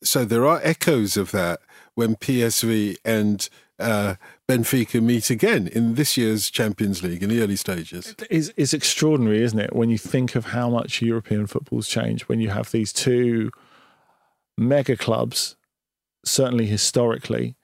So 0.04 0.26
there 0.26 0.46
are 0.46 0.60
echoes 0.62 1.16
of 1.16 1.30
that 1.30 1.60
when 1.94 2.14
PSV 2.14 2.98
and 3.06 3.48
uh, 3.82 4.14
Benfica 4.52 5.02
meet 5.02 5.30
again 5.30 5.68
in 5.68 5.94
this 5.94 6.16
year's 6.16 6.50
Champions 6.50 7.02
League 7.02 7.22
in 7.22 7.28
the 7.30 7.40
early 7.42 7.56
stages. 7.56 8.14
It's, 8.30 8.52
it's 8.56 8.74
extraordinary, 8.74 9.42
isn't 9.42 9.58
it, 9.58 9.74
when 9.74 9.90
you 9.90 9.98
think 9.98 10.34
of 10.34 10.46
how 10.46 10.68
much 10.68 11.00
European 11.02 11.46
football's 11.46 11.88
changed 11.88 12.24
when 12.24 12.40
you 12.40 12.50
have 12.50 12.70
these 12.70 12.92
two 12.92 13.50
mega 14.58 14.96
clubs, 14.96 15.56
certainly 16.24 16.66
historically, 16.66 17.56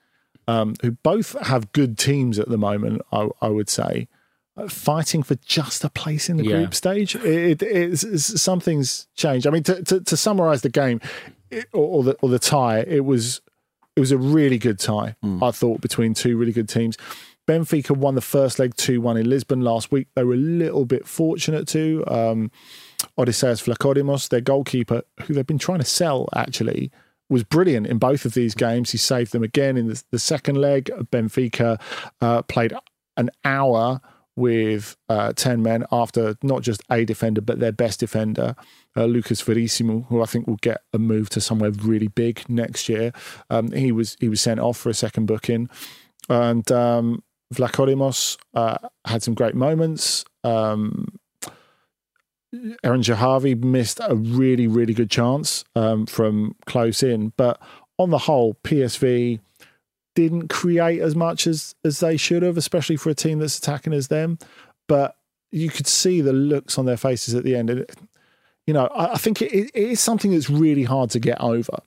um, 0.46 0.74
who 0.82 0.92
both 0.92 1.38
have 1.40 1.72
good 1.72 1.98
teams 1.98 2.38
at 2.38 2.48
the 2.48 2.58
moment, 2.58 3.02
I, 3.12 3.28
I 3.42 3.48
would 3.48 3.68
say, 3.68 4.08
uh, 4.56 4.66
fighting 4.68 5.22
for 5.22 5.34
just 5.36 5.84
a 5.84 5.90
place 5.90 6.28
in 6.28 6.38
the 6.38 6.44
Yeah. 6.44 6.56
group 6.56 6.74
stage. 6.74 7.14
It, 7.14 7.62
it, 7.62 7.62
it's, 7.62 8.02
it's, 8.02 8.40
something's 8.40 9.06
changed. 9.14 9.46
I 9.46 9.50
mean, 9.50 9.62
to, 9.64 9.82
to, 9.84 10.00
to 10.00 10.16
summarize 10.16 10.62
the 10.62 10.70
game 10.70 11.00
it, 11.50 11.66
or, 11.72 11.84
or 11.98 12.02
the 12.02 12.12
or 12.22 12.28
the 12.28 12.38
tie, 12.38 12.80
it 12.80 13.04
was 13.04 13.40
it 13.98 14.00
was 14.00 14.12
a 14.12 14.16
really 14.16 14.58
good 14.58 14.78
tie. 14.78 15.16
I 15.42 15.50
thought 15.50 15.80
between 15.80 16.14
two 16.14 16.36
really 16.36 16.52
good 16.52 16.68
teams. 16.68 16.96
Benfica 17.48 17.96
won 17.96 18.14
the 18.14 18.20
first 18.20 18.60
leg 18.60 18.76
2 18.76 19.00
1 19.00 19.16
in 19.16 19.28
Lisbon 19.28 19.60
last 19.60 19.90
week. 19.90 20.06
They 20.14 20.22
were 20.22 20.34
a 20.34 20.36
little 20.36 20.84
bit 20.84 21.04
fortunate 21.04 21.66
too. 21.66 22.04
Um, 22.06 22.52
Odysseus 23.18 23.60
Vlachodimos, 23.60 24.28
their 24.28 24.40
goalkeeper, 24.40 25.02
who 25.22 25.34
they've 25.34 25.44
been 25.44 25.58
trying 25.58 25.80
to 25.80 25.84
sell 25.84 26.28
actually, 26.32 26.92
was 27.28 27.42
brilliant 27.42 27.88
in 27.88 27.98
both 27.98 28.24
of 28.24 28.34
these 28.34 28.54
games. 28.54 28.92
He 28.92 28.98
saved 28.98 29.32
them 29.32 29.42
again 29.42 29.76
in 29.76 29.88
the, 29.88 30.00
the 30.12 30.20
second 30.20 30.58
leg. 30.58 30.92
Benfica 31.10 31.80
uh, 32.20 32.42
played 32.42 32.72
an 33.16 33.30
hour 33.44 34.00
with 34.38 34.96
uh, 35.08 35.32
10 35.34 35.62
men 35.62 35.84
after 35.90 36.36
not 36.42 36.62
just 36.62 36.82
a 36.90 37.04
defender, 37.04 37.40
but 37.40 37.58
their 37.58 37.72
best 37.72 38.00
defender, 38.00 38.54
uh, 38.96 39.04
Lucas 39.04 39.40
Verissimo, 39.40 40.06
who 40.08 40.22
I 40.22 40.26
think 40.26 40.46
will 40.46 40.56
get 40.56 40.82
a 40.92 40.98
move 40.98 41.28
to 41.30 41.40
somewhere 41.40 41.70
really 41.70 42.08
big 42.08 42.48
next 42.48 42.88
year. 42.88 43.12
Um, 43.50 43.72
he 43.72 43.92
was 43.92 44.16
he 44.20 44.28
was 44.28 44.40
sent 44.40 44.60
off 44.60 44.78
for 44.78 44.88
a 44.88 44.94
second 44.94 45.26
booking. 45.26 45.68
And 46.30 46.70
um, 46.70 47.22
uh, 48.54 48.78
had 49.04 49.22
some 49.22 49.34
great 49.34 49.54
moments. 49.54 50.24
Um, 50.44 51.18
Eran 52.82 53.02
Zahavi 53.02 53.62
missed 53.62 54.00
a 54.02 54.14
really, 54.14 54.66
really 54.66 54.94
good 54.94 55.10
chance 55.10 55.64
um, 55.74 56.06
from 56.06 56.54
close 56.66 57.02
in. 57.02 57.32
But 57.36 57.60
on 57.98 58.10
the 58.10 58.18
whole, 58.18 58.54
PSV 58.64 59.40
didn't 60.22 60.48
create 60.48 61.00
as 61.00 61.14
much 61.14 61.46
as, 61.46 61.76
as 61.84 62.00
they 62.00 62.16
should 62.16 62.42
have, 62.42 62.56
especially 62.56 62.96
for 62.96 63.08
a 63.08 63.14
team 63.14 63.38
that's 63.38 63.56
attacking 63.58 63.92
as 63.92 64.08
them. 64.08 64.36
But 64.88 65.14
you 65.52 65.68
could 65.70 65.86
see 65.86 66.20
the 66.20 66.32
looks 66.32 66.76
on 66.76 66.86
their 66.86 66.96
faces 66.96 67.34
at 67.36 67.44
the 67.44 67.54
end. 67.54 67.70
And, 67.70 67.86
you 68.66 68.74
know, 68.74 68.86
I, 68.88 69.12
I 69.12 69.16
think 69.16 69.40
it, 69.40 69.52
it 69.52 69.70
is 69.74 70.00
something 70.00 70.32
that's 70.32 70.50
really 70.50 70.82
hard 70.82 71.10
to 71.10 71.20
get 71.20 71.40
over 71.40 71.78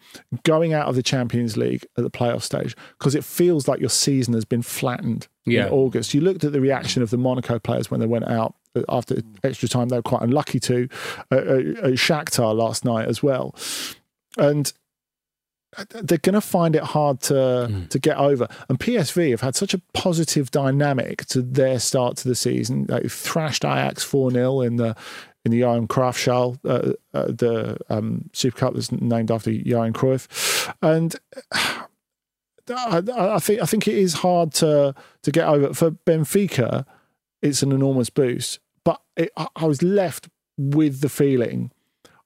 going 0.43 0.71
out 0.73 0.87
of 0.87 0.95
the 0.95 1.03
Champions 1.03 1.57
League 1.57 1.85
at 1.97 2.03
the 2.05 2.09
playoff 2.09 2.41
stage 2.41 2.73
because 2.97 3.15
it 3.15 3.25
feels 3.25 3.67
like 3.67 3.81
your 3.81 3.89
season 3.89 4.33
has 4.33 4.45
been 4.45 4.61
flattened 4.61 5.27
Yeah. 5.45 5.67
in 5.67 5.73
August. 5.73 6.13
You 6.13 6.21
looked 6.21 6.45
at 6.45 6.53
the 6.53 6.61
reaction 6.61 7.03
of 7.03 7.09
the 7.09 7.17
Monaco 7.17 7.59
players 7.59 7.91
when 7.91 7.99
they 7.99 8.07
went 8.07 8.29
out 8.29 8.55
after 8.87 9.17
extra 9.43 9.67
time. 9.67 9.89
They 9.89 9.97
were 9.97 10.01
quite 10.01 10.21
unlucky 10.21 10.61
to 10.61 10.87
uh, 11.31 11.35
uh, 11.35 11.39
uh, 11.39 11.87
Shakhtar 11.97 12.55
last 12.55 12.85
night 12.85 13.09
as 13.09 13.21
well, 13.21 13.53
and 14.37 14.71
they're 15.89 16.17
going 16.17 16.33
to 16.33 16.41
find 16.41 16.75
it 16.75 16.83
hard 16.83 17.21
to 17.21 17.85
to 17.89 17.99
get 17.99 18.17
over. 18.17 18.47
And 18.69 18.79
PSV 18.79 19.31
have 19.31 19.41
had 19.41 19.55
such 19.55 19.73
a 19.73 19.81
positive 19.93 20.51
dynamic 20.51 21.25
to 21.27 21.41
their 21.41 21.79
start 21.79 22.17
to 22.17 22.27
the 22.27 22.35
season. 22.35 22.85
They 22.87 23.07
thrashed 23.07 23.63
Ajax 23.63 24.03
four 24.03 24.31
0 24.31 24.61
in 24.61 24.75
the 24.75 24.95
in 25.43 25.51
the 25.51 25.57
Johan 25.57 25.87
Cruyff 25.87 26.17
Schal, 26.17 26.59
uh, 26.65 26.93
uh, 27.17 27.25
the 27.31 27.77
um, 27.89 28.29
Super 28.31 28.57
Cup 28.57 28.73
that's 28.75 28.91
named 28.91 29.31
after 29.31 29.51
Johan 29.51 29.93
Cruyff, 29.93 30.73
and. 30.81 31.15
I, 32.73 33.01
I 33.35 33.39
think 33.39 33.59
I 33.61 33.65
think 33.65 33.87
it 33.87 33.95
is 33.95 34.13
hard 34.13 34.53
to 34.53 34.95
to 35.23 35.31
get 35.31 35.45
over 35.45 35.73
for 35.73 35.91
Benfica. 35.91 36.85
It's 37.41 37.63
an 37.63 37.73
enormous 37.73 38.09
boost, 38.09 38.59
but 38.85 39.01
it, 39.17 39.31
I 39.35 39.65
was 39.65 39.81
left 39.81 40.29
with 40.57 41.01
the 41.01 41.09
feeling. 41.09 41.71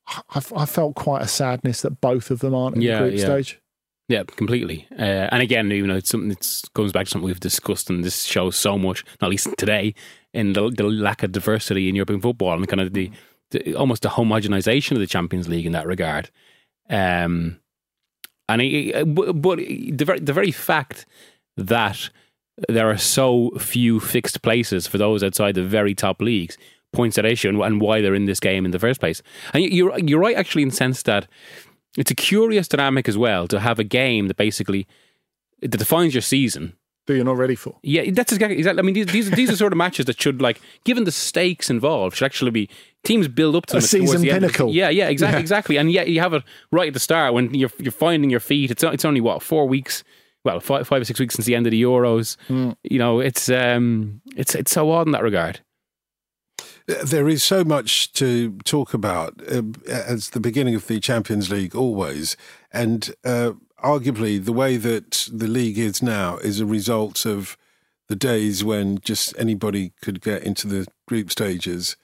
I, 0.07 0.41
I 0.55 0.65
felt 0.65 0.95
quite 0.95 1.21
a 1.21 1.27
sadness 1.27 1.81
that 1.81 2.01
both 2.01 2.31
of 2.31 2.39
them 2.39 2.53
aren't 2.53 2.75
in 2.75 2.81
Yeah, 2.81 2.99
the 2.99 3.09
group 3.09 3.19
yeah. 3.19 3.25
stage. 3.25 3.59
Yeah, 4.07 4.23
completely. 4.23 4.87
Uh, 4.91 5.29
and 5.31 5.41
again, 5.41 5.71
you 5.71 5.87
know, 5.87 5.95
it's 5.95 6.09
something 6.09 6.29
that 6.29 6.61
goes 6.75 6.91
back 6.91 7.05
to 7.05 7.09
something 7.11 7.25
we've 7.25 7.39
discussed, 7.39 7.89
in 7.89 8.01
this 8.01 8.23
show 8.23 8.51
so 8.51 8.77
much, 8.77 9.03
not 9.19 9.31
least 9.31 9.47
today, 9.57 9.95
in 10.31 10.53
the, 10.53 10.69
the 10.69 10.83
lack 10.83 11.23
of 11.23 11.31
diversity 11.31 11.89
in 11.89 11.95
European 11.95 12.21
football 12.21 12.53
and 12.53 12.67
kind 12.67 12.81
of 12.81 12.93
the, 12.93 13.09
the 13.49 13.73
almost 13.73 14.03
the 14.03 14.09
homogenization 14.09 14.91
of 14.91 14.99
the 14.99 15.07
Champions 15.07 15.47
League 15.47 15.65
in 15.65 15.71
that 15.71 15.87
regard. 15.87 16.29
Um, 16.87 17.59
and 18.47 18.61
it, 18.61 19.15
but 19.15 19.33
but 19.41 19.57
the 19.57 20.03
very, 20.05 20.19
the 20.19 20.33
very 20.33 20.51
fact 20.51 21.07
that 21.57 22.11
there 22.69 22.89
are 22.89 22.97
so 22.97 23.49
few 23.57 23.99
fixed 23.99 24.43
places 24.43 24.85
for 24.85 24.99
those 24.99 25.23
outside 25.23 25.55
the 25.55 25.63
very 25.63 25.95
top 25.95 26.21
leagues 26.21 26.57
points 26.95 27.15
that 27.17 27.25
issue 27.25 27.49
and, 27.49 27.61
and 27.61 27.81
why 27.81 28.01
they're 28.01 28.15
in 28.15 28.25
this 28.25 28.39
game 28.39 28.65
in 28.65 28.71
the 28.71 28.79
first 28.79 28.99
place. 28.99 29.21
And 29.53 29.63
you- 29.63 29.69
you're 29.69 29.99
you're 29.99 30.19
right 30.19 30.35
actually 30.37 30.63
in 30.63 30.69
the 30.69 30.75
sense 30.75 31.03
that 31.03 31.27
it's 31.97 32.11
a 32.11 32.15
curious 32.15 32.67
dynamic 32.67 33.07
as 33.07 33.17
well 33.17 33.47
to 33.47 33.59
have 33.59 33.79
a 33.79 33.83
game 33.83 34.27
that 34.27 34.37
basically 34.37 34.87
that 35.61 35.77
defines 35.77 36.13
your 36.13 36.21
season. 36.21 36.73
That 37.07 37.15
you're 37.15 37.23
not 37.25 37.37
ready 37.37 37.53
for. 37.55 37.77
Yeah, 37.83 38.09
that's 38.11 38.33
exactly. 38.33 38.57
exactly 38.57 38.79
I 38.79 38.83
mean, 38.83 38.95
these 38.95 39.05
these, 39.05 39.29
these 39.31 39.49
are 39.51 39.55
sort 39.55 39.71
of 39.73 39.77
matches 39.85 40.05
that 40.07 40.19
should 40.19 40.41
like, 40.41 40.59
given 40.85 41.03
the 41.03 41.11
stakes 41.11 41.69
involved, 41.69 42.15
should 42.17 42.25
actually 42.25 42.49
be 42.51 42.67
teams 43.03 43.27
build 43.27 43.55
up 43.55 43.67
to 43.67 43.77
A 43.77 43.81
season 43.81 44.21
the 44.21 44.29
pinnacle. 44.31 44.71
yeah, 44.73 44.89
yeah, 44.89 45.07
exactly, 45.09 45.37
Yeah. 45.37 45.41
exactly. 45.41 45.77
And 45.77 45.91
yet 45.91 46.07
you 46.09 46.19
have 46.19 46.33
it 46.33 46.43
right 46.71 46.87
at 46.87 46.93
the 46.95 46.99
start 46.99 47.33
when 47.35 47.53
you're 47.53 47.69
you're 47.77 47.91
finding 47.91 48.31
your 48.31 48.39
feet. 48.39 48.71
It's 48.71 48.83
it's 48.83 49.05
only 49.05 49.21
what 49.21 49.43
four 49.43 49.67
weeks. 49.67 50.03
Well, 50.43 50.59
five, 50.59 50.87
five 50.87 51.01
or 51.01 51.05
six 51.05 51.19
weeks 51.19 51.33
since 51.35 51.45
the 51.47 51.55
end 51.55 51.65
of 51.67 51.71
the 51.71 51.81
Euros. 51.81 52.37
You 52.83 52.99
know, 52.99 53.19
it's 53.19 53.49
um, 53.49 54.21
it's 54.35 54.53
it's 54.55 54.71
so 54.71 54.91
odd 54.91 55.05
in 55.07 55.11
that 55.13 55.23
regard. 55.23 55.59
There 56.87 57.27
is 57.27 57.43
so 57.43 57.63
much 57.63 58.13
to 58.13 58.51
talk 58.63 58.93
about 58.93 59.41
uh, 59.51 59.63
as 59.87 60.29
the 60.29 60.39
beginning 60.39 60.75
of 60.75 60.85
the 60.85 60.99
Champions 60.99 61.49
League 61.49 61.75
always, 61.75 62.37
and 62.71 63.11
uh, 63.23 63.53
arguably 63.83 64.43
the 64.43 64.53
way 64.53 64.77
that 64.77 65.27
the 65.33 65.47
league 65.47 65.79
is 65.79 66.03
now 66.03 66.37
is 66.37 66.59
a 66.59 66.65
result 66.65 67.25
of 67.25 67.57
the 68.07 68.15
days 68.15 68.63
when 68.63 68.99
just 68.99 69.33
anybody 69.35 69.93
could 69.99 70.21
get 70.21 70.43
into 70.43 70.67
the 70.67 70.85
group 71.07 71.31
stages, 71.31 71.95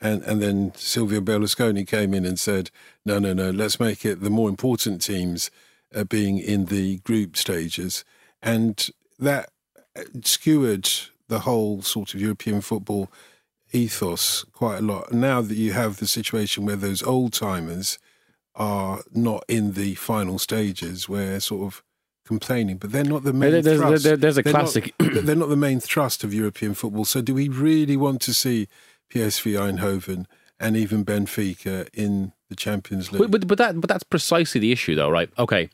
and 0.00 0.22
and 0.22 0.40
then 0.40 0.72
Silvio 0.74 1.20
Berlusconi 1.20 1.86
came 1.86 2.14
in 2.14 2.24
and 2.24 2.40
said, 2.40 2.70
no, 3.04 3.18
no, 3.18 3.34
no, 3.34 3.50
let's 3.50 3.78
make 3.78 4.06
it 4.06 4.22
the 4.22 4.30
more 4.30 4.48
important 4.48 5.02
teams 5.02 5.50
uh, 5.94 6.04
being 6.04 6.38
in 6.38 6.66
the 6.66 6.96
group 7.00 7.36
stages, 7.36 8.06
and 8.40 8.88
that 9.18 9.50
skewered 10.22 10.88
the 11.28 11.40
whole 11.40 11.82
sort 11.82 12.14
of 12.14 12.22
European 12.22 12.62
football 12.62 13.10
ethos 13.72 14.44
quite 14.52 14.78
a 14.78 14.82
lot. 14.82 15.12
Now 15.12 15.40
that 15.42 15.56
you 15.56 15.72
have 15.72 15.98
the 15.98 16.06
situation 16.06 16.64
where 16.66 16.76
those 16.76 17.02
old 17.02 17.32
timers 17.32 17.98
are 18.54 19.02
not 19.14 19.44
in 19.48 19.72
the 19.74 19.94
final 19.94 20.38
stages, 20.38 21.08
where 21.08 21.38
sort 21.40 21.62
of 21.66 21.82
complaining, 22.26 22.76
but 22.76 22.92
they're 22.92 23.04
not 23.04 23.24
the 23.24 23.32
main 23.32 23.52
There- 23.52 23.62
there's- 23.62 23.80
thrust. 23.80 24.04
there- 24.04 24.16
there's 24.16 24.38
a 24.38 24.42
They're 24.42 24.52
not- 24.52 24.60
classic- 24.62 24.94
they're 24.98 25.34
not 25.36 25.48
the 25.48 25.56
main 25.56 25.80
thrust 25.80 26.22
of 26.24 26.32
European 26.34 26.74
football. 26.74 27.04
So, 27.04 27.20
do 27.20 27.34
we 27.34 27.48
really 27.48 27.96
want 27.96 28.20
to 28.22 28.34
see 28.34 28.68
PSV 29.12 29.52
Eindhoven 29.54 30.26
and 30.58 30.76
even 30.76 31.04
Benfica 31.04 31.88
in 31.94 32.32
the 32.48 32.56
Champions 32.56 33.10
League? 33.12 33.20
But, 33.22 33.30
but 33.30 33.46
but 33.46 33.58
that 33.58 33.80
but 33.80 33.88
that's 33.88 34.04
precisely 34.04 34.60
the 34.60 34.72
issue, 34.72 34.94
though, 34.94 35.10
right? 35.10 35.30
Okay, 35.38 35.70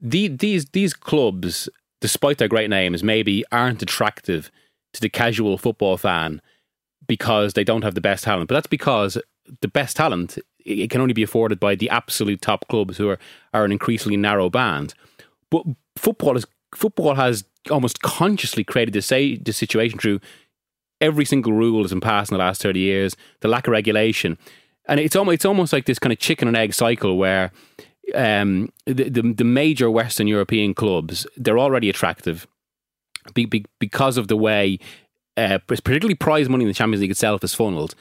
the, 0.00 0.28
these 0.28 0.66
these 0.66 0.94
clubs, 0.94 1.68
despite 2.00 2.38
their 2.38 2.48
great 2.48 2.70
names, 2.70 3.02
maybe 3.04 3.44
aren't 3.52 3.82
attractive 3.82 4.50
to 4.94 5.00
the 5.00 5.08
casual 5.08 5.58
football 5.58 5.96
fan 5.96 6.40
because 7.08 7.54
they 7.54 7.64
don't 7.64 7.82
have 7.82 7.94
the 7.94 8.00
best 8.00 8.24
talent. 8.24 8.48
But 8.48 8.54
that's 8.54 8.66
because 8.66 9.18
the 9.60 9.68
best 9.68 9.96
talent 9.96 10.38
it 10.64 10.90
can 10.90 11.00
only 11.00 11.14
be 11.14 11.22
afforded 11.22 11.58
by 11.58 11.74
the 11.74 11.88
absolute 11.88 12.42
top 12.42 12.68
clubs 12.68 12.98
who 12.98 13.08
are 13.08 13.18
are 13.52 13.64
an 13.64 13.72
increasingly 13.72 14.16
narrow 14.16 14.50
band. 14.50 14.94
But 15.50 15.64
football 15.96 16.36
is 16.36 16.46
football 16.74 17.14
has 17.14 17.44
almost 17.70 18.02
consciously 18.02 18.62
created 18.64 18.94
this 18.94 19.06
say 19.06 19.36
this 19.36 19.56
situation 19.56 19.98
through 19.98 20.20
every 21.00 21.24
single 21.24 21.52
rule 21.52 21.82
that's 21.82 21.92
been 21.92 22.00
passed 22.00 22.30
in 22.30 22.36
the 22.36 22.44
last 22.44 22.62
30 22.62 22.80
years, 22.80 23.16
the 23.40 23.48
lack 23.48 23.66
of 23.66 23.72
regulation. 23.72 24.36
And 24.86 24.98
it's 24.98 25.14
almost, 25.14 25.34
it's 25.34 25.44
almost 25.44 25.72
like 25.72 25.86
this 25.86 25.98
kind 25.98 26.12
of 26.12 26.18
chicken 26.18 26.48
and 26.48 26.56
egg 26.56 26.74
cycle 26.74 27.16
where 27.16 27.52
um, 28.14 28.72
the, 28.86 29.08
the, 29.08 29.34
the 29.36 29.44
major 29.44 29.90
Western 29.90 30.26
European 30.26 30.74
clubs, 30.74 31.26
they're 31.36 31.58
already 31.58 31.90
attractive. 31.90 32.46
be, 33.34 33.44
be, 33.44 33.64
because 33.78 34.16
of 34.16 34.28
the 34.28 34.36
way, 34.36 34.78
uh, 35.38 35.58
particularly 35.66 36.14
prize 36.14 36.48
money 36.48 36.64
in 36.64 36.68
the 36.68 36.74
Champions 36.74 37.00
League 37.00 37.10
itself 37.10 37.44
is 37.44 37.54
funneled. 37.54 37.94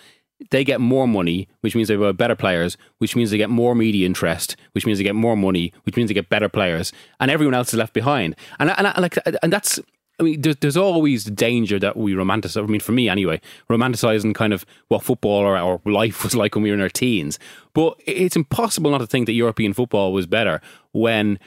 They 0.52 0.64
get 0.64 0.80
more 0.80 1.08
money, 1.08 1.48
which 1.62 1.76
means 1.76 1.88
they've 1.88 2.00
got 2.00 2.18
better 2.18 2.36
players, 2.36 2.78
which 3.00 3.16
means 3.16 3.32
they 3.32 3.38
get 3.38 3.50
more 3.50 3.74
media 3.74 4.06
interest, 4.06 4.56
which 4.74 4.86
means 4.86 5.00
they 5.00 5.04
get 5.04 5.16
more 5.16 5.36
money, 5.36 5.74
which 5.84 5.96
means 5.96 6.10
they 6.10 6.14
get 6.14 6.30
better 6.30 6.50
players, 6.50 6.94
and 7.20 7.32
everyone 7.32 7.56
else 7.56 7.70
is 7.70 7.76
left 7.80 7.94
behind. 7.94 8.36
And 8.60 8.70
and, 8.70 8.88
and 8.88 9.02
like 9.02 9.18
and 9.42 9.52
that's 9.52 9.80
I 10.20 10.24
mean, 10.24 10.42
there's, 10.42 10.56
there's 10.58 10.78
always 10.78 11.26
the 11.26 11.32
danger 11.32 11.78
that 11.80 11.96
we 11.96 12.14
romanticize. 12.14 12.64
I 12.64 12.66
mean, 12.66 12.82
for 12.82 12.92
me 12.92 13.08
anyway, 13.08 13.40
romanticizing 13.70 14.34
kind 14.34 14.52
of 14.52 14.66
what 14.88 15.04
football 15.04 15.42
or, 15.42 15.60
or 15.60 15.82
life 15.86 16.24
was 16.24 16.36
like 16.36 16.56
when 16.56 16.64
we 16.64 16.70
were 16.70 16.76
in 16.76 16.82
our 16.82 16.90
teens. 16.90 17.38
But 17.74 18.00
it's 18.06 18.36
impossible 18.36 18.90
not 18.90 19.00
to 19.00 19.08
think 19.08 19.28
that 19.28 19.34
European 19.34 19.74
football 19.74 20.14
was 20.14 20.26
better 20.26 20.60
when 20.92 21.40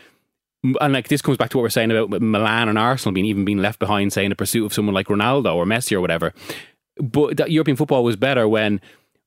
and 0.63 0.93
like 0.93 1.09
this 1.09 1.23
comes 1.23 1.39
back 1.39 1.51
to 1.51 1.57
what 1.57 1.63
we're 1.63 1.71
saying 1.71 1.91
about 1.91 2.11
Milan 2.21 2.69
and 2.69 2.79
Arsenal 2.79 3.13
being 3.13 3.27
even 3.27 3.45
being 3.45 3.59
left 3.59 3.79
behind, 3.79 4.13
say 4.13 4.25
in 4.25 4.31
the 4.31 4.37
pursuit 4.37 4.67
of 4.67 4.75
someone 4.75 4.95
like 4.95 5.07
Ronaldo 5.07 5.55
or 5.55 5.65
Messi 5.65 5.93
or 5.93 6.01
whatever. 6.01 6.35
But 6.97 7.39
that 7.39 7.51
European 7.51 7.77
football 7.77 8.05
was 8.05 8.17
better 8.17 8.47
when 8.47 8.81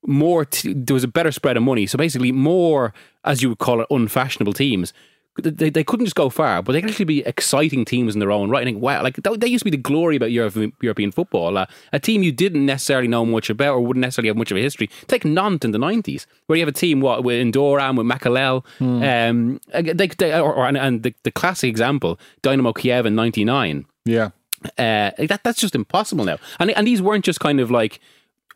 more 0.05 0.45
t- 0.45 0.73
there 0.73 0.93
was 0.93 1.03
a 1.03 1.07
better 1.07 1.31
spread 1.31 1.57
of 1.57 1.63
money. 1.63 1.87
So 1.87 1.97
basically, 1.97 2.31
more 2.31 2.93
as 3.23 3.41
you 3.41 3.49
would 3.49 3.59
call 3.59 3.81
it, 3.81 3.87
unfashionable 3.89 4.53
teams 4.53 4.93
they, 5.41 5.69
they 5.69 5.83
couldn't 5.83 6.05
just 6.05 6.15
go 6.15 6.29
far, 6.29 6.61
but 6.61 6.73
they 6.73 6.81
could 6.81 6.91
actually 6.91 7.05
be 7.05 7.25
exciting 7.25 7.85
teams 7.85 8.13
in 8.13 8.19
their 8.19 8.31
own 8.31 8.49
right. 8.49 8.61
I 8.61 8.65
think, 8.65 8.81
wow, 8.81 9.01
like 9.01 9.15
that, 9.15 9.39
that 9.39 9.49
used 9.49 9.61
to 9.61 9.71
be 9.71 9.75
the 9.75 9.81
glory 9.81 10.15
about 10.15 10.31
Europe, 10.31 10.55
European 10.81 11.11
football. 11.11 11.57
Uh, 11.57 11.65
a 11.91 11.99
team 11.99 12.21
you 12.21 12.31
didn't 12.31 12.65
necessarily 12.65 13.07
know 13.07 13.25
much 13.25 13.49
about 13.49 13.73
or 13.73 13.79
wouldn't 13.79 14.01
necessarily 14.01 14.27
have 14.27 14.37
much 14.37 14.51
of 14.51 14.57
a 14.57 14.61
history. 14.61 14.89
Take 15.07 15.25
Nantes 15.25 15.65
in 15.65 15.71
the 15.71 15.79
90s, 15.79 16.27
where 16.45 16.57
you 16.57 16.61
have 16.61 16.69
a 16.69 16.77
team 16.77 17.01
what 17.01 17.23
with 17.23 17.51
Doran, 17.51 17.95
with 17.95 18.05
Makelele, 18.05 18.63
mm. 18.79 19.29
um, 19.29 19.59
they, 19.73 20.07
they, 20.07 20.39
or, 20.39 20.53
or, 20.53 20.67
and, 20.67 20.77
and 20.77 21.03
the, 21.03 21.15
the 21.23 21.31
classic 21.31 21.69
example, 21.69 22.19
Dynamo 22.43 22.71
Kiev 22.71 23.05
in 23.05 23.15
99. 23.15 23.85
Yeah. 24.05 24.29
Uh, 24.77 25.11
that, 25.17 25.41
that's 25.43 25.59
just 25.59 25.73
impossible 25.73 26.25
now. 26.25 26.37
And, 26.59 26.69
and 26.71 26.85
these 26.85 27.01
weren't 27.01 27.25
just 27.25 27.39
kind 27.39 27.59
of 27.59 27.71
like 27.71 27.99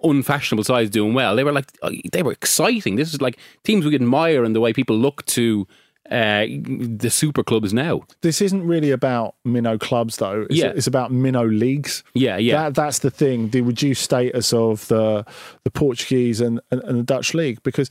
unfashionable 0.04 0.64
sides 0.64 0.92
doing 0.92 1.16
well. 1.16 1.36
They 1.36 1.44
were 1.44 1.52
like, 1.52 1.72
they 2.12 2.22
were 2.22 2.32
exciting. 2.32 2.98
This 2.98 3.14
is 3.14 3.22
like 3.22 3.38
teams 3.64 3.84
we 3.84 3.96
admire 3.96 4.44
and 4.44 4.56
the 4.56 4.62
way 4.62 4.74
people 4.74 4.96
look 4.96 5.26
to 5.28 5.68
uh, 6.10 6.46
the 6.48 7.10
super 7.10 7.44
clubs 7.44 7.74
now. 7.74 8.02
This 8.22 8.42
isn't 8.42 8.66
really 8.66 8.92
about 8.92 9.36
minnow 9.44 9.78
clubs, 9.78 10.18
though. 10.18 10.46
It's, 10.50 10.56
yeah. 10.56 10.74
it's 10.76 10.88
about 10.88 11.12
minnow 11.12 11.46
leagues. 11.46 12.04
Yeah, 12.14 12.38
yeah. 12.38 12.64
That, 12.64 12.76
that's 12.76 13.00
the 13.00 13.12
thing. 13.12 13.50
The 13.50 13.62
reduced 13.62 14.04
status 14.04 14.54
of 14.54 14.88
the 14.88 15.26
the 15.64 15.72
Portuguese 15.72 16.42
and, 16.42 16.62
and, 16.72 16.82
and 16.84 17.00
the 17.00 17.04
Dutch 17.04 17.34
league, 17.34 17.62
because 17.64 17.90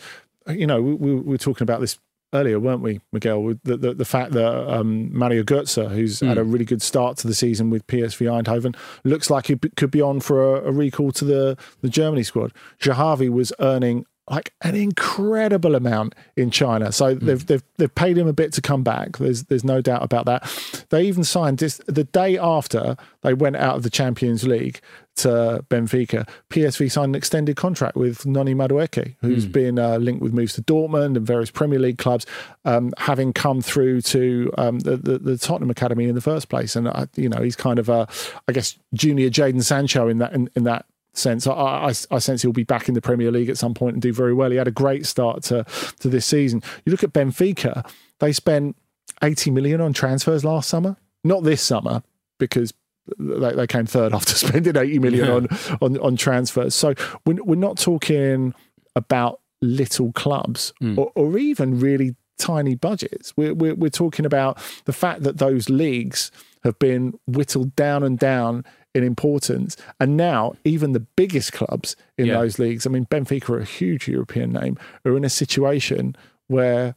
you 0.48 0.66
know 0.66 0.80
we, 0.80 0.94
we, 0.94 1.14
were 1.14 1.38
talking 1.38 1.64
about 1.64 1.80
this 1.80 1.98
earlier, 2.32 2.58
weren't 2.58 2.82
we, 2.82 3.00
Miguel? 3.12 3.54
The, 3.64 3.76
the, 3.76 3.94
the 3.94 4.04
fact 4.04 4.32
that 4.32 4.72
um, 4.72 5.16
Mario 5.16 5.42
Götze, 5.42 5.90
who's 5.90 6.20
mm. 6.20 6.28
had 6.28 6.38
a 6.38 6.44
really 6.44 6.64
good 6.64 6.82
start 6.82 7.16
to 7.18 7.26
the 7.26 7.34
season 7.34 7.70
with 7.70 7.86
PSV 7.86 8.42
Eindhoven, 8.42 8.76
looks 9.04 9.30
like 9.30 9.46
he 9.46 9.56
could 9.76 9.90
be 9.90 10.02
on 10.02 10.20
for 10.20 10.56
a, 10.56 10.68
a 10.68 10.72
recall 10.72 11.12
to 11.12 11.24
the, 11.24 11.56
the 11.80 11.88
Germany 11.88 12.22
squad. 12.22 12.52
Zahavi 12.80 13.30
was 13.30 13.52
earning 13.58 14.06
like 14.28 14.52
an 14.62 14.74
incredible 14.74 15.74
amount 15.74 16.14
in 16.36 16.50
China. 16.50 16.90
So 16.90 17.14
mm. 17.14 17.20
they've, 17.20 17.46
they've 17.46 17.62
they've 17.76 17.94
paid 17.94 18.18
him 18.18 18.26
a 18.26 18.32
bit 18.32 18.52
to 18.54 18.60
come 18.60 18.82
back. 18.82 19.18
There's 19.18 19.44
there's 19.44 19.64
no 19.64 19.80
doubt 19.80 20.02
about 20.02 20.26
that. 20.26 20.86
They 20.90 21.04
even 21.04 21.24
signed 21.24 21.58
this 21.58 21.80
the 21.86 22.04
day 22.04 22.36
after 22.36 22.96
they 23.22 23.34
went 23.34 23.56
out 23.56 23.76
of 23.76 23.82
the 23.82 23.90
Champions 23.90 24.46
League 24.46 24.80
to 25.16 25.64
Benfica. 25.70 26.28
PSV 26.50 26.90
signed 26.90 27.10
an 27.10 27.14
extended 27.14 27.56
contract 27.56 27.96
with 27.96 28.26
Noni 28.26 28.54
Madueke, 28.54 29.14
who's 29.20 29.46
mm. 29.46 29.52
been 29.52 29.78
uh, 29.78 29.96
linked 29.96 30.20
with 30.20 30.34
moves 30.34 30.54
to 30.54 30.62
Dortmund 30.62 31.16
and 31.16 31.26
various 31.26 31.50
Premier 31.50 31.78
League 31.78 31.98
clubs, 31.98 32.26
um, 32.64 32.92
having 32.98 33.32
come 33.32 33.62
through 33.62 34.02
to 34.02 34.52
um, 34.58 34.80
the, 34.80 34.96
the, 34.96 35.18
the 35.18 35.38
Tottenham 35.38 35.70
academy 35.70 36.04
in 36.04 36.14
the 36.14 36.20
first 36.20 36.48
place. 36.48 36.76
And 36.76 36.88
uh, 36.88 37.06
you 37.14 37.28
know 37.28 37.42
he's 37.42 37.56
kind 37.56 37.78
of 37.78 37.88
a 37.88 38.08
I 38.48 38.52
guess 38.52 38.76
junior 38.92 39.30
Jadon 39.30 39.62
Sancho 39.62 40.08
in 40.08 40.18
that 40.18 40.32
in, 40.32 40.50
in 40.54 40.64
that 40.64 40.84
sense. 41.18 41.46
I, 41.46 41.52
I, 41.52 41.88
I, 42.10 42.18
sense 42.18 42.42
he'll 42.42 42.52
be 42.52 42.64
back 42.64 42.88
in 42.88 42.94
the 42.94 43.00
Premier 43.00 43.30
League 43.30 43.48
at 43.48 43.58
some 43.58 43.74
point 43.74 43.94
and 43.94 44.02
do 44.02 44.12
very 44.12 44.34
well. 44.34 44.50
He 44.50 44.56
had 44.56 44.68
a 44.68 44.72
great 44.72 45.06
start 45.06 45.42
to, 45.44 45.64
to 46.00 46.08
this 46.08 46.26
season. 46.26 46.62
You 46.84 46.90
look 46.90 47.04
at 47.04 47.12
Benfica, 47.12 47.88
they 48.20 48.32
spent 48.32 48.76
80 49.22 49.50
million 49.50 49.80
on 49.80 49.92
transfers 49.92 50.44
last 50.44 50.68
summer. 50.68 50.96
Not 51.24 51.42
this 51.42 51.62
summer, 51.62 52.02
because 52.38 52.72
they, 53.18 53.52
they 53.52 53.66
came 53.66 53.86
third 53.86 54.14
after 54.14 54.34
spending 54.34 54.76
80 54.76 54.98
million 54.98 55.26
yeah. 55.26 55.34
on, 55.34 55.48
on, 55.80 55.98
on 55.98 56.16
transfers. 56.16 56.74
So 56.74 56.94
we're, 57.24 57.42
we're 57.42 57.56
not 57.56 57.78
talking 57.78 58.54
about 58.94 59.40
little 59.62 60.12
clubs 60.12 60.72
mm. 60.82 60.96
or, 60.98 61.12
or 61.14 61.38
even 61.38 61.80
really 61.80 62.14
tiny 62.38 62.74
budgets. 62.74 63.32
We're, 63.36 63.54
we're, 63.54 63.74
we're 63.74 63.90
talking 63.90 64.26
about 64.26 64.58
the 64.84 64.92
fact 64.92 65.22
that 65.22 65.38
those 65.38 65.68
leagues 65.68 66.30
have 66.64 66.78
been 66.78 67.18
whittled 67.26 67.74
down 67.76 68.02
and 68.02 68.18
down 68.18 68.64
in 68.96 69.04
importance. 69.04 69.76
And 70.00 70.16
now, 70.16 70.54
even 70.64 70.92
the 70.92 71.00
biggest 71.00 71.52
clubs 71.52 71.94
in 72.16 72.26
yeah. 72.26 72.38
those 72.38 72.58
leagues, 72.58 72.86
I 72.86 72.90
mean, 72.90 73.06
Benfica 73.06 73.50
are 73.50 73.58
a 73.58 73.64
huge 73.64 74.08
European 74.08 74.52
name, 74.52 74.78
are 75.04 75.16
in 75.16 75.24
a 75.24 75.30
situation 75.30 76.16
where 76.48 76.94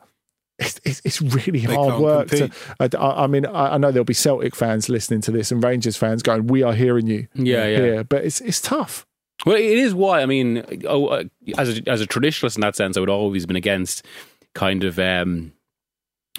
it's, 0.57 1.01
it's, 1.05 1.21
really 1.21 1.65
they 1.65 1.73
hard 1.73 2.01
work. 2.01 2.29
To, 2.29 2.49
I, 2.79 2.89
I, 2.99 3.27
mean, 3.27 3.45
I, 3.45 3.77
know 3.77 3.91
there'll 3.91 4.03
be 4.03 4.13
Celtic 4.13 4.55
fans 4.55 4.89
listening 4.89 5.21
to 5.21 5.31
this 5.31 5.51
and 5.51 5.63
Rangers 5.63 5.95
fans 5.95 6.21
going, 6.21 6.47
"We 6.47 6.63
are 6.63 6.73
hearing 6.73 7.07
you." 7.07 7.27
Yeah, 7.33 7.65
yeah. 7.65 7.77
Here. 7.77 8.03
But 8.03 8.25
it's 8.25 8.41
it's 8.41 8.59
tough. 8.59 9.05
Well, 9.45 9.55
it 9.55 9.63
is 9.63 9.93
why 9.93 10.21
I 10.21 10.25
mean, 10.25 10.65
oh, 10.85 11.07
uh, 11.07 11.23
as 11.57 11.79
a, 11.79 11.89
as 11.89 12.01
a 12.01 12.07
traditionalist 12.07 12.55
in 12.55 12.61
that 12.61 12.75
sense, 12.75 12.97
I 12.97 12.99
would 12.99 13.09
always 13.09 13.45
been 13.45 13.55
against 13.55 14.05
kind 14.53 14.83
of 14.83 14.99
um, 14.99 15.53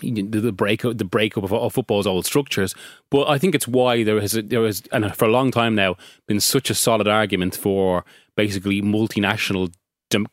the 0.01 0.53
breakup 0.53 0.99
the 0.99 1.05
breakup 1.05 1.45
of, 1.45 1.53
of, 1.53 1.73
football's 1.73 2.07
old 2.07 2.27
structures. 2.27 2.75
But 3.11 3.29
I 3.29 3.39
think 3.39 3.55
it's 3.55 3.69
why 3.69 4.03
there 4.03 4.21
has 4.21 4.33
there 4.33 4.65
has 4.65 4.83
and 4.93 5.15
for 5.17 5.27
a 5.27 5.31
long 5.31 5.51
time 5.51 5.75
now 5.75 5.97
been 6.27 6.41
such 6.41 6.71
a 6.71 6.75
solid 6.75 7.09
argument 7.09 7.57
for 7.57 8.05
basically 8.37 8.83
multinational 8.83 9.73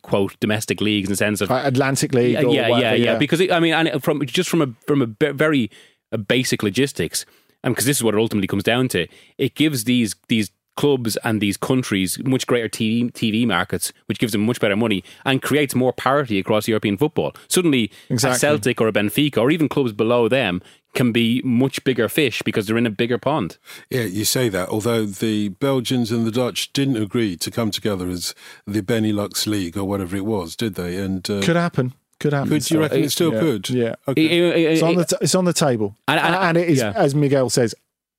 quote 0.02 0.38
domestic 0.40 0.80
leagues 0.80 1.08
in 1.08 1.12
the 1.12 1.16
sense 1.16 1.40
of 1.40 1.50
Atlantic 1.50 2.12
League. 2.12 2.32
Yeah, 2.32 2.48
yeah, 2.48 2.78
yeah, 2.78 2.94
yeah, 2.94 3.18
Because 3.18 3.40
it, 3.40 3.52
I 3.52 3.60
mean, 3.60 3.74
and 3.74 4.02
from 4.02 4.24
just 4.26 4.50
from 4.50 4.62
a 4.62 4.68
from 4.86 5.02
a 5.02 5.32
very 5.32 5.70
a 6.10 6.18
basic 6.18 6.62
logistics, 6.62 7.24
um, 7.24 7.34
and 7.64 7.74
because 7.74 7.86
this 7.86 7.98
is 7.98 8.02
what 8.02 8.14
it 8.14 8.18
ultimately 8.18 8.46
comes 8.46 8.64
down 8.64 8.88
to, 8.88 9.06
it 9.36 9.54
gives 9.54 9.84
these 9.84 10.16
these 10.28 10.50
clubs 10.78 11.16
and 11.24 11.40
these 11.40 11.56
countries 11.56 12.20
much 12.24 12.46
greater 12.46 12.68
TV, 12.68 13.10
TV 13.10 13.44
markets, 13.44 13.92
which 14.06 14.20
gives 14.20 14.30
them 14.30 14.46
much 14.46 14.60
better 14.60 14.76
money 14.76 15.02
and 15.24 15.42
creates 15.42 15.74
more 15.74 15.92
parity 15.92 16.38
across 16.38 16.68
European 16.68 16.96
football. 16.96 17.32
Suddenly, 17.48 17.90
exactly. 18.08 18.36
a 18.36 18.38
Celtic 18.38 18.80
or 18.80 18.86
a 18.86 18.92
Benfica 18.92 19.38
or 19.38 19.50
even 19.50 19.68
clubs 19.68 19.92
below 19.92 20.28
them 20.28 20.62
can 20.94 21.10
be 21.10 21.42
much 21.42 21.82
bigger 21.82 22.08
fish 22.08 22.42
because 22.42 22.66
they're 22.66 22.78
in 22.78 22.86
a 22.86 22.90
bigger 22.90 23.18
pond. 23.18 23.58
Yeah, 23.90 24.02
you 24.02 24.24
say 24.24 24.48
that. 24.50 24.68
Although 24.68 25.04
the 25.04 25.48
Belgians 25.48 26.12
and 26.12 26.24
the 26.24 26.30
Dutch 26.30 26.72
didn't 26.72 26.96
agree 26.96 27.36
to 27.36 27.50
come 27.50 27.72
together 27.72 28.08
as 28.08 28.32
the 28.64 28.80
Benelux 28.80 29.48
League 29.48 29.76
or 29.76 29.84
whatever 29.84 30.16
it 30.16 30.24
was, 30.24 30.54
did 30.54 30.76
they? 30.76 30.96
And 30.96 31.28
uh, 31.28 31.42
could 31.42 31.56
happen. 31.56 31.92
Could 32.20 32.32
happen. 32.32 32.50
Could 32.50 32.70
you 32.70 32.80
reckon 32.80 33.02
it 33.02 33.10
still 33.10 33.34
yeah. 33.34 33.40
could? 33.40 33.70
Yeah. 33.70 33.94
Okay. 34.06 34.24
It, 34.24 34.30
it, 34.30 34.56
it, 34.56 34.72
it's, 34.72 34.82
on 34.82 34.94
the 34.94 35.04
t- 35.04 35.16
it's 35.20 35.34
on 35.34 35.44
the 35.44 35.52
table, 35.52 35.96
and, 36.06 36.18
and, 36.20 36.34
and 36.34 36.56
it 36.56 36.68
is, 36.68 36.78
yeah. 36.78 36.92
as 36.94 37.14
Miguel 37.14 37.48
says, 37.50 37.74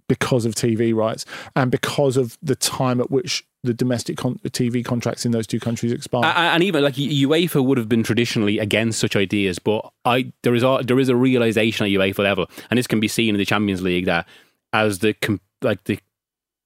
because 0.09 0.43
of 0.43 0.55
TV 0.55 0.93
rights 0.93 1.23
and 1.55 1.71
because 1.71 2.17
of 2.17 2.37
the 2.43 2.55
time 2.55 2.99
at 2.99 3.09
which 3.09 3.45
the 3.63 3.73
domestic 3.73 4.17
con- 4.17 4.39
TV 4.47 4.83
contracts 4.83 5.25
in 5.25 5.31
those 5.31 5.47
two 5.47 5.59
countries 5.59 5.91
expire. 5.91 6.25
And 6.25 6.63
even 6.63 6.83
like 6.83 6.95
UEFA 6.95 7.63
would 7.63 7.77
have 7.77 7.87
been 7.87 8.03
traditionally 8.03 8.59
against 8.59 8.99
such 8.99 9.15
ideas, 9.15 9.59
but 9.59 9.89
I 10.03 10.33
there 10.43 10.55
is 10.55 10.63
a, 10.63 10.81
there 10.83 10.99
is 10.99 11.07
a 11.07 11.15
realization 11.15 11.85
at 11.85 11.91
UEFA 11.91 12.19
level, 12.19 12.49
and 12.69 12.77
this 12.77 12.87
can 12.87 12.99
be 12.99 13.07
seen 13.07 13.35
in 13.35 13.37
the 13.37 13.45
Champions 13.45 13.81
League 13.81 14.05
that 14.05 14.27
as 14.73 14.99
the 14.99 15.13
com- 15.13 15.41
like 15.61 15.85
the 15.85 15.99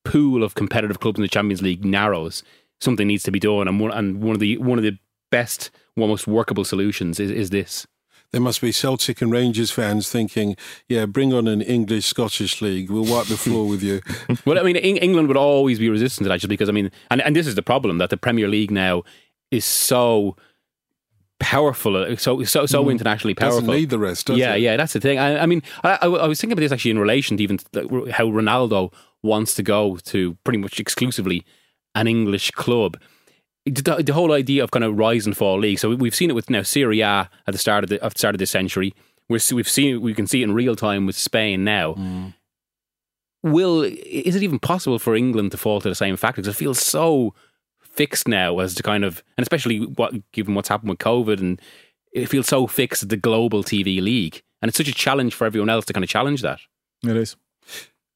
pool 0.06 0.44
of 0.44 0.56
competitive 0.56 1.00
clubs 1.00 1.18
in 1.18 1.24
the 1.24 1.28
Champions 1.28 1.62
League 1.62 1.86
narrows, 1.86 2.44
something 2.82 3.08
needs 3.08 3.24
to 3.24 3.32
be 3.32 3.40
done, 3.40 3.68
and 3.68 3.80
one 3.80 3.92
and 3.92 4.24
one 4.24 4.36
of 4.36 4.40
the 4.40 4.58
one 4.58 4.78
of 4.78 4.84
the 4.84 4.98
best, 5.32 5.72
most 5.96 6.28
workable 6.28 6.64
solutions 6.64 7.20
is 7.20 7.32
is 7.32 7.50
this 7.50 7.88
there 8.34 8.42
must 8.42 8.62
be 8.62 8.72
Celtic 8.72 9.22
and 9.22 9.32
Rangers 9.32 9.70
fans 9.70 10.10
thinking, 10.10 10.58
yeah, 10.90 11.06
bring 11.06 11.32
on 11.34 11.48
an 11.48 11.62
English 11.62 12.08
Scottish 12.08 12.64
league. 12.64 12.90
We'll 12.90 13.06
wipe 13.06 13.28
the 13.28 13.38
floor 13.38 13.68
with 13.68 13.84
you. 13.84 14.02
well, 14.46 14.58
I 14.58 14.64
mean, 14.64 14.76
England 14.76 15.28
would 15.28 15.38
always 15.38 15.78
be 15.78 15.88
resistant 15.88 16.26
to 16.26 16.30
that 16.30 16.40
just 16.40 16.50
because, 16.50 16.68
I 16.68 16.72
mean, 16.72 16.92
and, 17.12 17.22
and 17.22 17.36
this 17.36 17.46
is 17.46 17.54
the 17.54 17.62
problem 17.62 18.00
that 18.00 18.10
the 18.10 18.18
Premier 18.18 18.48
League 18.48 18.72
now 18.72 19.04
is 19.52 19.66
so 19.66 20.36
powerful, 21.40 21.96
uh, 21.96 22.16
so 22.16 22.44
so 22.44 22.66
so 22.66 22.84
mm. 22.84 22.92
internationally 22.92 23.36
powerful. 23.36 23.60
Doesn't 23.62 23.76
need 23.76 23.92
the 23.92 24.00
rest, 24.00 24.30
yeah, 24.30 24.56
it? 24.56 24.62
yeah, 24.62 24.78
that's 24.78 24.94
the 24.94 25.00
thing. 25.00 25.20
I, 25.20 25.44
I 25.44 25.46
mean, 25.46 25.62
I, 25.84 26.00
I, 26.02 26.28
was 26.28 26.42
thinking 26.42 26.54
about 26.54 26.62
this 26.62 26.72
actually 26.72 26.92
in 26.92 27.00
relation 27.00 27.38
to 27.38 27.44
even 27.44 27.60
how 28.12 28.26
Ronaldo 28.26 28.92
wants 29.22 29.54
to 29.56 29.64
go 29.64 29.98
to 29.98 30.36
pretty 30.44 30.58
much 30.58 30.80
exclusively 30.80 31.46
an 31.94 32.08
English 32.08 32.50
club 32.52 32.98
the, 33.66 34.04
the, 34.06 34.14
whole 34.14 34.34
idea 34.34 34.64
of 34.64 34.72
kind 34.72 34.84
of 34.84 34.98
rise 34.98 35.26
and 35.26 35.36
fall 35.36 35.60
league. 35.60 35.80
So 35.80 35.96
we've 35.96 36.16
seen 36.16 36.30
it 36.30 36.34
with 36.34 36.50
now 36.50 36.64
Serie 36.64 37.02
A 37.02 37.30
at 37.48 37.52
the 37.52 37.58
start 37.58 37.84
of 37.84 37.90
the, 37.90 38.04
at 38.04 38.14
the 38.14 38.20
start 38.20 38.36
of 38.36 38.40
this 38.40 38.52
century. 38.52 38.94
We're, 39.30 39.40
we've 39.54 39.70
seen 39.70 40.02
we 40.02 40.14
can 40.14 40.28
see 40.28 40.42
it 40.42 40.46
in 40.46 40.54
real 40.54 40.76
time 40.76 41.06
with 41.06 41.16
Spain 41.16 41.64
now. 41.64 41.94
Mm. 41.94 42.34
Will 43.42 43.84
is 43.84 44.36
it 44.36 44.44
even 44.44 44.60
possible 44.60 45.00
for 45.00 45.16
England 45.16 45.52
to 45.52 45.58
fall 45.58 45.82
to 45.82 45.90
the 45.90 45.96
same 45.96 46.16
factor? 46.16 46.42
Because 46.42 46.56
it 46.56 46.58
feels 46.58 46.80
so 46.80 47.34
fixed 47.82 48.28
now 48.28 48.60
as 48.60 48.74
to 48.76 48.84
kind 48.84 49.06
of, 49.06 49.24
and 49.38 49.44
especially 49.44 49.86
what 49.86 50.14
given 50.32 50.56
what's 50.56 50.70
happened 50.70 50.90
with 50.90 51.00
COVID, 51.00 51.40
and 51.40 51.62
it 52.14 52.28
feels 52.28 52.48
so 52.48 52.68
fixed 52.68 53.04
at 53.04 53.10
the 53.10 53.18
global 53.18 53.64
TV 53.64 54.02
league, 54.02 54.42
and 54.62 54.70
it's 54.70 54.78
such 54.78 54.88
a 54.88 54.94
challenge 54.94 55.34
for 55.34 55.46
everyone 55.46 55.70
else 55.70 55.86
to 55.86 55.94
kind 55.94 56.04
of 56.04 56.10
challenge 56.10 56.42
that. 56.42 56.60
It 57.04 57.16
is. 57.16 57.36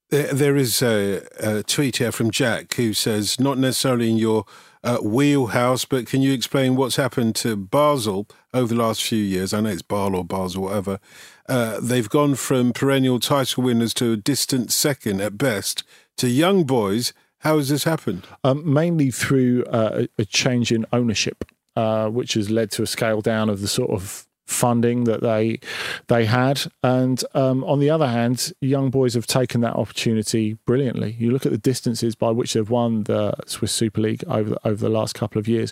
There, 0.09 0.33
there 0.33 0.55
is 0.55 0.81
a, 0.81 1.27
a, 1.39 1.63
tweet 1.63 1.97
here 1.97 2.13
from 2.13 2.31
Jack 2.31 2.73
who 2.75 2.93
says, 2.93 3.41
not 3.41 3.57
necessarily 3.57 4.09
in 4.09 4.17
your 4.17 4.45
uh, 4.84 4.97
wheelhouse, 4.97 5.86
but 5.86 6.07
can 6.07 6.21
you 6.21 6.34
explain 6.34 6.75
what's 6.75 6.95
happened 6.95 7.36
to 7.38 7.55
Basel 7.55 8.28
over 8.53 8.73
the 8.73 8.82
last 8.82 9.03
few 9.03 9.19
years? 9.19 9.53
I 9.53 9.61
know 9.61 9.69
it's 9.69 9.82
Basel 9.82 10.15
or 10.15 10.25
Basel, 10.25 10.63
whatever. 10.63 10.99
Uh, 11.47 11.80
they've 11.82 12.09
gone 12.09 12.36
from 12.36 12.73
perennial 12.73 13.19
title 13.19 13.63
winners 13.63 13.93
to 13.95 14.13
a 14.13 14.17
distant 14.17 14.71
second 14.71 15.21
at 15.21 15.38
best 15.38 15.84
to 16.17 16.30
young 16.30 16.63
boys. 16.63 17.13
How 17.39 17.57
has 17.57 17.69
this 17.69 17.86
happened? 17.86 18.25
Um, 18.43 18.71
mainly 18.71 19.11
through 19.11 19.63
uh, 19.65 20.05
a 20.17 20.25
change 20.25 20.71
in 20.71 20.86
ownership, 20.91 21.45
uh, 21.75 22.09
which 22.09 22.34
has 22.34 22.49
led 22.49 22.71
to 22.71 22.84
a 22.84 22.88
scale 22.88 23.21
down 23.21 23.49
of 23.49 23.61
the 23.61 23.67
sort 23.67 23.91
of 23.91 24.26
funding 24.47 25.03
that 25.03 25.21
they 25.21 25.59
they 26.07 26.25
had. 26.25 26.61
And 26.81 27.23
um, 27.33 27.63
on 27.65 27.79
the 27.79 27.89
other 27.89 28.07
hand, 28.07 28.53
young 28.61 28.89
boys 28.89 29.13
have 29.13 29.27
taken 29.27 29.61
that 29.61 29.75
opportunity 29.75 30.53
brilliantly. 30.65 31.15
You 31.19 31.31
look 31.31 31.45
at 31.45 31.51
the 31.51 31.57
distances 31.57 32.15
by 32.15 32.31
which 32.31 32.53
they've 32.53 32.69
won 32.69 33.03
the 33.03 33.33
Swiss 33.45 33.71
Super 33.71 34.01
League 34.01 34.23
over 34.27 34.51
the, 34.51 34.67
over 34.67 34.77
the 34.77 34.89
last 34.89 35.13
couple 35.13 35.37
of 35.37 35.47
years, 35.47 35.71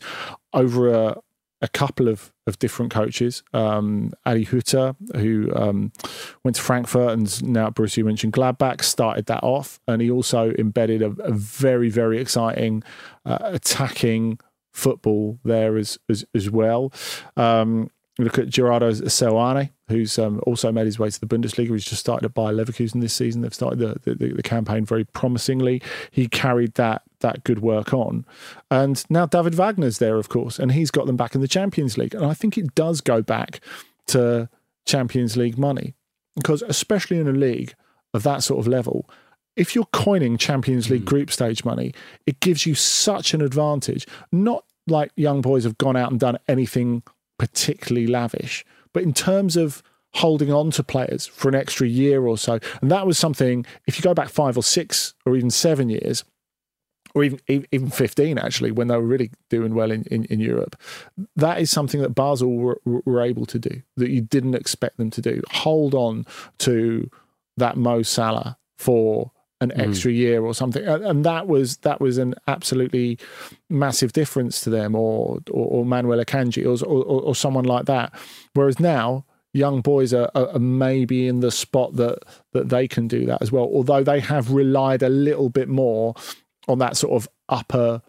over 0.53 0.93
a, 0.93 1.17
a 1.61 1.67
couple 1.69 2.09
of, 2.09 2.33
of 2.45 2.59
different 2.59 2.91
coaches. 2.91 3.41
Um, 3.53 4.13
Adi 4.25 4.45
Hütter, 4.45 4.95
who 5.15 5.51
um, 5.55 5.93
went 6.43 6.57
to 6.57 6.61
Frankfurt 6.61 7.11
and 7.11 7.43
now 7.43 7.69
Bruce, 7.69 7.97
you 7.97 8.03
mentioned 8.03 8.33
Mönchengladbach, 8.33 8.83
started 8.83 9.25
that 9.27 9.43
off, 9.43 9.79
and 9.87 10.01
he 10.01 10.11
also 10.11 10.51
embedded 10.59 11.01
a, 11.01 11.11
a 11.23 11.31
very 11.31 11.89
very 11.89 12.19
exciting 12.19 12.83
uh, 13.25 13.39
attacking 13.41 14.39
football 14.73 15.39
there 15.45 15.77
as 15.77 15.97
as, 16.09 16.25
as 16.35 16.49
well. 16.51 16.91
Um, 17.37 17.89
look 18.17 18.37
at 18.39 18.47
Gerardo 18.47 18.91
Seoane, 18.91 19.71
who's 19.89 20.17
um, 20.17 20.41
also 20.47 20.71
made 20.71 20.85
his 20.85 20.97
way 20.97 21.09
to 21.09 21.19
the 21.19 21.25
Bundesliga. 21.25 21.71
He's 21.71 21.85
just 21.85 21.99
started 21.99 22.25
at 22.25 22.33
Bayer 22.33 22.53
Leverkusen 22.53 23.01
this 23.01 23.13
season. 23.13 23.41
They've 23.41 23.53
started 23.53 23.79
the, 23.79 24.15
the, 24.15 24.33
the, 24.33 24.43
campaign 24.43 24.85
very 24.85 25.03
promisingly. 25.03 25.81
He 26.11 26.27
carried 26.27 26.75
that 26.75 27.03
that 27.19 27.43
good 27.43 27.59
work 27.59 27.93
on. 27.93 28.25
And 28.71 29.03
now 29.09 29.25
David 29.25 29.55
Wagner's 29.55 29.97
there, 29.97 30.17
of 30.17 30.29
course, 30.29 30.59
and 30.59 30.71
he's 30.71 30.91
got 30.91 31.07
them 31.07 31.17
back 31.17 31.35
in 31.35 31.41
the 31.41 31.47
Champions 31.47 31.97
League. 31.97 32.15
And 32.15 32.25
I 32.25 32.33
think 32.33 32.57
it 32.57 32.73
does 32.75 33.01
go 33.01 33.21
back 33.21 33.59
to 34.07 34.49
Champions 34.85 35.35
League 35.35 35.57
money 35.57 35.95
because, 36.35 36.61
especially 36.61 37.19
in 37.19 37.27
a 37.27 37.33
league 37.33 37.73
of 38.13 38.23
that 38.23 38.43
sort 38.43 38.59
of 38.59 38.67
level, 38.67 39.09
if 39.55 39.75
you're 39.75 39.87
coining 39.91 40.37
Champions 40.37 40.89
League 40.89 41.03
mm. 41.03 41.05
group 41.05 41.31
stage 41.31 41.65
money, 41.65 41.93
it 42.25 42.39
gives 42.39 42.65
you 42.65 42.75
such 42.75 43.33
an 43.33 43.41
advantage. 43.41 44.05
Not 44.31 44.65
like 44.87 45.11
young 45.15 45.41
boys 45.41 45.63
have 45.63 45.77
gone 45.77 45.95
out 45.95 46.11
and 46.11 46.19
done 46.19 46.37
anything 46.47 47.03
particularly 47.37 48.07
lavish. 48.07 48.65
But 48.93 49.03
in 49.03 49.13
terms 49.13 49.57
of 49.57 49.83
holding 50.15 50.51
on 50.51 50.71
to 50.71 50.83
players 50.83 51.25
for 51.25 51.49
an 51.49 51.55
extra 51.55 51.87
year 51.87 52.25
or 52.25 52.37
so, 52.37 52.59
and 52.81 52.91
that 52.91 53.05
was 53.05 53.17
something, 53.17 53.65
if 53.87 53.97
you 53.97 54.03
go 54.03 54.13
back 54.13 54.29
five 54.29 54.57
or 54.57 54.63
six 54.63 55.13
or 55.25 55.35
even 55.35 55.49
seven 55.49 55.89
years, 55.89 56.23
or 57.13 57.23
even 57.23 57.39
even 57.47 57.89
15 57.89 58.37
actually 58.37 58.71
when 58.71 58.89
they 58.89 58.95
were 58.97 59.01
really 59.01 59.31
doing 59.49 59.73
well 59.73 59.89
in, 59.89 60.03
in, 60.11 60.25
in 60.25 60.41
Europe 60.41 60.75
that 61.37 61.59
is 61.61 61.71
something 61.71 62.01
that 62.01 62.13
Basel 62.13 62.53
were, 62.57 62.81
were, 62.83 63.21
able 63.21 63.45
to 63.45 63.57
do 63.57 63.81
that 63.95 64.09
you 64.09 64.19
didn't 64.19 64.53
expect 64.53 64.97
them 64.97 65.09
to 65.11 65.21
do 65.21 65.41
hold 65.49 65.95
on 65.95 66.25
to 66.59 67.09
that 67.55 67.77
Mo 67.77 68.01
Salah 68.03 68.57
for 68.77 69.31
an 69.71 69.77
mm. 69.77 69.89
extra 69.89 70.11
year 70.11 70.43
or 70.43 70.53
something, 70.53 70.85
and 70.85 71.25
that 71.25 71.47
was 71.47 71.77
that 71.77 71.99
was 71.99 72.17
an 72.17 72.35
absolutely 72.47 73.17
massive 73.69 74.13
difference 74.13 74.61
to 74.61 74.69
them, 74.69 74.95
or 74.95 75.39
or, 75.51 75.67
or 75.67 75.85
Manuel 75.85 76.23
Akanji, 76.23 76.63
or, 76.63 76.85
or, 76.85 77.21
or 77.21 77.35
someone 77.35 77.65
like 77.65 77.85
that. 77.85 78.13
Whereas 78.53 78.79
now, 78.79 79.25
young 79.53 79.81
boys 79.81 80.13
are, 80.13 80.29
are, 80.35 80.59
maybe 80.59 81.27
in 81.27 81.39
the 81.39 81.51
spot 81.51 81.95
that 81.95 82.19
that 82.53 82.69
they 82.69 82.87
can 82.87 83.07
do 83.07 83.25
that 83.25 83.41
as 83.41 83.51
well. 83.51 83.63
Although 83.63 84.03
they 84.03 84.19
have 84.19 84.51
relied 84.51 85.01
a 85.01 85.09
little 85.09 85.49
bit 85.49 85.69
more 85.69 86.13
on 86.67 86.79
that 86.79 86.97
sort 86.97 87.13
of 87.13 87.27
upper 87.49 88.01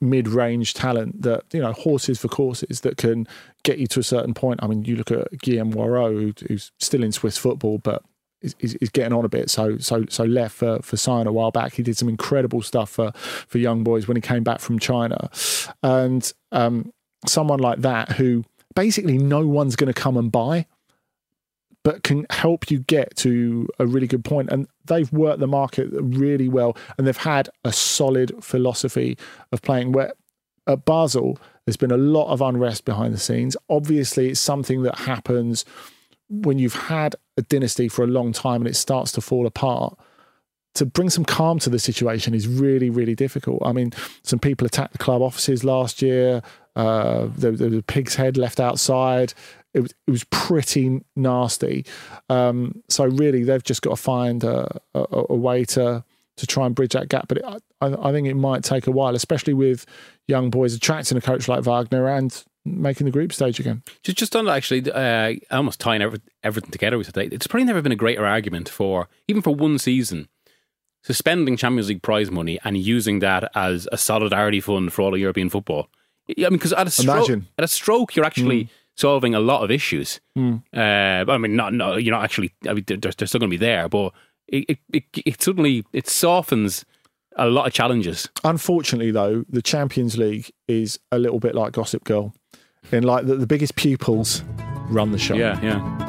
mid-range 0.00 0.74
talent 0.74 1.22
that 1.22 1.42
you 1.52 1.60
know 1.60 1.72
horses 1.72 2.20
for 2.20 2.28
courses 2.28 2.82
that 2.82 2.96
can 2.96 3.26
get 3.64 3.78
you 3.78 3.86
to 3.88 4.00
a 4.00 4.04
certain 4.04 4.32
point. 4.32 4.60
I 4.62 4.68
mean, 4.68 4.84
you 4.84 4.96
look 4.96 5.10
at 5.10 5.28
Guillaume 5.40 5.74
Hoarau, 5.74 6.38
who's 6.46 6.70
still 6.78 7.02
in 7.02 7.12
Swiss 7.12 7.36
football, 7.36 7.78
but 7.78 8.02
is, 8.42 8.74
is, 8.74 8.90
getting 8.90 9.12
on 9.12 9.24
a 9.24 9.28
bit. 9.28 9.50
So 9.50 9.78
so 9.78 10.04
so 10.08 10.24
left 10.24 10.56
for 10.56 10.80
for 10.82 10.96
Sion 10.96 11.26
a 11.26 11.32
while 11.32 11.50
back. 11.50 11.74
He 11.74 11.82
did 11.82 11.96
some 11.96 12.08
incredible 12.08 12.62
stuff 12.62 12.90
for 12.90 13.12
for 13.14 13.58
young 13.58 13.82
boys 13.82 14.06
when 14.06 14.16
he 14.16 14.20
came 14.20 14.42
back 14.42 14.60
from 14.60 14.78
China, 14.78 15.30
and 15.82 16.32
um, 16.52 16.92
someone 17.26 17.60
like 17.60 17.80
that 17.80 18.12
who 18.12 18.44
basically 18.74 19.18
no 19.18 19.46
one's 19.46 19.76
going 19.76 19.92
to 19.92 20.00
come 20.00 20.16
and 20.16 20.30
buy. 20.30 20.66
But 21.82 22.02
can 22.02 22.26
help 22.30 22.68
you 22.68 22.80
get 22.80 23.14
to 23.18 23.68
a 23.78 23.86
really 23.86 24.08
good 24.08 24.24
point. 24.24 24.48
point, 24.48 24.52
and 24.52 24.68
they've 24.86 25.12
worked 25.12 25.38
the 25.38 25.46
market 25.46 25.88
really 25.92 26.48
well, 26.48 26.76
and 26.98 27.06
they've 27.06 27.16
had 27.16 27.48
a 27.64 27.72
solid 27.72 28.32
philosophy 28.42 29.16
of 29.52 29.62
playing. 29.62 29.92
Where 29.92 30.12
at 30.66 30.84
Basel, 30.84 31.38
there's 31.64 31.76
been 31.76 31.92
a 31.92 31.96
lot 31.96 32.32
of 32.32 32.42
unrest 32.42 32.84
behind 32.84 33.14
the 33.14 33.18
scenes. 33.18 33.56
Obviously, 33.70 34.30
it's 34.30 34.40
something 34.40 34.82
that 34.82 34.98
happens 34.98 35.64
when 36.28 36.58
you've 36.58 36.74
had 36.74 37.14
a 37.36 37.42
dynasty 37.42 37.88
for 37.88 38.04
a 38.04 38.06
long 38.08 38.32
time 38.32 38.62
and 38.62 38.68
it 38.68 38.76
starts 38.76 39.12
to 39.12 39.20
fall 39.20 39.46
apart, 39.46 39.98
to 40.74 40.86
bring 40.86 41.10
some 41.10 41.24
calm 41.24 41.58
to 41.58 41.70
the 41.70 41.78
situation 41.78 42.34
is 42.34 42.46
really, 42.46 42.90
really 42.90 43.14
difficult. 43.14 43.62
I 43.64 43.72
mean, 43.72 43.92
some 44.22 44.38
people 44.38 44.66
attacked 44.66 44.92
the 44.92 44.98
club 44.98 45.22
offices 45.22 45.64
last 45.64 46.02
year. 46.02 46.42
Uh, 46.76 47.28
there, 47.36 47.52
there, 47.52 47.70
was 47.70 47.78
a 47.78 47.82
pig's 47.82 48.14
head 48.14 48.36
left 48.36 48.60
outside. 48.60 49.32
It 49.72 49.80
was, 49.80 49.94
it 50.06 50.10
was 50.10 50.24
pretty 50.24 51.02
nasty. 51.16 51.86
Um, 52.28 52.82
so 52.88 53.06
really, 53.06 53.44
they've 53.44 53.64
just 53.64 53.82
got 53.82 53.90
to 53.90 53.96
find 53.96 54.44
a, 54.44 54.80
a, 54.94 55.24
a 55.30 55.34
way 55.34 55.64
to 55.64 56.04
to 56.36 56.46
try 56.46 56.66
and 56.66 56.74
bridge 56.74 56.92
that 56.92 57.08
gap. 57.08 57.28
But 57.28 57.38
it, 57.38 57.44
I, 57.80 57.86
I, 57.86 58.12
think 58.12 58.28
it 58.28 58.34
might 58.34 58.62
take 58.62 58.86
a 58.86 58.90
while, 58.90 59.14
especially 59.14 59.54
with 59.54 59.86
young 60.28 60.50
boys 60.50 60.74
attracting 60.74 61.16
a 61.16 61.20
coach 61.22 61.48
like 61.48 61.64
Wagner 61.64 62.06
and 62.08 62.44
making 62.66 63.04
the 63.04 63.10
group 63.10 63.32
stage 63.32 63.60
again. 63.60 63.82
Just, 64.02 64.18
just 64.18 64.36
on 64.36 64.44
that, 64.46 64.56
actually, 64.56 64.90
uh, 64.90 65.34
almost 65.50 65.80
tying 65.80 66.02
every, 66.02 66.20
everything 66.42 66.70
together 66.70 66.98
with 66.98 67.06
today. 67.06 67.28
It's 67.32 67.46
probably 67.46 67.64
never 67.64 67.82
been 67.82 67.92
a 67.92 67.96
greater 67.96 68.26
argument 68.26 68.68
for 68.68 69.08
even 69.28 69.42
for 69.42 69.54
one 69.54 69.78
season 69.78 70.28
suspending 71.06 71.56
Champions 71.56 71.88
League 71.88 72.02
prize 72.02 72.32
money 72.32 72.58
and 72.64 72.76
using 72.76 73.20
that 73.20 73.48
as 73.54 73.88
a 73.92 73.96
solidarity 73.96 74.60
fund 74.60 74.92
for 74.92 75.02
all 75.02 75.14
of 75.14 75.20
European 75.20 75.48
football. 75.48 75.88
I 76.28 76.34
mean, 76.36 76.54
because 76.54 76.72
at 76.72 76.88
a 76.88 76.90
stroke, 76.90 77.30
at 77.30 77.64
a 77.64 77.68
stroke, 77.68 78.16
you're 78.16 78.24
actually 78.24 78.64
mm. 78.64 78.68
solving 78.96 79.32
a 79.32 79.38
lot 79.38 79.62
of 79.62 79.70
issues. 79.70 80.20
Mm. 80.36 80.64
Uh, 80.74 81.30
I 81.30 81.38
mean, 81.38 81.54
not 81.54 81.72
no, 81.72 81.96
you're 81.96 82.12
not 82.12 82.24
actually. 82.24 82.52
I 82.68 82.74
mean, 82.74 82.82
they're, 82.88 82.96
they're 82.96 83.28
still 83.28 83.38
going 83.38 83.50
to 83.50 83.56
be 83.56 83.64
there, 83.64 83.88
but 83.88 84.12
it, 84.48 84.78
it, 84.92 85.04
it 85.14 85.40
suddenly 85.40 85.84
it 85.92 86.08
softens 86.08 86.84
a 87.36 87.46
lot 87.46 87.68
of 87.68 87.72
challenges. 87.72 88.28
Unfortunately, 88.42 89.12
though, 89.12 89.44
the 89.48 89.62
Champions 89.62 90.18
League 90.18 90.50
is 90.66 90.98
a 91.12 91.20
little 91.20 91.38
bit 91.38 91.54
like 91.54 91.72
Gossip 91.72 92.02
Girl 92.02 92.34
in 92.92 93.04
like 93.04 93.26
the, 93.26 93.36
the 93.36 93.46
biggest 93.46 93.76
pupils 93.76 94.42
run 94.88 95.12
the 95.12 95.18
show. 95.18 95.34
Yeah, 95.34 95.60
yeah. 95.62 96.06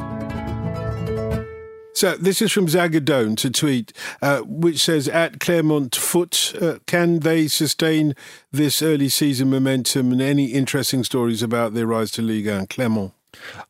So 1.98 2.16
this 2.16 2.40
is 2.40 2.52
from 2.52 2.68
Zagadone 2.68 3.36
to 3.38 3.50
tweet, 3.50 3.92
uh, 4.22 4.42
which 4.42 4.78
says 4.78 5.08
at 5.08 5.40
Clermont 5.40 5.96
Foot, 5.96 6.54
uh, 6.62 6.78
can 6.86 7.20
they 7.20 7.48
sustain 7.48 8.14
this 8.52 8.82
early 8.82 9.08
season 9.08 9.50
momentum 9.50 10.12
and 10.12 10.22
any 10.22 10.52
interesting 10.52 11.02
stories 11.02 11.42
about 11.42 11.74
their 11.74 11.88
rise 11.88 12.12
to 12.12 12.22
Liga 12.22 12.56
and 12.56 12.70
Clermont? 12.70 13.14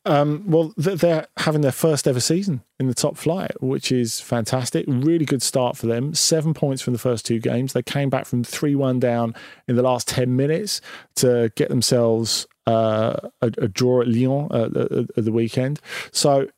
Um, 0.05 0.45
well, 0.47 0.75
they're 0.77 1.27
having 1.39 1.63
their 1.63 1.73
first 1.73 2.07
ever 2.07 2.21
season 2.21 2.63
in 2.79 2.89
the 2.89 2.95
top 2.95 3.17
flight, 3.17 3.53
which 3.63 3.91
is 3.91 4.21
fantastic. 4.21 4.85
Really 4.87 5.25
good 5.25 5.43
start 5.43 5.79
for 5.79 5.87
them. 5.87 6.13
Seven 6.15 6.53
points 6.53 6.83
from 6.83 6.93
the 6.93 6.99
first 6.99 7.25
two 7.25 7.39
games. 7.39 7.73
They 7.73 7.83
came 7.83 8.11
back 8.11 8.27
from 8.27 8.45
3 8.45 8.75
1 8.75 9.01
down 9.01 9.35
in 9.67 9.77
the 9.77 9.83
last 9.83 10.07
10 10.09 10.37
minutes 10.37 10.83
to 11.17 11.51
get 11.57 11.71
themselves 11.71 12.47
a, 12.71 13.31
a, 13.41 13.69
draw 13.69 14.03
at 14.03 14.09
Lyon 14.09 14.49
at, 14.53 14.77
at, 14.77 14.93
at 15.17 15.25
the 15.25 15.33
weekend. 15.33 15.81
So 16.13 16.49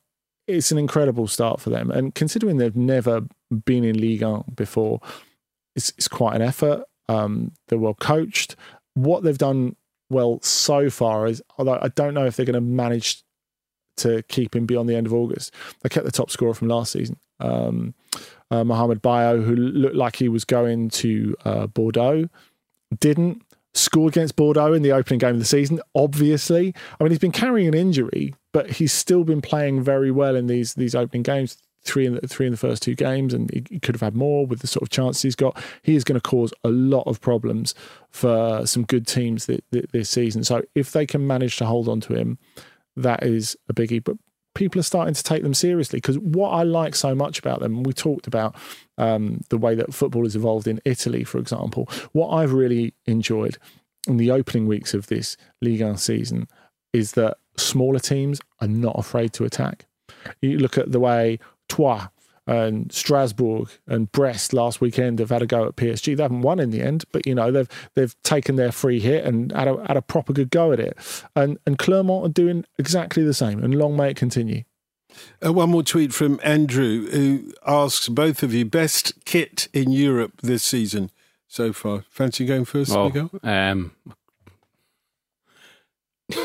it's 0.47 0.71
an 0.71 0.77
incredible 0.77 1.27
start 1.27 1.61
for 1.61 1.69
them. 1.69 1.91
And 1.91 2.13
considering 2.13 2.57
they've 2.57 2.75
never 2.75 3.21
been 3.65 3.83
in 3.83 3.99
Ligue 3.99 4.23
1 4.23 4.43
before, 4.55 4.99
it's, 5.75 5.89
it's 5.97 6.07
quite 6.07 6.35
an 6.35 6.41
effort. 6.41 6.83
Um, 7.07 7.51
they're 7.67 7.79
well 7.79 7.93
coached. 7.93 8.55
What 8.93 9.23
they've 9.23 9.37
done 9.37 9.75
well 10.09 10.39
so 10.41 10.89
far 10.89 11.27
is, 11.27 11.41
although 11.57 11.79
I 11.81 11.87
don't 11.89 12.13
know 12.13 12.25
if 12.25 12.35
they're 12.35 12.45
going 12.45 12.53
to 12.53 12.61
manage 12.61 13.23
to 13.97 14.23
keep 14.23 14.55
him 14.55 14.65
beyond 14.65 14.89
the 14.89 14.95
end 14.95 15.07
of 15.07 15.13
August. 15.13 15.53
They 15.81 15.89
kept 15.89 16.05
the 16.05 16.11
top 16.11 16.31
scorer 16.31 16.53
from 16.53 16.67
last 16.69 16.91
season, 16.91 17.17
um, 17.39 17.93
uh, 18.49 18.63
Mohamed 18.63 19.01
Bayo, 19.01 19.41
who 19.41 19.55
looked 19.55 19.95
like 19.95 20.15
he 20.15 20.29
was 20.29 20.45
going 20.45 20.89
to 20.89 21.35
uh, 21.45 21.67
Bordeaux, 21.67 22.27
didn't. 22.99 23.43
Scored 23.73 24.13
against 24.13 24.35
Bordeaux 24.35 24.73
in 24.73 24.81
the 24.81 24.91
opening 24.91 25.19
game 25.19 25.31
of 25.31 25.39
the 25.39 25.45
season, 25.45 25.79
obviously. 25.95 26.73
I 26.99 27.03
mean, 27.03 27.11
he's 27.11 27.19
been 27.19 27.31
carrying 27.31 27.67
an 27.67 27.73
injury, 27.73 28.35
but 28.51 28.69
he's 28.69 28.91
still 28.91 29.23
been 29.23 29.41
playing 29.41 29.81
very 29.81 30.11
well 30.11 30.35
in 30.35 30.47
these 30.47 30.73
these 30.73 30.93
opening 30.93 31.23
games 31.23 31.57
three 31.83 32.05
in 32.05 32.15
the 32.15 32.27
three 32.27 32.45
in 32.45 32.51
the 32.51 32.57
first 32.57 32.83
two 32.83 32.95
games, 32.95 33.33
and 33.33 33.49
he, 33.51 33.79
could 33.79 33.95
have 33.95 34.01
had 34.01 34.15
more 34.15 34.45
with 34.45 34.59
the 34.59 34.67
sort 34.67 34.83
of 34.83 34.89
chances 34.89 35.21
he's 35.21 35.35
got. 35.35 35.61
He 35.81 35.95
is 35.95 36.03
going 36.03 36.19
to 36.19 36.29
cause 36.29 36.53
a 36.63 36.69
lot 36.69 37.03
of 37.07 37.21
problems 37.21 37.73
for 38.09 38.65
some 38.65 38.83
good 38.83 39.07
teams 39.07 39.47
this 39.71 40.09
season. 40.09 40.43
So 40.43 40.63
if 40.75 40.91
they 40.91 41.05
can 41.05 41.25
manage 41.25 41.57
to 41.57 41.65
hold 41.65 41.87
on 41.87 42.01
to 42.01 42.13
him, 42.13 42.37
that 42.95 43.23
is 43.23 43.57
a 43.69 43.73
biggie. 43.73 44.03
But 44.03 44.17
people 44.53 44.79
are 44.79 44.83
starting 44.83 45.13
to 45.13 45.23
take 45.23 45.43
them 45.43 45.53
seriously. 45.53 45.97
Because 45.97 46.19
what 46.19 46.49
I 46.49 46.63
like 46.63 46.95
so 46.95 47.15
much 47.15 47.39
about 47.39 47.59
them, 47.59 47.83
we 47.83 47.93
talked 47.93 48.27
about 48.27 48.55
um, 48.97 49.41
the 49.49 49.57
way 49.57 49.75
that 49.75 49.93
football 49.93 50.23
has 50.23 50.35
evolved 50.35 50.67
in 50.67 50.81
Italy, 50.85 51.23
for 51.23 51.37
example. 51.37 51.89
What 52.11 52.29
I've 52.29 52.53
really 52.53 52.93
enjoyed 53.05 53.57
in 54.07 54.17
the 54.17 54.31
opening 54.31 54.67
weeks 54.67 54.93
of 54.93 55.07
this 55.07 55.37
Ligue 55.61 55.81
1 55.81 55.97
season 55.97 56.47
is 56.93 57.13
that 57.13 57.37
smaller 57.57 57.99
teams 57.99 58.41
are 58.59 58.67
not 58.67 58.97
afraid 58.97 59.33
to 59.33 59.45
attack. 59.45 59.85
You 60.41 60.57
look 60.57 60.77
at 60.77 60.91
the 60.91 60.99
way 60.99 61.39
Troyes 61.69 62.07
and 62.47 62.91
Strasbourg 62.91 63.69
and 63.87 64.11
Brest 64.11 64.51
last 64.53 64.81
weekend 64.81 65.19
have 65.19 65.29
had 65.29 65.41
a 65.41 65.45
go 65.47 65.65
at 65.67 65.75
PSG. 65.75 66.17
They 66.17 66.23
haven't 66.23 66.41
won 66.41 66.59
in 66.59 66.71
the 66.71 66.81
end, 66.81 67.03
but 67.11 67.25
you 67.25 67.35
know 67.35 67.51
they've 67.51 67.69
they've 67.95 68.15
taken 68.23 68.55
their 68.55 68.71
free 68.71 68.99
hit 68.99 69.25
and 69.25 69.51
had 69.51 69.67
a, 69.67 69.85
had 69.87 69.97
a 69.97 70.01
proper 70.01 70.33
good 70.33 70.49
go 70.49 70.71
at 70.71 70.79
it. 70.79 70.97
And 71.35 71.59
and 71.65 71.77
Clermont 71.77 72.25
are 72.25 72.33
doing 72.33 72.65
exactly 72.77 73.23
the 73.23 73.33
same. 73.33 73.63
And 73.63 73.75
long 73.75 73.95
may 73.95 74.09
it 74.11 74.17
continue. 74.17 74.63
Uh, 75.45 75.51
one 75.53 75.69
more 75.69 75.83
tweet 75.83 76.13
from 76.13 76.39
Andrew, 76.41 77.09
who 77.11 77.51
asks 77.67 78.07
both 78.07 78.43
of 78.43 78.53
you 78.53 78.63
best 78.65 79.13
kit 79.25 79.67
in 79.73 79.91
Europe 79.91 80.39
this 80.41 80.63
season 80.63 81.11
so 81.47 81.73
far. 81.73 82.05
Fancy 82.09 82.45
going 82.45 82.63
first, 82.65 82.91
Oh, 82.93 83.05
Miguel? 83.09 83.29
um, 83.43 83.91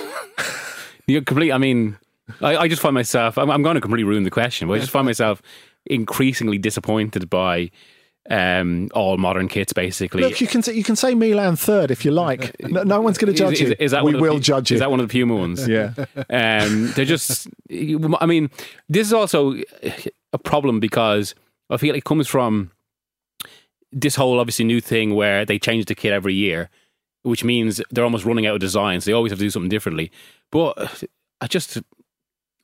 you 1.06 1.22
complete. 1.22 1.52
I 1.52 1.58
mean, 1.58 1.96
I, 2.40 2.56
I 2.56 2.68
just 2.68 2.82
find 2.82 2.94
myself. 2.94 3.38
I'm, 3.38 3.50
I'm 3.50 3.62
going 3.62 3.76
to 3.76 3.80
completely 3.80 4.04
ruin 4.04 4.24
the 4.24 4.30
question, 4.30 4.68
but 4.68 4.74
I 4.74 4.78
just 4.78 4.90
find 4.90 5.06
myself 5.06 5.40
increasingly 5.86 6.58
disappointed 6.58 7.30
by 7.30 7.70
um, 8.30 8.88
all 8.94 9.16
modern 9.16 9.48
kits. 9.48 9.72
Basically, 9.72 10.22
Look, 10.22 10.40
you 10.40 10.46
can 10.46 10.62
say, 10.62 10.74
you 10.74 10.84
can 10.84 10.96
say 10.96 11.14
Milan 11.14 11.56
third 11.56 11.90
if 11.90 12.04
you 12.04 12.10
like. 12.10 12.54
No, 12.66 12.82
no 12.82 13.00
one's 13.00 13.16
going 13.16 13.32
to 13.32 13.38
judge 13.38 13.54
is, 13.54 13.60
you. 13.60 13.66
is, 13.68 13.72
is 13.78 13.90
that 13.92 14.04
we 14.04 14.08
one 14.08 14.14
of 14.16 14.20
the 14.20 14.30
will 14.30 14.38
judge 14.40 14.70
you. 14.70 14.74
Is 14.74 14.80
that 14.80 14.90
one 14.90 14.98
of 14.98 15.08
the 15.08 15.12
Puma 15.12 15.36
ones? 15.36 15.68
yeah. 15.68 15.92
Um, 16.30 16.92
they're 16.96 17.04
just. 17.04 17.48
I 17.70 18.26
mean, 18.26 18.50
this 18.88 19.06
is 19.06 19.12
also 19.12 19.54
a 20.32 20.38
problem 20.38 20.80
because 20.80 21.34
I 21.70 21.76
feel 21.76 21.94
it 21.94 22.04
comes 22.04 22.26
from 22.26 22.72
this 23.92 24.16
whole 24.16 24.40
obviously 24.40 24.64
new 24.64 24.80
thing 24.80 25.14
where 25.14 25.44
they 25.44 25.58
change 25.58 25.86
the 25.86 25.94
kit 25.94 26.12
every 26.12 26.34
year, 26.34 26.70
which 27.22 27.44
means 27.44 27.80
they're 27.90 28.04
almost 28.04 28.24
running 28.24 28.46
out 28.46 28.54
of 28.54 28.60
designs. 28.60 29.04
They 29.04 29.12
always 29.12 29.30
have 29.30 29.38
to 29.38 29.44
do 29.44 29.50
something 29.50 29.68
differently. 29.68 30.10
But 30.50 31.04
I 31.40 31.46
just 31.46 31.78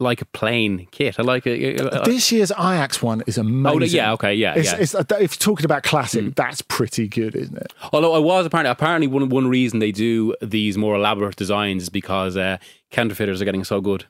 like 0.02 0.20
a 0.20 0.26
plain 0.26 0.86
kit. 0.90 1.18
I 1.18 1.22
like 1.22 1.46
a- 1.46 2.02
This 2.04 2.30
year's 2.30 2.50
Ajax 2.50 3.02
one 3.02 3.22
is 3.26 3.38
amazing. 3.38 3.82
oh 3.82 3.84
yeah, 3.84 4.12
okay, 4.12 4.34
yeah, 4.34 4.54
It's, 4.54 4.72
yeah. 4.72 4.78
it's, 4.78 4.94
if 4.94 5.10
you're 5.10 5.28
talking 5.28 5.64
about 5.64 5.82
classic, 5.82 6.34
that's 6.34 6.60
pretty 6.62 7.08
good, 7.08 7.34
isn't 7.34 7.56
it? 7.56 7.72
Although 7.92 8.12
I 8.14 8.18
was 8.18 8.44
apparently 8.46 8.70
apparently 8.70 9.06
one 9.06 9.28
one 9.30 9.48
reason 9.48 9.78
they 9.78 9.92
do 9.92 10.34
these 10.42 10.76
more 10.76 10.94
elaborate 10.96 11.36
designs 11.36 11.84
is 11.84 11.88
because 11.88 12.36
uh, 12.36 12.58
counterfeiters 12.90 13.40
are 13.40 13.44
getting 13.46 13.64
so 13.64 13.80
good. 13.80 14.04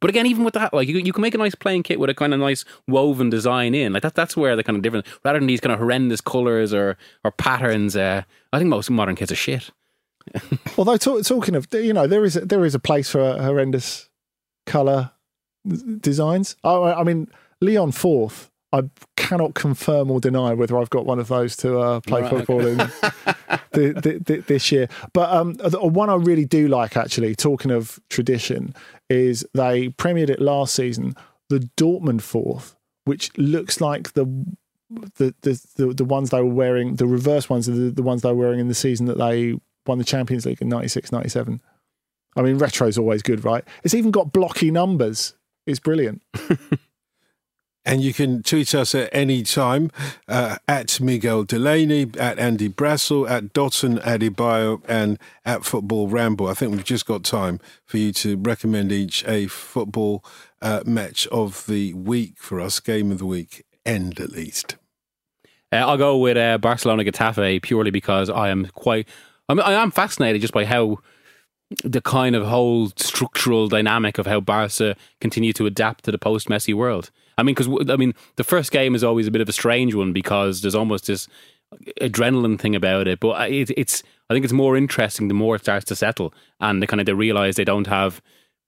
But 0.00 0.08
again, 0.08 0.24
even 0.26 0.44
with 0.44 0.54
that, 0.54 0.72
like 0.72 0.88
you, 0.88 0.96
you 0.98 1.12
can 1.12 1.20
make 1.20 1.34
a 1.34 1.38
nice 1.38 1.54
plain 1.54 1.82
kit 1.82 2.00
with 2.00 2.08
a 2.08 2.14
kind 2.14 2.32
of 2.32 2.40
nice 2.40 2.64
woven 2.88 3.28
design 3.28 3.74
in. 3.74 3.92
Like 3.92 4.02
that, 4.02 4.14
that's 4.14 4.34
where 4.34 4.56
the 4.56 4.64
kind 4.64 4.76
of 4.76 4.82
difference, 4.82 5.06
rather 5.24 5.38
than 5.38 5.46
these 5.46 5.60
kind 5.60 5.72
of 5.74 5.78
horrendous 5.78 6.20
colors 6.22 6.72
or 6.72 6.96
or 7.22 7.30
patterns. 7.30 7.96
Uh, 7.96 8.22
I 8.52 8.58
think 8.58 8.70
most 8.70 8.90
modern 8.90 9.14
kits 9.14 9.30
are 9.30 9.36
shit. 9.36 9.70
Although 10.78 10.96
talk, 10.98 11.24
talking 11.24 11.54
of, 11.56 11.66
you 11.72 11.92
know, 11.92 12.06
there 12.06 12.24
is 12.24 12.36
a, 12.36 12.40
there 12.44 12.64
is 12.64 12.74
a 12.74 12.78
place 12.78 13.10
for 13.10 13.38
horrendous 13.42 14.08
color 14.70 15.10
designs. 16.00 16.56
I 16.64 16.74
I 17.00 17.02
mean, 17.04 17.28
Leon 17.60 17.92
Fourth. 17.92 18.50
I 18.72 18.82
cannot 19.16 19.54
confirm 19.54 20.12
or 20.12 20.20
deny 20.20 20.54
whether 20.54 20.78
I've 20.78 20.90
got 20.90 21.04
one 21.04 21.18
of 21.18 21.26
those 21.26 21.56
to 21.56 21.80
uh, 21.80 22.00
play 22.00 22.22
Right, 22.22 22.30
football 22.30 22.64
in 22.64 22.76
the, 22.76 22.88
the, 23.72 24.22
the, 24.24 24.44
this 24.46 24.70
year. 24.70 24.88
But 25.12 25.28
um, 25.32 25.54
the 25.54 25.80
one 25.80 26.08
I 26.08 26.14
really 26.14 26.44
do 26.44 26.68
like, 26.68 26.96
actually, 26.96 27.34
talking 27.34 27.72
of 27.72 27.98
tradition, 28.10 28.76
is 29.08 29.44
they 29.54 29.88
premiered 29.88 30.30
it 30.30 30.40
last 30.40 30.72
season. 30.76 31.16
The 31.48 31.68
Dortmund 31.76 32.22
Fourth, 32.22 32.76
which 33.06 33.36
looks 33.36 33.80
like 33.80 34.12
the 34.12 34.24
the, 35.16 35.34
the 35.42 35.60
the 35.74 35.86
the 35.94 36.04
ones 36.04 36.30
they 36.30 36.40
were 36.40 36.54
wearing, 36.54 36.94
the 36.94 37.08
reverse 37.08 37.50
ones 37.50 37.68
are 37.68 37.72
the, 37.72 37.90
the 37.90 38.04
ones 38.04 38.22
they 38.22 38.28
were 38.28 38.44
wearing 38.44 38.60
in 38.60 38.68
the 38.68 38.74
season 38.74 39.06
that 39.06 39.18
they 39.18 39.58
won 39.86 39.98
the 39.98 40.04
Champions 40.04 40.46
League 40.46 40.62
in 40.62 40.68
96, 40.68 41.10
97. 41.10 41.60
I 42.36 42.42
mean, 42.42 42.58
retro's 42.58 42.98
always 42.98 43.22
good, 43.22 43.44
right? 43.44 43.64
It's 43.82 43.94
even 43.94 44.10
got 44.10 44.32
blocky 44.32 44.70
numbers. 44.70 45.34
It's 45.66 45.80
brilliant. 45.80 46.22
And 47.84 48.02
you 48.02 48.12
can 48.12 48.42
tweet 48.42 48.74
us 48.74 48.94
at 48.94 49.08
any 49.10 49.42
time 49.42 49.90
uh, 50.28 50.56
at 50.68 51.00
Miguel 51.00 51.44
Delaney, 51.44 52.10
at 52.18 52.38
Andy 52.38 52.68
Brassell, 52.68 53.28
at 53.28 53.54
Dotun 53.54 53.98
Adebayo, 54.02 54.82
and 54.86 55.18
at 55.46 55.64
Football 55.64 56.08
Ramble. 56.08 56.46
I 56.46 56.54
think 56.54 56.72
we've 56.72 56.84
just 56.84 57.06
got 57.06 57.24
time 57.24 57.58
for 57.86 57.96
you 57.96 58.12
to 58.12 58.36
recommend 58.36 58.92
each 58.92 59.26
a 59.26 59.46
football 59.46 60.22
uh, 60.60 60.82
match 60.84 61.26
of 61.28 61.66
the 61.66 61.94
week 61.94 62.34
for 62.36 62.60
us, 62.60 62.80
game 62.80 63.10
of 63.10 63.18
the 63.18 63.26
week, 63.26 63.64
end 63.86 64.20
at 64.20 64.30
least. 64.30 64.76
Uh, 65.72 65.76
I'll 65.76 65.96
go 65.96 66.18
with 66.18 66.36
uh, 66.36 66.58
Barcelona 66.58 67.02
Getafe 67.04 67.62
purely 67.62 67.90
because 67.90 68.28
I 68.28 68.50
am 68.50 68.66
quite. 68.66 69.08
I, 69.48 69.54
mean, 69.54 69.64
I 69.64 69.72
am 69.82 69.90
fascinated 69.90 70.42
just 70.42 70.52
by 70.52 70.66
how 70.66 70.98
the 71.84 72.00
kind 72.00 72.34
of 72.34 72.46
whole 72.46 72.88
structural 72.96 73.68
dynamic 73.68 74.18
of 74.18 74.26
how 74.26 74.40
Barca 74.40 74.96
continue 75.20 75.52
to 75.52 75.66
adapt 75.66 76.04
to 76.04 76.10
the 76.10 76.18
post 76.18 76.48
Messi 76.48 76.74
world. 76.74 77.10
I 77.38 77.42
mean, 77.42 77.54
because 77.54 77.90
I 77.90 77.96
mean, 77.96 78.14
the 78.36 78.44
first 78.44 78.72
game 78.72 78.94
is 78.94 79.04
always 79.04 79.26
a 79.26 79.30
bit 79.30 79.40
of 79.40 79.48
a 79.48 79.52
strange 79.52 79.94
one 79.94 80.12
because 80.12 80.60
there's 80.60 80.74
almost 80.74 81.06
this 81.06 81.28
adrenaline 82.00 82.58
thing 82.58 82.74
about 82.74 83.06
it. 83.06 83.20
But 83.20 83.30
uh, 83.30 83.46
it, 83.48 83.70
it's 83.76 84.02
I 84.28 84.34
think 84.34 84.44
it's 84.44 84.52
more 84.52 84.76
interesting 84.76 85.28
the 85.28 85.34
more 85.34 85.56
it 85.56 85.62
starts 85.62 85.84
to 85.86 85.96
settle 85.96 86.34
and 86.60 86.82
they 86.82 86.86
kind 86.86 87.00
of 87.00 87.06
they 87.06 87.12
realize 87.12 87.56
they 87.56 87.64
don't 87.64 87.86
have 87.86 88.20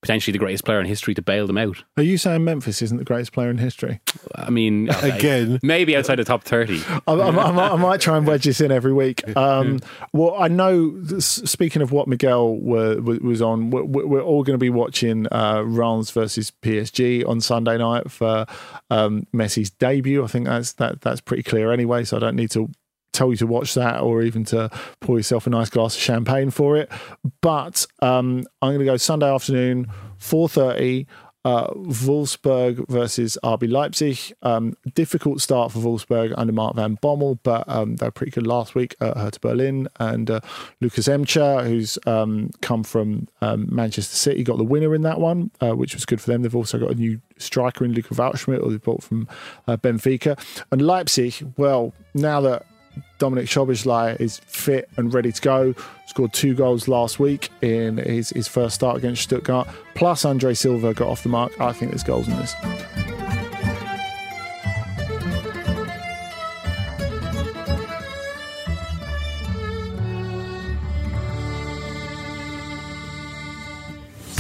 potentially 0.03 0.33
the 0.33 0.39
greatest 0.39 0.65
player 0.65 0.81
in 0.81 0.87
history 0.87 1.15
to 1.15 1.23
bail 1.23 1.47
them 1.47 1.57
out. 1.57 1.85
Are 1.97 2.03
you 2.03 2.19
saying 2.19 2.45
Memphis 2.45 2.83
isn't 2.83 2.99
the 2.99 3.05
greatest 3.05 3.33
player 3.33 3.51
in 3.51 3.59
history? 3.59 4.01
I 4.35 4.51
mean, 4.51 4.91
okay, 4.97 5.17
Again. 5.17 5.61
maybe 5.63 5.97
outside 5.97 6.17
the 6.17 6.25
top 6.25 6.43
thirty. 6.43 6.83
I, 7.07 7.13
I, 7.13 7.29
I, 7.29 7.31
might, 7.31 7.71
I 7.73 7.77
might 7.77 8.01
try 8.01 8.17
and 8.17 8.27
wedge 8.27 8.45
this 8.45 8.61
in 8.61 8.71
every 8.71 8.93
week. 8.93 9.23
Um, 9.43 9.81
well, 10.13 10.37
I 10.39 10.49
know. 10.49 11.03
Speaking 11.19 11.83
of 11.83 11.91
what 11.91 12.07
Miguel 12.07 12.57
were, 12.57 13.01
was 13.01 13.43
on, 13.43 13.71
we're, 13.71 13.83
we're 13.83 14.23
all 14.23 14.45
going 14.45 14.55
to 14.55 14.59
be 14.59 14.71
watching 14.71 15.27
uh, 15.33 15.63
Reims 15.65 16.11
versus 16.11 16.53
PSG 16.63 17.27
on 17.27 17.41
Sunday 17.41 17.79
night 17.79 18.11
for 18.11 18.47
um, 18.91 19.27
Messi's 19.35 19.71
debut. 19.71 20.23
I 20.23 20.27
think 20.29 20.47
that's 20.47 20.75
that 20.75 21.01
that's 21.01 21.21
pretty 21.21 21.43
clear 21.43 21.73
anyway. 21.73 22.05
So 22.05 22.17
I 22.17 22.21
don't 22.21 22.37
need 22.37 22.51
to 22.53 22.71
tell 23.13 23.31
you 23.31 23.37
to 23.37 23.47
watch 23.47 23.75
that 23.75 24.01
or 24.01 24.23
even 24.23 24.45
to 24.47 24.71
pour 25.01 25.19
yourself 25.19 25.47
a 25.47 25.51
nice 25.51 25.71
glass 25.71 25.95
of 25.95 26.01
champagne 26.01 26.51
for 26.51 26.77
it. 26.77 26.91
But 27.41 27.87
um, 28.01 28.45
I'm 28.61 28.71
going 28.71 28.81
to 28.81 28.85
go 28.85 28.97
Sunday 28.97 29.33
afternoon, 29.33 29.89
four 30.19 30.49
thirty. 30.49 31.07
Uh, 31.45 31.67
Wolfsburg 31.75 32.89
versus 32.89 33.37
RB 33.43 33.69
Leipzig. 33.69 34.33
Um, 34.43 34.77
difficult 34.95 35.41
start 35.41 35.73
for 35.73 35.81
Wolfsburg 35.81 36.33
under 36.37 36.53
Mark 36.53 36.77
Van 36.77 36.97
Bommel, 36.99 37.41
but 37.43 37.65
um, 37.67 37.97
they 37.97 38.07
were 38.07 38.13
pretty 38.13 38.31
good 38.31 38.47
last 38.47 38.77
week 38.77 38.95
at 39.01 39.17
Hertha 39.17 39.41
Berlin. 39.41 39.89
And 39.99 40.31
uh, 40.31 40.39
Lukas 40.81 41.09
Nmecha, 41.09 41.67
who's 41.67 41.99
um, 42.07 42.51
come 42.61 42.85
from 42.85 43.27
um, 43.41 43.67
Manchester 43.75 44.15
City, 44.15 44.45
got 44.45 44.59
the 44.59 44.63
winner 44.63 44.95
in 44.95 45.03
that 45.03 45.19
one, 45.19 45.51
uh, 45.61 45.73
which 45.73 45.95
was 45.95 46.07
good 46.07 46.21
for 46.21 46.31
them. 46.31 46.43
They've 46.43 46.55
also 46.55 46.79
got 46.79 46.93
a 46.93 46.95
new 46.95 47.21
striker 47.39 47.85
in 47.85 47.93
Luca 47.93 48.15
Waldschmidt, 48.15 48.63
or 48.63 48.71
they've 48.71 48.81
bought 48.81 49.03
from 49.03 49.27
uh, 49.67 49.77
Benfica. 49.77 50.39
And 50.71 50.81
Leipzig, 50.81 51.55
well, 51.57 51.93
now 52.15 52.41
that 52.43 52.67
Dominik 53.23 53.47
Szoboszlai 53.47 54.19
is 54.21 54.41
fit 54.41 54.89
and 54.97 55.15
ready 55.15 55.31
to 55.31 55.41
go. 55.41 55.75
Scored 56.09 56.33
two 56.33 56.57
goals 56.57 56.89
last 56.89 57.21
week 57.21 57.51
in 57.63 57.99
his, 57.99 58.31
his 58.31 58.49
first 58.49 58.75
start 58.75 58.97
against 58.97 59.23
Stuttgart. 59.23 59.69
Plus, 59.95 60.25
Andre 60.25 60.55
Silva 60.55 60.93
got 60.93 61.07
off 61.07 61.23
the 61.23 61.29
mark. 61.29 61.53
I 61.61 61.73
think 61.73 61.93
there's 61.93 62.03
goals 62.03 62.27
in 62.27 62.37
this. 62.37 62.53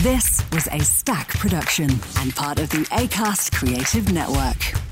This 0.02 0.42
was 0.50 0.66
a 0.72 0.80
Stak 0.80 1.28
production 1.38 1.88
and 2.18 2.34
part 2.34 2.58
of 2.58 2.68
the 2.70 2.84
ACAST 2.90 3.52
Creative 3.52 4.12
Network. 4.12 4.91